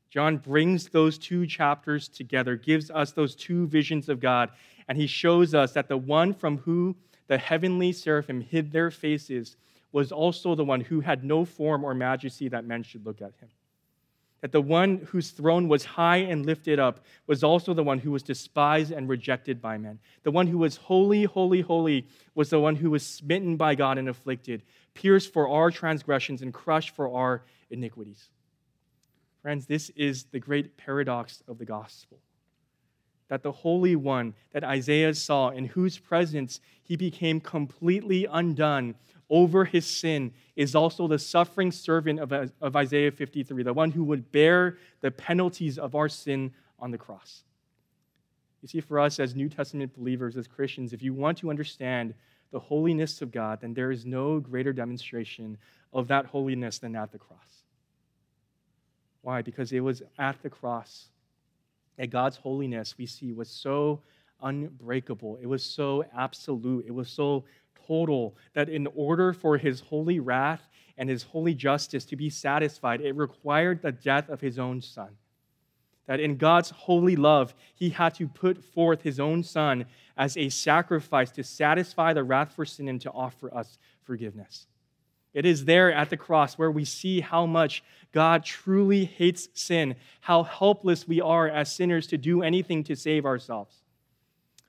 John 0.09 0.37
brings 0.37 0.89
those 0.89 1.17
two 1.17 1.45
chapters 1.45 2.07
together, 2.07 2.55
gives 2.55 2.89
us 2.89 3.11
those 3.11 3.35
two 3.35 3.67
visions 3.67 4.07
of 4.09 4.19
God, 4.19 4.49
and 4.87 4.97
he 4.97 5.07
shows 5.07 5.53
us 5.53 5.73
that 5.73 5.87
the 5.87 5.97
one 5.97 6.33
from 6.33 6.59
whom 6.59 6.95
the 7.27 7.37
heavenly 7.37 7.91
seraphim 7.91 8.41
hid 8.41 8.71
their 8.71 8.91
faces 8.91 9.57
was 9.91 10.11
also 10.11 10.55
the 10.55 10.63
one 10.63 10.81
who 10.81 11.01
had 11.01 11.23
no 11.23 11.45
form 11.45 11.83
or 11.83 11.93
majesty 11.93 12.47
that 12.49 12.65
men 12.65 12.83
should 12.83 13.05
look 13.05 13.21
at 13.21 13.33
him 13.39 13.49
that 14.45 14.51
the 14.51 14.61
one 14.61 14.97
whose 15.07 15.31
throne 15.31 15.67
was 15.67 15.83
high 15.83 16.17
and 16.17 16.45
lifted 16.45 16.77
up 16.77 17.03
was 17.25 17.43
also 17.43 17.73
the 17.73 17.83
one 17.83 17.97
who 17.97 18.11
was 18.11 18.21
despised 18.21 18.91
and 18.91 19.09
rejected 19.09 19.59
by 19.59 19.75
men. 19.75 19.97
The 20.21 20.29
one 20.29 20.45
who 20.45 20.59
was 20.59 20.77
holy, 20.77 21.23
holy, 21.23 21.61
holy 21.61 22.07
was 22.35 22.51
the 22.51 22.59
one 22.59 22.75
who 22.75 22.91
was 22.91 23.03
smitten 23.03 23.57
by 23.57 23.73
God 23.73 23.97
and 23.97 24.07
afflicted, 24.07 24.61
pierced 24.93 25.33
for 25.33 25.49
our 25.49 25.71
transgressions 25.71 26.43
and 26.43 26.53
crushed 26.53 26.91
for 26.91 27.11
our 27.11 27.41
iniquities. 27.71 28.29
Friends, 29.45 29.67
this 29.67 29.91
is 29.91 30.23
the 30.31 30.39
great 30.39 30.75
paradox 30.75 31.43
of 31.47 31.59
the 31.59 31.65
gospel. 31.65 32.17
That 33.27 33.43
the 33.43 33.51
Holy 33.51 33.95
One 33.95 34.33
that 34.53 34.63
Isaiah 34.63 35.13
saw, 35.13 35.49
in 35.49 35.65
whose 35.65 35.99
presence 35.99 36.61
he 36.81 36.95
became 36.95 37.39
completely 37.39 38.25
undone, 38.25 38.95
over 39.29 39.63
his 39.63 39.85
sin 39.85 40.33
is 40.55 40.73
also 40.73 41.07
the 41.07 41.19
suffering 41.19 41.71
servant 41.71 42.19
of, 42.19 42.31
of 42.59 42.75
Isaiah 42.75 43.11
53, 43.11 43.61
the 43.61 43.71
one 43.71 43.91
who 43.91 44.03
would 44.05 44.31
bear 44.31 44.79
the 45.01 45.11
penalties 45.11 45.77
of 45.77 45.93
our 45.93 46.09
sin 46.09 46.51
on 46.79 46.89
the 46.89 46.97
cross. 46.97 47.43
You 48.63 48.67
see, 48.67 48.79
for 48.79 48.99
us 48.99 49.19
as 49.19 49.35
New 49.35 49.47
Testament 49.47 49.95
believers, 49.95 50.37
as 50.37 50.47
Christians, 50.47 50.91
if 50.91 51.03
you 51.03 51.13
want 51.13 51.37
to 51.37 51.51
understand 51.51 52.15
the 52.49 52.59
holiness 52.59 53.21
of 53.21 53.31
God, 53.31 53.61
then 53.61 53.75
there 53.75 53.91
is 53.91 54.07
no 54.07 54.39
greater 54.39 54.73
demonstration 54.73 55.59
of 55.93 56.07
that 56.07 56.25
holiness 56.25 56.79
than 56.79 56.95
at 56.95 57.11
the 57.11 57.19
cross. 57.19 57.64
Why? 59.25 59.41
Because 59.41 59.71
it 59.71 59.79
was 59.79 60.03
at 60.19 60.39
the 60.43 60.51
cross 60.51 61.07
that 61.97 62.11
God's 62.11 62.37
holiness 62.37 62.95
we 62.95 63.07
see 63.07 63.33
was 63.33 63.49
so 63.49 64.03
unbreakable. 64.43 65.39
It 65.41 65.47
was 65.47 65.63
so 65.63 66.05
absolute. 66.15 66.85
It 66.85 66.93
was 66.93 67.09
so 67.09 67.43
total 67.87 68.35
that 68.53 68.69
in 68.69 68.87
order 68.93 69.33
for 69.33 69.57
his 69.57 69.79
holy 69.79 70.19
wrath 70.19 70.69
and 70.99 71.09
his 71.09 71.23
holy 71.23 71.55
justice 71.55 72.05
to 72.05 72.15
be 72.15 72.29
satisfied, 72.29 73.01
it 73.01 73.15
required 73.15 73.81
the 73.81 73.91
death 73.91 74.29
of 74.29 74.41
his 74.41 74.59
own 74.59 74.79
son. 74.79 75.09
That 76.05 76.19
in 76.19 76.37
God's 76.37 76.69
holy 76.69 77.15
love, 77.15 77.55
he 77.73 77.89
had 77.89 78.13
to 78.15 78.27
put 78.27 78.63
forth 78.63 79.01
his 79.01 79.19
own 79.19 79.41
son 79.41 79.85
as 80.15 80.37
a 80.37 80.49
sacrifice 80.49 81.31
to 81.31 81.43
satisfy 81.43 82.13
the 82.13 82.23
wrath 82.23 82.53
for 82.53 82.63
sin 82.63 82.87
and 82.89 83.01
to 83.01 83.09
offer 83.09 83.51
us 83.57 83.79
forgiveness. 84.03 84.67
It 85.35 85.45
is 85.45 85.65
there 85.65 85.91
at 85.91 86.09
the 86.09 86.15
cross 86.15 86.57
where 86.57 86.71
we 86.71 86.85
see 86.85 87.19
how 87.19 87.45
much 87.45 87.83
God 88.13 88.45
truly 88.45 89.03
hates 89.03 89.49
sin, 89.53 89.97
how 90.21 90.43
helpless 90.43 91.09
we 91.09 91.19
are 91.19 91.49
as 91.49 91.75
sinners 91.75 92.07
to 92.07 92.17
do 92.17 92.41
anything 92.41 92.85
to 92.85 92.95
save 92.95 93.25
ourselves. 93.25 93.75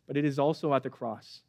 But 0.09 0.17
it 0.17 0.25
is 0.25 0.41
also 0.41 0.75
at 0.75 0.83
the 0.83 0.91
cross 0.91 1.43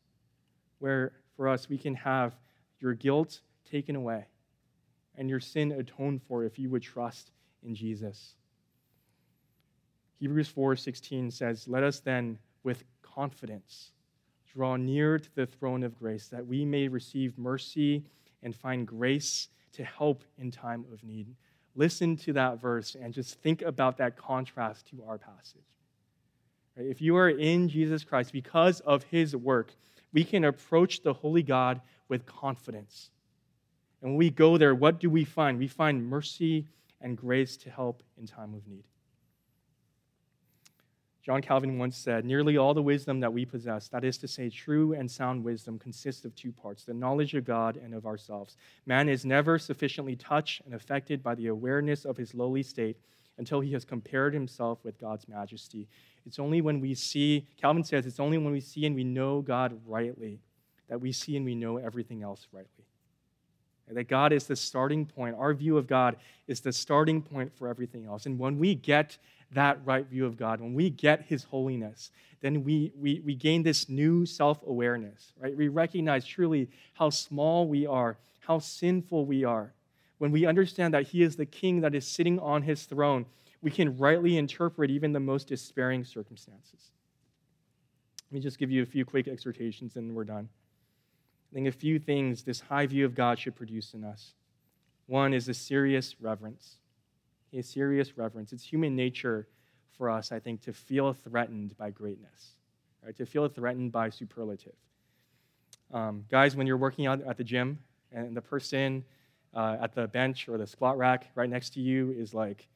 where, 0.77 1.13
for 1.35 1.49
us, 1.49 1.67
we 1.67 1.79
can 1.79 1.95
have 1.95 2.35
your 2.79 2.93
guilt 2.93 3.41
taken 3.69 3.95
away 3.95 4.27
and 5.15 5.31
your 5.31 5.39
sin 5.39 5.71
atoned 5.71 6.21
for 6.21 6.43
if 6.43 6.59
you 6.59 6.69
would 6.69 6.83
trust 6.83 7.31
in 7.63 7.73
Jesus. 7.73 8.35
Hebrews 10.19 10.47
4:16 10.47 11.31
says, 11.31 11.67
"Let 11.67 11.81
us 11.81 11.99
then 11.99 12.37
with 12.61 12.83
confidence 13.01 13.93
draw 14.45 14.75
near 14.75 15.17
to 15.17 15.35
the 15.35 15.47
throne 15.47 15.81
of 15.81 15.97
grace 15.97 16.27
that 16.27 16.45
we 16.45 16.65
may 16.65 16.87
receive 16.87 17.35
mercy 17.37 18.03
and 18.43 18.55
find 18.55 18.87
grace 18.87 19.47
to 19.73 19.83
help 19.83 20.23
in 20.37 20.51
time 20.51 20.85
of 20.91 21.03
need. 21.03 21.35
Listen 21.75 22.15
to 22.17 22.33
that 22.33 22.59
verse 22.59 22.95
and 22.95 23.13
just 23.13 23.39
think 23.41 23.61
about 23.61 23.97
that 23.97 24.17
contrast 24.17 24.87
to 24.87 25.03
our 25.07 25.17
passage. 25.17 25.61
If 26.75 27.01
you 27.01 27.15
are 27.17 27.29
in 27.29 27.69
Jesus 27.69 28.03
Christ 28.03 28.31
because 28.31 28.79
of 28.81 29.03
his 29.03 29.35
work, 29.35 29.73
we 30.13 30.23
can 30.23 30.43
approach 30.43 31.01
the 31.01 31.13
holy 31.13 31.43
God 31.43 31.81
with 32.07 32.25
confidence. 32.25 33.09
And 34.01 34.11
when 34.11 34.17
we 34.17 34.29
go 34.29 34.57
there, 34.57 34.75
what 34.75 34.99
do 34.99 35.09
we 35.09 35.23
find? 35.23 35.57
We 35.57 35.67
find 35.67 36.07
mercy 36.07 36.67
and 37.01 37.17
grace 37.17 37.57
to 37.57 37.69
help 37.69 38.03
in 38.17 38.25
time 38.25 38.53
of 38.53 38.67
need. 38.67 38.83
John 41.27 41.41
Calvin 41.41 41.77
once 41.77 41.97
said, 41.97 42.23
Nearly 42.23 42.55
all 42.55 42.73
the 42.73 42.81
wisdom 42.81 43.19
that 43.19 43.33
we 43.33 43.43
possess, 43.43 43.89
that 43.89 44.05
is 44.05 44.17
to 44.19 44.29
say, 44.29 44.49
true 44.49 44.93
and 44.93 45.11
sound 45.11 45.43
wisdom, 45.43 45.77
consists 45.77 46.23
of 46.23 46.33
two 46.37 46.53
parts 46.53 46.85
the 46.85 46.93
knowledge 46.93 47.33
of 47.33 47.43
God 47.43 47.75
and 47.75 47.93
of 47.93 48.05
ourselves. 48.05 48.55
Man 48.85 49.09
is 49.09 49.25
never 49.25 49.59
sufficiently 49.59 50.15
touched 50.15 50.61
and 50.63 50.73
affected 50.73 51.21
by 51.21 51.35
the 51.35 51.47
awareness 51.47 52.05
of 52.05 52.15
his 52.15 52.33
lowly 52.33 52.63
state 52.63 52.95
until 53.37 53.59
he 53.59 53.73
has 53.73 53.83
compared 53.83 54.33
himself 54.33 54.79
with 54.85 54.97
God's 55.01 55.27
majesty. 55.27 55.89
It's 56.25 56.39
only 56.39 56.61
when 56.61 56.79
we 56.79 56.95
see, 56.95 57.45
Calvin 57.59 57.83
says, 57.83 58.05
it's 58.05 58.21
only 58.21 58.37
when 58.37 58.53
we 58.53 58.61
see 58.61 58.85
and 58.85 58.95
we 58.95 59.03
know 59.03 59.41
God 59.41 59.77
rightly 59.85 60.39
that 60.87 61.01
we 61.01 61.11
see 61.11 61.35
and 61.35 61.43
we 61.43 61.55
know 61.55 61.75
everything 61.75 62.23
else 62.23 62.47
rightly. 62.53 62.85
That 63.89 64.07
God 64.07 64.31
is 64.31 64.47
the 64.47 64.55
starting 64.55 65.05
point. 65.05 65.35
Our 65.37 65.53
view 65.53 65.77
of 65.77 65.87
God 65.87 66.15
is 66.47 66.61
the 66.61 66.71
starting 66.73 67.21
point 67.21 67.53
for 67.53 67.67
everything 67.67 68.05
else. 68.05 68.25
And 68.25 68.39
when 68.39 68.57
we 68.57 68.75
get 68.75 69.17
that 69.51 69.79
right 69.85 70.05
view 70.05 70.25
of 70.25 70.37
God, 70.37 70.59
when 70.59 70.73
we 70.73 70.89
get 70.89 71.23
His 71.23 71.43
holiness, 71.43 72.11
then 72.41 72.63
we, 72.63 72.91
we, 72.95 73.21
we 73.25 73.35
gain 73.35 73.63
this 73.63 73.89
new 73.89 74.25
self 74.25 74.59
awareness, 74.65 75.33
right? 75.39 75.55
We 75.55 75.67
recognize 75.67 76.25
truly 76.25 76.69
how 76.93 77.09
small 77.09 77.67
we 77.67 77.85
are, 77.85 78.17
how 78.39 78.59
sinful 78.59 79.25
we 79.25 79.43
are. 79.43 79.73
When 80.17 80.31
we 80.31 80.45
understand 80.45 80.93
that 80.93 81.07
He 81.07 81.23
is 81.23 81.35
the 81.35 81.45
King 81.45 81.81
that 81.81 81.95
is 81.95 82.05
sitting 82.05 82.39
on 82.39 82.63
His 82.63 82.83
throne, 82.83 83.25
we 83.61 83.71
can 83.71 83.97
rightly 83.97 84.37
interpret 84.37 84.91
even 84.91 85.13
the 85.13 85.19
most 85.19 85.47
despairing 85.47 86.03
circumstances. 86.03 86.91
Let 88.29 88.35
me 88.35 88.39
just 88.41 88.59
give 88.59 88.69
you 88.69 88.83
a 88.83 88.85
few 88.85 89.05
quick 89.05 89.27
exhortations 89.27 89.95
and 89.95 90.13
we're 90.13 90.25
done. 90.25 90.49
I 91.51 91.55
think 91.55 91.67
a 91.67 91.71
few 91.71 91.97
things 91.97 92.43
this 92.43 92.59
high 92.59 92.85
view 92.85 93.05
of 93.05 93.15
God 93.15 93.39
should 93.39 93.55
produce 93.55 93.93
in 93.93 94.03
us. 94.03 94.33
One 95.07 95.33
is 95.33 95.47
a 95.47 95.53
serious 95.53 96.19
reverence 96.19 96.75
a 97.57 97.63
serious 97.63 98.17
reverence. 98.17 98.53
It's 98.53 98.63
human 98.63 98.95
nature 98.95 99.47
for 99.97 100.09
us, 100.09 100.31
I 100.31 100.39
think, 100.39 100.61
to 100.61 100.73
feel 100.73 101.13
threatened 101.13 101.77
by 101.77 101.89
greatness, 101.89 102.55
right? 103.03 103.15
To 103.17 103.25
feel 103.25 103.47
threatened 103.47 103.91
by 103.91 104.09
superlative. 104.09 104.75
Um, 105.91 106.25
guys, 106.29 106.55
when 106.55 106.67
you're 106.67 106.77
working 106.77 107.07
out 107.07 107.21
at 107.21 107.37
the 107.37 107.43
gym 107.43 107.79
and 108.11 108.35
the 108.35 108.41
person 108.41 109.03
uh, 109.53 109.77
at 109.81 109.93
the 109.93 110.07
bench 110.07 110.47
or 110.49 110.57
the 110.57 110.67
squat 110.67 110.97
rack 110.97 111.27
right 111.35 111.49
next 111.49 111.73
to 111.73 111.79
you 111.79 112.11
is 112.11 112.33
like 112.33 112.67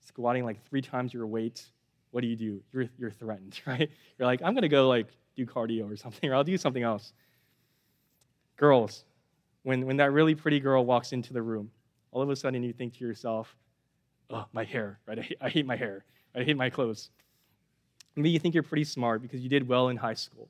squatting 0.00 0.44
like 0.44 0.64
three 0.64 0.80
times 0.80 1.12
your 1.12 1.26
weight, 1.26 1.64
what 2.10 2.20
do 2.20 2.26
you 2.26 2.36
do? 2.36 2.62
You're, 2.72 2.88
you're 2.98 3.10
threatened, 3.10 3.60
right? 3.66 3.90
You're 4.18 4.26
like, 4.26 4.40
I'm 4.42 4.54
going 4.54 4.62
to 4.62 4.68
go 4.68 4.88
like 4.88 5.08
do 5.36 5.44
cardio 5.46 5.90
or 5.90 5.96
something, 5.96 6.30
or 6.30 6.34
I'll 6.34 6.44
do 6.44 6.56
something 6.56 6.82
else. 6.82 7.12
Girls, 8.56 9.04
when, 9.62 9.86
when 9.86 9.96
that 9.96 10.12
really 10.12 10.34
pretty 10.34 10.60
girl 10.60 10.84
walks 10.84 11.12
into 11.12 11.32
the 11.32 11.42
room, 11.42 11.70
all 12.12 12.22
of 12.22 12.30
a 12.30 12.36
sudden 12.36 12.62
you 12.62 12.72
think 12.72 12.94
to 12.98 13.04
yourself, 13.04 13.56
oh, 14.32 14.46
my 14.52 14.64
hair, 14.64 14.98
right? 15.06 15.18
I 15.20 15.22
hate, 15.22 15.38
I 15.40 15.48
hate 15.48 15.66
my 15.66 15.76
hair. 15.76 16.04
I 16.34 16.42
hate 16.42 16.56
my 16.56 16.70
clothes. 16.70 17.10
Maybe 18.16 18.30
you 18.30 18.38
think 18.38 18.54
you're 18.54 18.62
pretty 18.62 18.84
smart 18.84 19.22
because 19.22 19.40
you 19.40 19.48
did 19.48 19.66
well 19.66 19.88
in 19.88 19.96
high 19.96 20.14
school. 20.14 20.48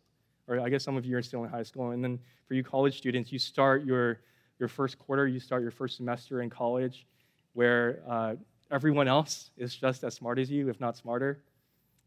Or 0.49 0.61
I 0.61 0.69
guess 0.69 0.83
some 0.83 0.97
of 0.97 1.05
you 1.05 1.17
are 1.17 1.23
still 1.23 1.45
in 1.45 1.51
high 1.51 1.63
school. 1.63 1.91
And 1.91 2.03
then 2.03 2.19
for 2.47 2.55
you 2.55 2.65
college 2.65 2.97
students, 2.99 3.33
you 3.33 3.39
start 3.39 3.85
your, 3.85 4.21
your 4.59 4.69
first 4.69 4.99
quarter, 4.99 5.27
you 5.27 5.39
start 5.39 5.63
your 5.63 5.71
first 5.71 5.97
semester 5.97 6.43
in 6.43 6.51
college 6.51 7.07
where 7.53 8.03
uh, 8.09 8.35
everyone 8.71 9.07
else 9.07 9.51
is 9.57 9.75
just 9.75 10.03
as 10.03 10.15
smart 10.15 10.39
as 10.39 10.51
you, 10.51 10.69
if 10.69 10.81
not 10.81 10.97
smarter. 10.97 11.43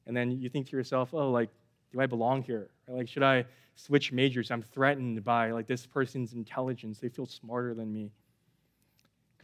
And 0.08 0.16
then 0.16 0.32
you 0.32 0.50
think 0.50 0.70
to 0.70 0.78
yourself, 0.78 1.14
oh, 1.14 1.32
like, 1.32 1.50
do 1.94 2.02
I 2.02 2.06
belong 2.06 2.44
here? 2.44 2.70
Like, 2.88 3.08
should 3.08 3.24
I 3.24 3.46
switch 3.76 4.12
majors? 4.12 4.52
I'm 4.52 4.62
threatened 4.62 5.24
by 5.24 5.52
like 5.52 5.68
this 5.68 5.86
person's 5.86 6.34
intelligence. 6.34 7.00
They 7.00 7.10
feel 7.10 7.26
smarter 7.26 7.74
than 7.74 7.92
me. 7.94 8.12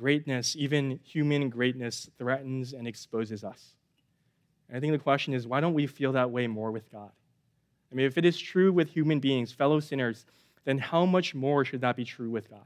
Greatness, 0.02 0.56
even 0.56 0.99
human 1.04 1.47
greatness, 1.47 2.10
threatens 2.18 2.74
and 2.74 2.88
exposes 2.88 3.43
us. 3.43 3.76
And 4.68 4.76
I 4.76 4.80
think 4.80 4.93
the 4.93 4.97
question 4.97 5.36
is 5.36 5.45
why 5.45 5.62
don't 5.62 5.76
we 5.76 5.86
feel 5.86 6.14
that 6.14 6.32
way 6.32 6.47
more 6.47 6.72
with 6.72 6.91
God? 6.91 7.12
I 7.91 7.95
mean, 7.95 8.08
if 8.08 8.18
it 8.18 8.26
is 8.26 8.39
true 8.39 8.74
with 8.74 8.89
human 8.89 9.20
beings, 9.20 9.52
fellow 9.52 9.80
sinners, 9.80 10.26
then 10.66 10.80
how 10.80 11.06
much 11.06 11.36
more 11.36 11.64
should 11.64 11.82
that 11.82 11.95
be 11.95 12.04
true 12.04 12.32
with 12.32 12.49
God? 12.49 12.66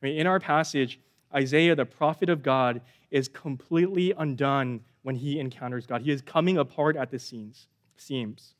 I 0.00 0.06
mean, 0.06 0.16
in 0.16 0.28
our 0.28 0.38
passage, 0.38 1.00
Isaiah, 1.34 1.74
the 1.74 1.86
prophet 1.86 2.28
of 2.28 2.44
God, 2.44 2.82
is 3.10 3.26
completely 3.26 4.12
undone 4.16 4.80
when 5.02 5.16
he 5.16 5.40
encounters 5.40 5.88
God. 5.88 6.02
He 6.02 6.12
is 6.12 6.22
coming 6.22 6.58
apart 6.58 6.94
at 6.94 7.10
the 7.10 7.18
seams, 7.18 7.66
seams. 7.96 8.54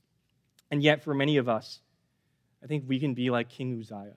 And 0.72 0.82
yet, 0.82 1.00
for 1.00 1.14
many 1.14 1.36
of 1.36 1.48
us, 1.48 1.80
I 2.60 2.66
think 2.66 2.88
we 2.88 2.98
can 2.98 3.14
be 3.14 3.30
like 3.30 3.48
King 3.48 3.78
Uzziah. 3.78 4.16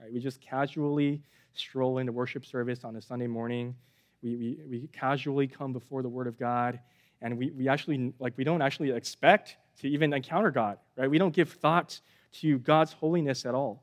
Right? 0.00 0.12
We 0.12 0.18
just 0.18 0.40
casually 0.40 1.22
stroll 1.54 1.98
into 1.98 2.12
worship 2.12 2.44
service 2.44 2.84
on 2.84 2.96
a 2.96 3.02
Sunday 3.02 3.26
morning. 3.26 3.74
We, 4.22 4.36
we, 4.36 4.58
we 4.68 4.88
casually 4.92 5.46
come 5.46 5.72
before 5.72 6.02
the 6.02 6.08
Word 6.08 6.26
of 6.26 6.38
God, 6.38 6.80
and 7.20 7.36
we, 7.36 7.50
we 7.50 7.68
actually, 7.68 8.12
like, 8.18 8.34
we 8.36 8.44
don't 8.44 8.62
actually 8.62 8.90
expect 8.90 9.56
to 9.80 9.88
even 9.88 10.12
encounter 10.12 10.50
God, 10.50 10.78
right? 10.96 11.10
We 11.10 11.18
don't 11.18 11.34
give 11.34 11.50
thought 11.50 12.00
to 12.40 12.58
God's 12.58 12.92
holiness 12.92 13.44
at 13.44 13.54
all. 13.54 13.82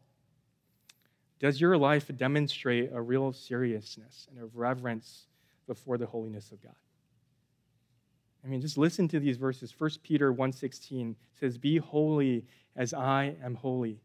Does 1.40 1.60
your 1.60 1.78
life 1.78 2.10
demonstrate 2.16 2.92
a 2.94 3.02
real 3.02 3.34
seriousness 3.34 4.28
and 4.30 4.44
a 4.44 4.46
reverence 4.54 5.26
before 5.68 5.98
the 5.98 6.06
holiness 6.06 6.52
of 6.52 6.62
God? 6.62 6.76
I 8.44 8.48
mean, 8.48 8.62
just 8.62 8.78
listen 8.78 9.08
to 9.10 9.20
these 9.20 9.38
verses. 9.38 9.74
1 9.78 9.90
Peter 10.04 10.34
1.16 10.34 11.16
says, 11.40 11.58
Be 11.58 11.78
holy 11.78 12.46
as 12.76 12.94
I 12.94 13.36
am 13.44 13.56
holy. 13.56 14.02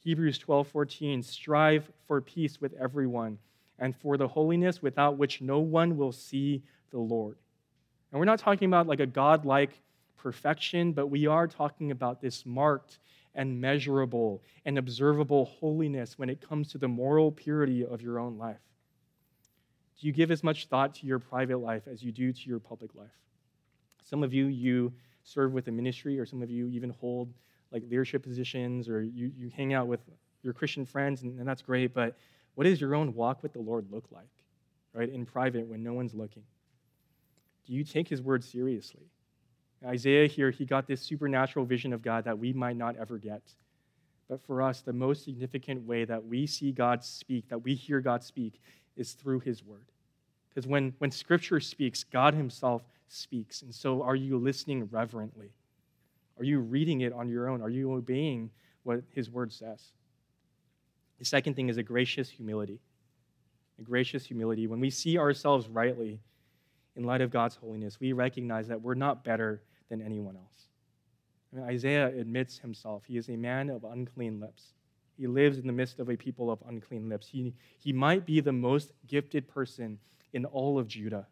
Hebrews 0.00 0.38
12:14 0.38 1.22
strive 1.22 1.90
for 2.06 2.20
peace 2.20 2.60
with 2.60 2.72
everyone 2.74 3.38
and 3.78 3.94
for 3.94 4.16
the 4.16 4.28
holiness 4.28 4.82
without 4.82 5.18
which 5.18 5.40
no 5.40 5.60
one 5.60 5.96
will 5.96 6.12
see 6.12 6.62
the 6.90 6.98
Lord. 6.98 7.36
And 8.10 8.18
we're 8.18 8.24
not 8.24 8.38
talking 8.38 8.66
about 8.66 8.86
like 8.86 9.00
a 9.00 9.06
godlike 9.06 9.82
perfection, 10.16 10.92
but 10.92 11.08
we 11.08 11.26
are 11.26 11.46
talking 11.46 11.90
about 11.90 12.20
this 12.20 12.44
marked 12.44 12.98
and 13.34 13.60
measurable 13.60 14.42
and 14.64 14.78
observable 14.78 15.44
holiness 15.44 16.18
when 16.18 16.30
it 16.30 16.40
comes 16.40 16.68
to 16.72 16.78
the 16.78 16.88
moral 16.88 17.30
purity 17.30 17.84
of 17.84 18.02
your 18.02 18.18
own 18.18 18.38
life. 18.38 18.60
Do 19.98 20.06
you 20.06 20.12
give 20.12 20.30
as 20.30 20.42
much 20.42 20.66
thought 20.66 20.94
to 20.96 21.06
your 21.06 21.18
private 21.18 21.58
life 21.58 21.86
as 21.86 22.02
you 22.02 22.10
do 22.10 22.32
to 22.32 22.48
your 22.48 22.58
public 22.58 22.94
life? 22.94 23.10
Some 24.02 24.22
of 24.22 24.32
you, 24.32 24.46
you 24.46 24.92
serve 25.24 25.52
with 25.52 25.68
a 25.68 25.70
ministry, 25.70 26.18
or 26.18 26.24
some 26.24 26.42
of 26.42 26.50
you 26.50 26.66
even 26.68 26.90
hold 26.90 27.32
like 27.72 27.82
leadership 27.82 28.22
positions 28.22 28.88
or 28.88 29.02
you, 29.02 29.30
you 29.36 29.50
hang 29.54 29.74
out 29.74 29.86
with 29.86 30.00
your 30.42 30.52
Christian 30.52 30.86
friends, 30.86 31.22
and, 31.22 31.38
and 31.38 31.46
that's 31.46 31.62
great, 31.62 31.92
but 31.94 32.16
what 32.54 32.64
does 32.64 32.80
your 32.80 32.94
own 32.94 33.14
walk 33.14 33.42
with 33.42 33.52
the 33.52 33.60
Lord 33.60 33.86
look 33.90 34.04
like, 34.10 34.30
right, 34.92 35.08
in 35.08 35.24
private 35.24 35.66
when 35.66 35.82
no 35.82 35.92
one's 35.92 36.14
looking? 36.14 36.42
Do 37.66 37.72
you 37.74 37.84
take 37.84 38.08
his 38.08 38.22
word 38.22 38.42
seriously? 38.42 39.04
Isaiah 39.84 40.26
here, 40.26 40.50
he 40.50 40.64
got 40.66 40.86
this 40.86 41.00
supernatural 41.00 41.64
vision 41.64 41.92
of 41.92 42.02
God 42.02 42.24
that 42.24 42.38
we 42.38 42.52
might 42.52 42.76
not 42.76 42.96
ever 42.96 43.16
get. 43.18 43.42
But 44.28 44.40
for 44.42 44.62
us, 44.62 44.80
the 44.80 44.92
most 44.92 45.24
significant 45.24 45.86
way 45.86 46.04
that 46.04 46.24
we 46.24 46.46
see 46.46 46.70
God 46.70 47.02
speak, 47.02 47.48
that 47.48 47.64
we 47.64 47.74
hear 47.74 48.00
God 48.00 48.22
speak, 48.22 48.60
is 48.96 49.12
through 49.12 49.40
his 49.40 49.64
word. 49.64 49.86
Because 50.48 50.66
when, 50.66 50.94
when 50.98 51.10
scripture 51.10 51.60
speaks, 51.60 52.04
God 52.04 52.34
himself 52.34 52.82
speaks. 53.08 53.62
And 53.62 53.74
so 53.74 54.02
are 54.02 54.16
you 54.16 54.38
listening 54.38 54.88
reverently? 54.90 55.50
Are 56.40 56.44
you 56.44 56.58
reading 56.60 57.02
it 57.02 57.12
on 57.12 57.28
your 57.28 57.48
own? 57.48 57.60
Are 57.60 57.68
you 57.68 57.92
obeying 57.92 58.50
what 58.82 59.02
his 59.10 59.30
word 59.30 59.52
says? 59.52 59.92
The 61.18 61.24
second 61.26 61.54
thing 61.54 61.68
is 61.68 61.76
a 61.76 61.82
gracious 61.82 62.30
humility. 62.30 62.80
A 63.78 63.82
gracious 63.82 64.24
humility. 64.24 64.66
When 64.66 64.80
we 64.80 64.88
see 64.88 65.18
ourselves 65.18 65.68
rightly 65.68 66.18
in 66.96 67.04
light 67.04 67.20
of 67.20 67.30
God's 67.30 67.56
holiness, 67.56 68.00
we 68.00 68.14
recognize 68.14 68.68
that 68.68 68.80
we're 68.80 68.94
not 68.94 69.22
better 69.22 69.62
than 69.90 70.00
anyone 70.00 70.36
else. 70.36 70.66
I 71.52 71.56
mean, 71.56 71.66
Isaiah 71.66 72.06
admits 72.06 72.58
himself. 72.58 73.02
He 73.06 73.18
is 73.18 73.28
a 73.28 73.36
man 73.36 73.68
of 73.68 73.84
unclean 73.84 74.40
lips. 74.40 74.72
He 75.18 75.26
lives 75.26 75.58
in 75.58 75.66
the 75.66 75.74
midst 75.74 75.98
of 75.98 76.08
a 76.08 76.16
people 76.16 76.50
of 76.50 76.62
unclean 76.66 77.10
lips. 77.10 77.26
He, 77.26 77.52
he 77.78 77.92
might 77.92 78.24
be 78.24 78.40
the 78.40 78.52
most 78.52 78.92
gifted 79.06 79.46
person 79.46 79.98
in 80.32 80.46
all 80.46 80.78
of 80.78 80.88
Judah. 80.88 81.26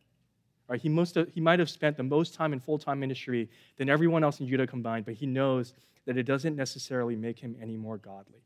Right? 0.69 0.81
He, 0.81 0.89
most, 0.89 1.17
he 1.35 1.41
might 1.41 1.59
have 1.59 1.71
spent 1.71 1.97
the 1.97 2.03
most 2.03 2.35
time 2.35 2.53
in 2.53 2.61
full 2.61 2.79
time 2.79 3.01
ministry 3.01 3.49
than 3.77 3.89
everyone 3.89 4.23
else 4.23 4.41
in 4.41 4.47
Judah 4.47 4.67
combined, 4.67 5.07
but 5.07 5.15
he 5.15 5.27
knows 5.27 5.73
that 6.05 6.17
it 6.17 6.25
doesn't 6.25 6.57
necessarily 6.57 7.17
make 7.17 7.39
him 7.39 7.57
any 7.61 7.77
more 7.77 7.97
godly. 7.97 8.43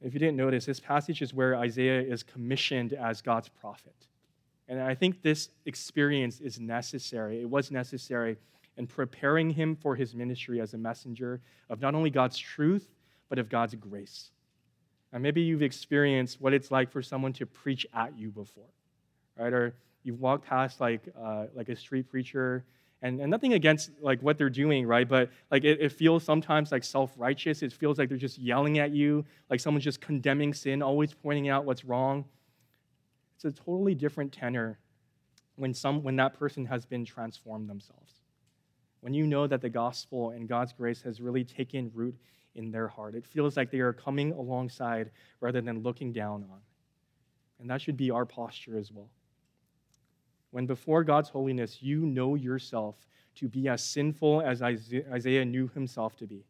If 0.00 0.14
you 0.14 0.20
didn't 0.20 0.36
notice, 0.36 0.64
this 0.64 0.80
passage 0.80 1.22
is 1.22 1.34
where 1.34 1.56
Isaiah 1.56 2.00
is 2.00 2.22
commissioned 2.22 2.92
as 2.92 3.20
God's 3.20 3.48
prophet. 3.48 3.94
And 4.68 4.80
I 4.80 4.94
think 4.94 5.22
this 5.22 5.48
experience 5.64 6.40
is 6.40 6.60
necessary. 6.60 7.40
It 7.40 7.48
was 7.48 7.70
necessary 7.70 8.36
in 8.76 8.86
preparing 8.86 9.50
him 9.50 9.74
for 9.74 9.96
his 9.96 10.14
ministry 10.14 10.60
as 10.60 10.74
a 10.74 10.78
messenger 10.78 11.40
of 11.68 11.80
not 11.80 11.94
only 11.94 12.10
God's 12.10 12.38
truth, 12.38 12.88
but 13.28 13.38
of 13.38 13.48
God's 13.48 13.74
grace. 13.74 14.30
And 15.12 15.22
maybe 15.22 15.40
you've 15.40 15.62
experienced 15.62 16.40
what 16.40 16.52
it's 16.52 16.70
like 16.70 16.92
for 16.92 17.02
someone 17.02 17.32
to 17.34 17.46
preach 17.46 17.86
at 17.94 18.16
you 18.16 18.30
before, 18.30 18.70
right? 19.36 19.52
Or 19.52 19.74
you've 20.02 20.20
walked 20.20 20.46
past 20.46 20.80
like, 20.80 21.02
uh, 21.20 21.46
like 21.54 21.68
a 21.68 21.76
street 21.76 22.08
preacher 22.08 22.64
and, 23.02 23.20
and 23.20 23.30
nothing 23.30 23.52
against 23.52 23.90
like 24.00 24.20
what 24.22 24.38
they're 24.38 24.50
doing 24.50 24.86
right? 24.86 25.08
But 25.08 25.30
like 25.50 25.64
it, 25.64 25.80
it 25.80 25.92
feels 25.92 26.24
sometimes 26.24 26.72
like 26.72 26.84
self-righteous. 26.84 27.62
It 27.62 27.72
feels 27.72 27.98
like 27.98 28.08
they're 28.08 28.18
just 28.18 28.38
yelling 28.38 28.78
at 28.78 28.90
you 28.90 29.24
like 29.50 29.60
someone's 29.60 29.84
just 29.84 30.00
condemning 30.00 30.52
sin 30.52 30.82
always 30.82 31.14
pointing 31.14 31.48
out 31.48 31.64
what's 31.64 31.84
wrong. 31.84 32.24
It's 33.36 33.44
a 33.44 33.52
totally 33.52 33.94
different 33.94 34.32
tenor 34.32 34.78
when 35.56 35.74
some 35.74 36.02
when 36.02 36.16
that 36.16 36.38
person 36.38 36.66
has 36.66 36.84
been 36.84 37.04
transformed 37.04 37.68
themselves. 37.68 38.14
When 39.00 39.14
you 39.14 39.28
know 39.28 39.46
that 39.46 39.60
the 39.60 39.68
gospel 39.68 40.30
and 40.30 40.48
god's 40.48 40.72
grace 40.72 41.02
has 41.02 41.20
really 41.20 41.44
taken 41.44 41.90
root 41.94 42.16
in 42.56 42.72
their 42.72 42.88
heart 42.88 43.14
it 43.14 43.24
feels 43.24 43.56
like 43.56 43.70
they 43.70 43.78
are 43.78 43.92
coming 43.92 44.32
alongside 44.32 45.10
rather 45.40 45.60
than 45.60 45.82
looking 45.84 46.12
down 46.12 46.44
on. 46.50 46.58
And 47.60 47.70
that 47.70 47.80
should 47.80 47.96
be 47.96 48.10
our 48.10 48.24
posture 48.26 48.76
as 48.76 48.90
well 48.90 49.08
when 50.50 50.66
before 50.66 51.04
God's 51.04 51.28
holiness 51.28 51.78
you 51.80 52.06
know 52.06 52.34
yourself 52.34 52.96
to 53.36 53.48
be 53.48 53.68
as 53.68 53.82
sinful 53.84 54.42
as 54.42 54.62
Isaiah 54.62 55.44
knew 55.44 55.68
himself 55.68 56.16
to 56.16 56.26
be. 56.26 56.44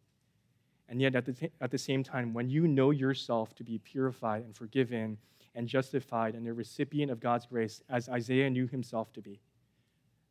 And 0.88 1.02
yet, 1.02 1.14
at 1.14 1.26
the, 1.26 1.34
t- 1.34 1.50
at 1.60 1.70
the 1.70 1.78
same 1.78 2.02
time, 2.02 2.32
when 2.32 2.48
you 2.48 2.66
know 2.66 2.90
yourself 2.92 3.54
to 3.56 3.64
be 3.64 3.78
purified 3.78 4.44
and 4.44 4.56
forgiven 4.56 5.18
and 5.54 5.68
justified 5.68 6.34
and 6.34 6.46
a 6.48 6.52
recipient 6.54 7.10
of 7.10 7.20
God's 7.20 7.44
grace, 7.44 7.82
as 7.90 8.08
Isaiah 8.08 8.48
knew 8.48 8.66
himself 8.66 9.12
to 9.12 9.20
be, 9.20 9.40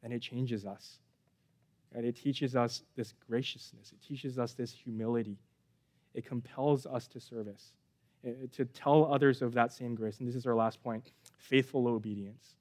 then 0.01 0.11
it 0.11 0.21
changes 0.21 0.65
us. 0.65 0.99
And 1.93 2.05
it 2.05 2.15
teaches 2.15 2.55
us 2.55 2.83
this 2.95 3.13
graciousness, 3.27 3.91
it 3.91 4.05
teaches 4.05 4.39
us 4.39 4.53
this 4.53 4.71
humility, 4.71 5.37
it 6.15 6.25
compels 6.25 6.85
us 6.87 7.07
to 7.07 7.19
service, 7.19 7.73
eh, 8.25 8.31
to 8.53 8.65
tell 8.65 9.05
others 9.13 9.41
of 9.43 9.53
that 9.53 9.71
same 9.71 9.93
grace. 9.93 10.17
And 10.19 10.27
this 10.27 10.35
is 10.35 10.47
our 10.47 10.55
last 10.55 10.83
point 10.83 11.11
faithful 11.37 11.87
obedience. 11.87 12.55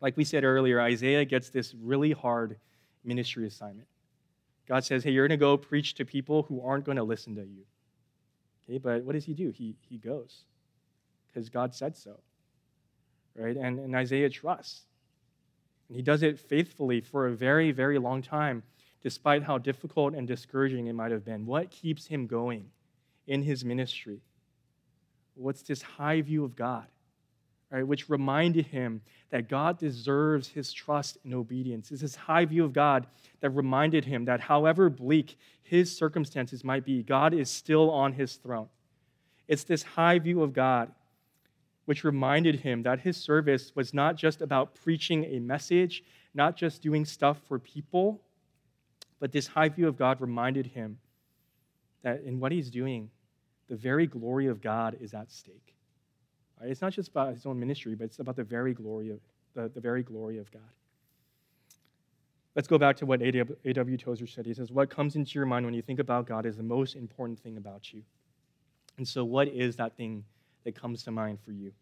Like 0.00 0.16
we 0.16 0.24
said 0.24 0.44
earlier, 0.44 0.80
Isaiah 0.80 1.24
gets 1.24 1.48
this 1.48 1.74
really 1.74 2.12
hard 2.12 2.56
ministry 3.04 3.46
assignment. 3.46 3.88
God 4.68 4.84
says, 4.84 5.04
Hey, 5.04 5.12
you're 5.12 5.26
going 5.26 5.38
to 5.38 5.42
go 5.42 5.56
preach 5.56 5.94
to 5.94 6.04
people 6.04 6.42
who 6.42 6.60
aren't 6.60 6.84
going 6.84 6.96
to 6.96 7.04
listen 7.04 7.34
to 7.36 7.42
you. 7.42 7.64
Okay, 8.64 8.78
but 8.78 9.04
what 9.04 9.12
does 9.12 9.24
he 9.24 9.32
do? 9.32 9.50
He, 9.50 9.76
he 9.80 9.96
goes 9.96 10.44
because 11.28 11.48
God 11.48 11.74
said 11.74 11.96
so. 11.96 12.18
Right? 13.36 13.56
And, 13.56 13.78
and 13.78 13.94
Isaiah 13.94 14.30
trusts. 14.30 14.82
And 15.88 15.96
he 15.96 16.02
does 16.02 16.22
it 16.22 16.38
faithfully 16.38 17.00
for 17.00 17.26
a 17.26 17.36
very, 17.36 17.70
very 17.70 17.98
long 17.98 18.22
time, 18.22 18.62
despite 19.02 19.42
how 19.42 19.58
difficult 19.58 20.14
and 20.14 20.26
discouraging 20.26 20.86
it 20.86 20.94
might 20.94 21.12
have 21.12 21.24
been. 21.24 21.46
What 21.46 21.70
keeps 21.70 22.06
him 22.06 22.26
going 22.26 22.70
in 23.26 23.42
his 23.42 23.64
ministry? 23.64 24.22
What's 25.34 25.62
this 25.62 25.82
high 25.82 26.22
view 26.22 26.44
of 26.44 26.56
God? 26.56 26.86
Right, 27.70 27.86
which 27.86 28.08
reminded 28.08 28.66
him 28.66 29.00
that 29.30 29.48
God 29.48 29.78
deserves 29.78 30.48
his 30.48 30.72
trust 30.72 31.18
and 31.24 31.34
obedience. 31.34 31.90
It's 31.90 32.02
this 32.02 32.14
high 32.14 32.44
view 32.44 32.64
of 32.64 32.72
God 32.72 33.06
that 33.40 33.50
reminded 33.50 34.04
him 34.04 34.24
that 34.26 34.40
however 34.40 34.88
bleak 34.88 35.36
his 35.62 35.96
circumstances 35.96 36.62
might 36.62 36.84
be, 36.84 37.02
God 37.02 37.34
is 37.34 37.50
still 37.50 37.90
on 37.90 38.12
his 38.12 38.36
throne. 38.36 38.68
It's 39.48 39.64
this 39.64 39.82
high 39.82 40.18
view 40.18 40.42
of 40.42 40.52
God 40.52 40.92
which 41.86 42.04
reminded 42.04 42.60
him 42.60 42.82
that 42.82 43.00
his 43.00 43.16
service 43.16 43.72
was 43.74 43.94
not 43.94 44.16
just 44.16 44.42
about 44.42 44.74
preaching 44.74 45.24
a 45.24 45.38
message, 45.38 46.02
not 46.34 46.56
just 46.56 46.82
doing 46.82 47.04
stuff 47.04 47.38
for 47.46 47.58
people, 47.58 48.20
but 49.20 49.32
this 49.32 49.46
high 49.46 49.68
view 49.68 49.88
of 49.88 49.96
God 49.96 50.20
reminded 50.20 50.66
him 50.66 50.98
that 52.02 52.22
in 52.24 52.38
what 52.40 52.52
he's 52.52 52.70
doing, 52.70 53.08
the 53.68 53.76
very 53.76 54.06
glory 54.06 54.46
of 54.46 54.60
God 54.60 54.96
is 55.00 55.14
at 55.14 55.30
stake. 55.30 55.75
Right? 56.60 56.70
It's 56.70 56.82
not 56.82 56.92
just 56.92 57.08
about 57.08 57.34
his 57.34 57.46
own 57.46 57.58
ministry, 57.58 57.94
but 57.94 58.04
it's 58.04 58.18
about 58.18 58.36
the 58.36 58.44
very 58.44 58.74
glory 58.74 59.10
of 59.10 59.20
the, 59.54 59.68
the 59.68 59.80
very 59.80 60.02
glory 60.02 60.38
of 60.38 60.50
God. 60.50 60.62
Let's 62.54 62.68
go 62.68 62.78
back 62.78 62.96
to 62.96 63.06
what 63.06 63.20
A.W. 63.20 63.96
Tozer 63.98 64.26
said. 64.26 64.46
He 64.46 64.54
says, 64.54 64.72
What 64.72 64.88
comes 64.88 65.14
into 65.14 65.32
your 65.34 65.44
mind 65.44 65.66
when 65.66 65.74
you 65.74 65.82
think 65.82 65.98
about 65.98 66.26
God 66.26 66.46
is 66.46 66.56
the 66.56 66.62
most 66.62 66.96
important 66.96 67.38
thing 67.38 67.58
about 67.58 67.92
you. 67.92 68.02
And 68.96 69.06
so, 69.06 69.24
what 69.24 69.48
is 69.48 69.76
that 69.76 69.94
thing 69.96 70.24
that 70.64 70.74
comes 70.74 71.02
to 71.04 71.10
mind 71.10 71.38
for 71.44 71.52
you? 71.52 71.72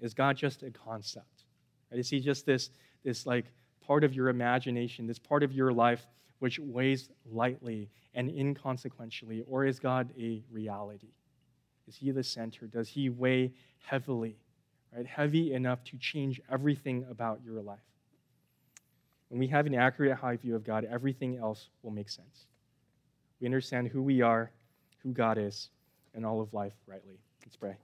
Is 0.00 0.14
God 0.14 0.36
just 0.36 0.64
a 0.64 0.70
concept? 0.70 1.44
Right? 1.90 2.00
Is 2.00 2.10
he 2.10 2.18
just 2.18 2.44
this, 2.44 2.70
this 3.04 3.24
like 3.24 3.46
part 3.86 4.02
of 4.02 4.12
your 4.12 4.28
imagination, 4.28 5.06
this 5.06 5.18
part 5.18 5.44
of 5.44 5.52
your 5.52 5.72
life 5.72 6.06
which 6.40 6.58
weighs 6.58 7.08
lightly 7.30 7.88
and 8.14 8.28
inconsequentially? 8.30 9.44
Or 9.46 9.64
is 9.64 9.78
God 9.78 10.10
a 10.18 10.42
reality? 10.50 11.12
Is 11.88 11.96
he 11.96 12.10
the 12.10 12.22
center? 12.22 12.66
Does 12.66 12.88
he 12.88 13.08
weigh 13.08 13.52
heavily, 13.84 14.36
right? 14.94 15.06
Heavy 15.06 15.52
enough 15.52 15.82
to 15.84 15.98
change 15.98 16.40
everything 16.50 17.04
about 17.10 17.40
your 17.44 17.60
life. 17.60 17.78
When 19.28 19.38
we 19.38 19.46
have 19.48 19.66
an 19.66 19.74
accurate 19.74 20.16
high 20.16 20.36
view 20.36 20.56
of 20.56 20.64
God, 20.64 20.84
everything 20.90 21.36
else 21.36 21.68
will 21.82 21.92
make 21.92 22.08
sense. 22.08 22.46
We 23.40 23.46
understand 23.46 23.88
who 23.88 24.02
we 24.02 24.22
are, 24.22 24.50
who 25.02 25.12
God 25.12 25.38
is, 25.38 25.70
and 26.14 26.26
all 26.26 26.40
of 26.40 26.52
life 26.52 26.74
rightly. 26.86 27.18
Let's 27.44 27.56
pray. 27.56 27.76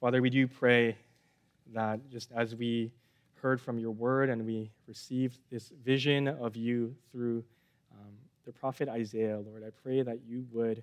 Father, 0.00 0.22
we 0.22 0.30
do 0.30 0.46
pray 0.46 0.96
that 1.74 2.00
just 2.10 2.30
as 2.32 2.54
we 2.54 2.90
heard 3.42 3.60
from 3.60 3.78
your 3.78 3.90
word 3.90 4.30
and 4.30 4.44
we 4.44 4.70
received 4.86 5.38
this 5.50 5.70
vision 5.84 6.28
of 6.28 6.56
you 6.56 6.94
through 7.12 7.44
um, 7.92 8.12
the 8.46 8.52
prophet 8.52 8.88
Isaiah, 8.88 9.38
Lord, 9.38 9.62
I 9.64 9.70
pray 9.82 10.02
that 10.02 10.20
you 10.26 10.46
would 10.52 10.82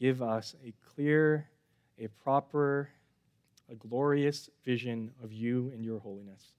give 0.00 0.22
us 0.22 0.54
a 0.66 0.72
clear, 0.94 1.46
a 1.98 2.08
proper, 2.08 2.88
a 3.70 3.74
glorious 3.74 4.48
vision 4.64 5.12
of 5.22 5.32
you 5.32 5.70
and 5.74 5.84
your 5.84 5.98
holiness. 6.00 6.52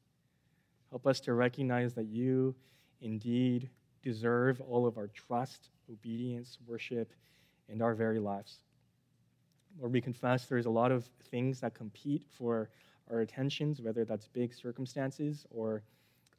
Help 0.89 1.07
us 1.07 1.19
to 1.21 1.33
recognize 1.33 1.93
that 1.93 2.05
you 2.05 2.53
indeed 3.01 3.69
deserve 4.03 4.61
all 4.61 4.85
of 4.85 4.97
our 4.97 5.07
trust, 5.07 5.69
obedience, 5.91 6.57
worship, 6.67 7.11
and 7.69 7.81
our 7.81 7.95
very 7.95 8.19
lives. 8.19 8.57
Lord, 9.79 9.93
we 9.93 10.01
confess 10.01 10.45
there's 10.45 10.65
a 10.65 10.71
lot 10.71 10.91
of 10.91 11.05
things 11.29 11.59
that 11.61 11.73
compete 11.73 12.23
for 12.37 12.69
our 13.09 13.21
attentions, 13.21 13.81
whether 13.81 14.05
that's 14.05 14.27
big 14.27 14.53
circumstances 14.53 15.45
or 15.49 15.81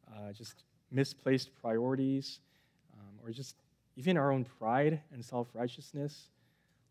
uh, 0.09 0.33
just 0.33 0.65
misplaced 0.91 1.51
priorities, 1.61 2.41
um, 2.95 3.15
or 3.23 3.31
just 3.31 3.57
even 3.97 4.17
our 4.17 4.31
own 4.31 4.45
pride 4.45 5.01
and 5.13 5.25
self 5.25 5.49
righteousness. 5.55 6.29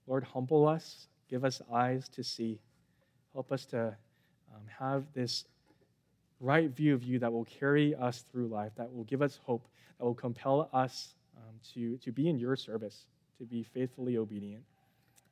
Lord, 0.08 0.24
humble 0.24 0.68
us, 0.68 1.08
give 1.30 1.46
us 1.46 1.62
eyes 1.72 2.10
to 2.10 2.24
see. 2.24 2.60
Help 3.34 3.52
us 3.52 3.66
to 3.68 3.96
um, 4.54 4.62
have 4.80 5.06
this 5.14 5.46
right 6.40 6.70
view 6.70 6.94
of 6.94 7.04
you 7.04 7.20
that 7.20 7.32
will 7.32 7.46
carry 7.46 7.96
us 7.96 8.26
through 8.32 8.48
life, 8.48 8.72
that 8.76 8.94
will 8.94 9.04
give 9.06 9.22
us 9.22 9.40
hope, 9.46 9.68
that 9.98 10.06
will 10.06 10.16
compel 10.16 10.70
us 10.74 11.14
um, 11.38 11.54
to, 11.74 11.98
to 11.98 12.12
be 12.12 12.28
in 12.28 12.38
your 12.38 12.56
service, 12.56 13.06
to 13.38 13.46
be 13.46 13.64
faithfully 13.64 14.18
obedient. 14.18 14.64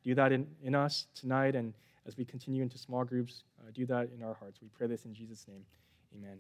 Do 0.04 0.16
that 0.16 0.32
in, 0.32 0.48
in 0.64 0.76
us 0.76 1.08
tonight, 1.14 1.56
and 1.56 1.74
as 2.08 2.16
we 2.16 2.24
continue 2.24 2.62
into 2.62 2.78
small 2.78 3.04
groups, 3.04 3.44
uh, 3.60 3.72
do 3.74 3.86
that 3.88 4.10
in 4.16 4.24
our 4.24 4.34
hearts. 4.34 4.60
We 4.62 4.70
pray 4.78 4.88
this 4.88 5.06
in 5.06 5.14
Jesus' 5.14 5.46
name. 5.48 5.66
Amen. 6.16 6.38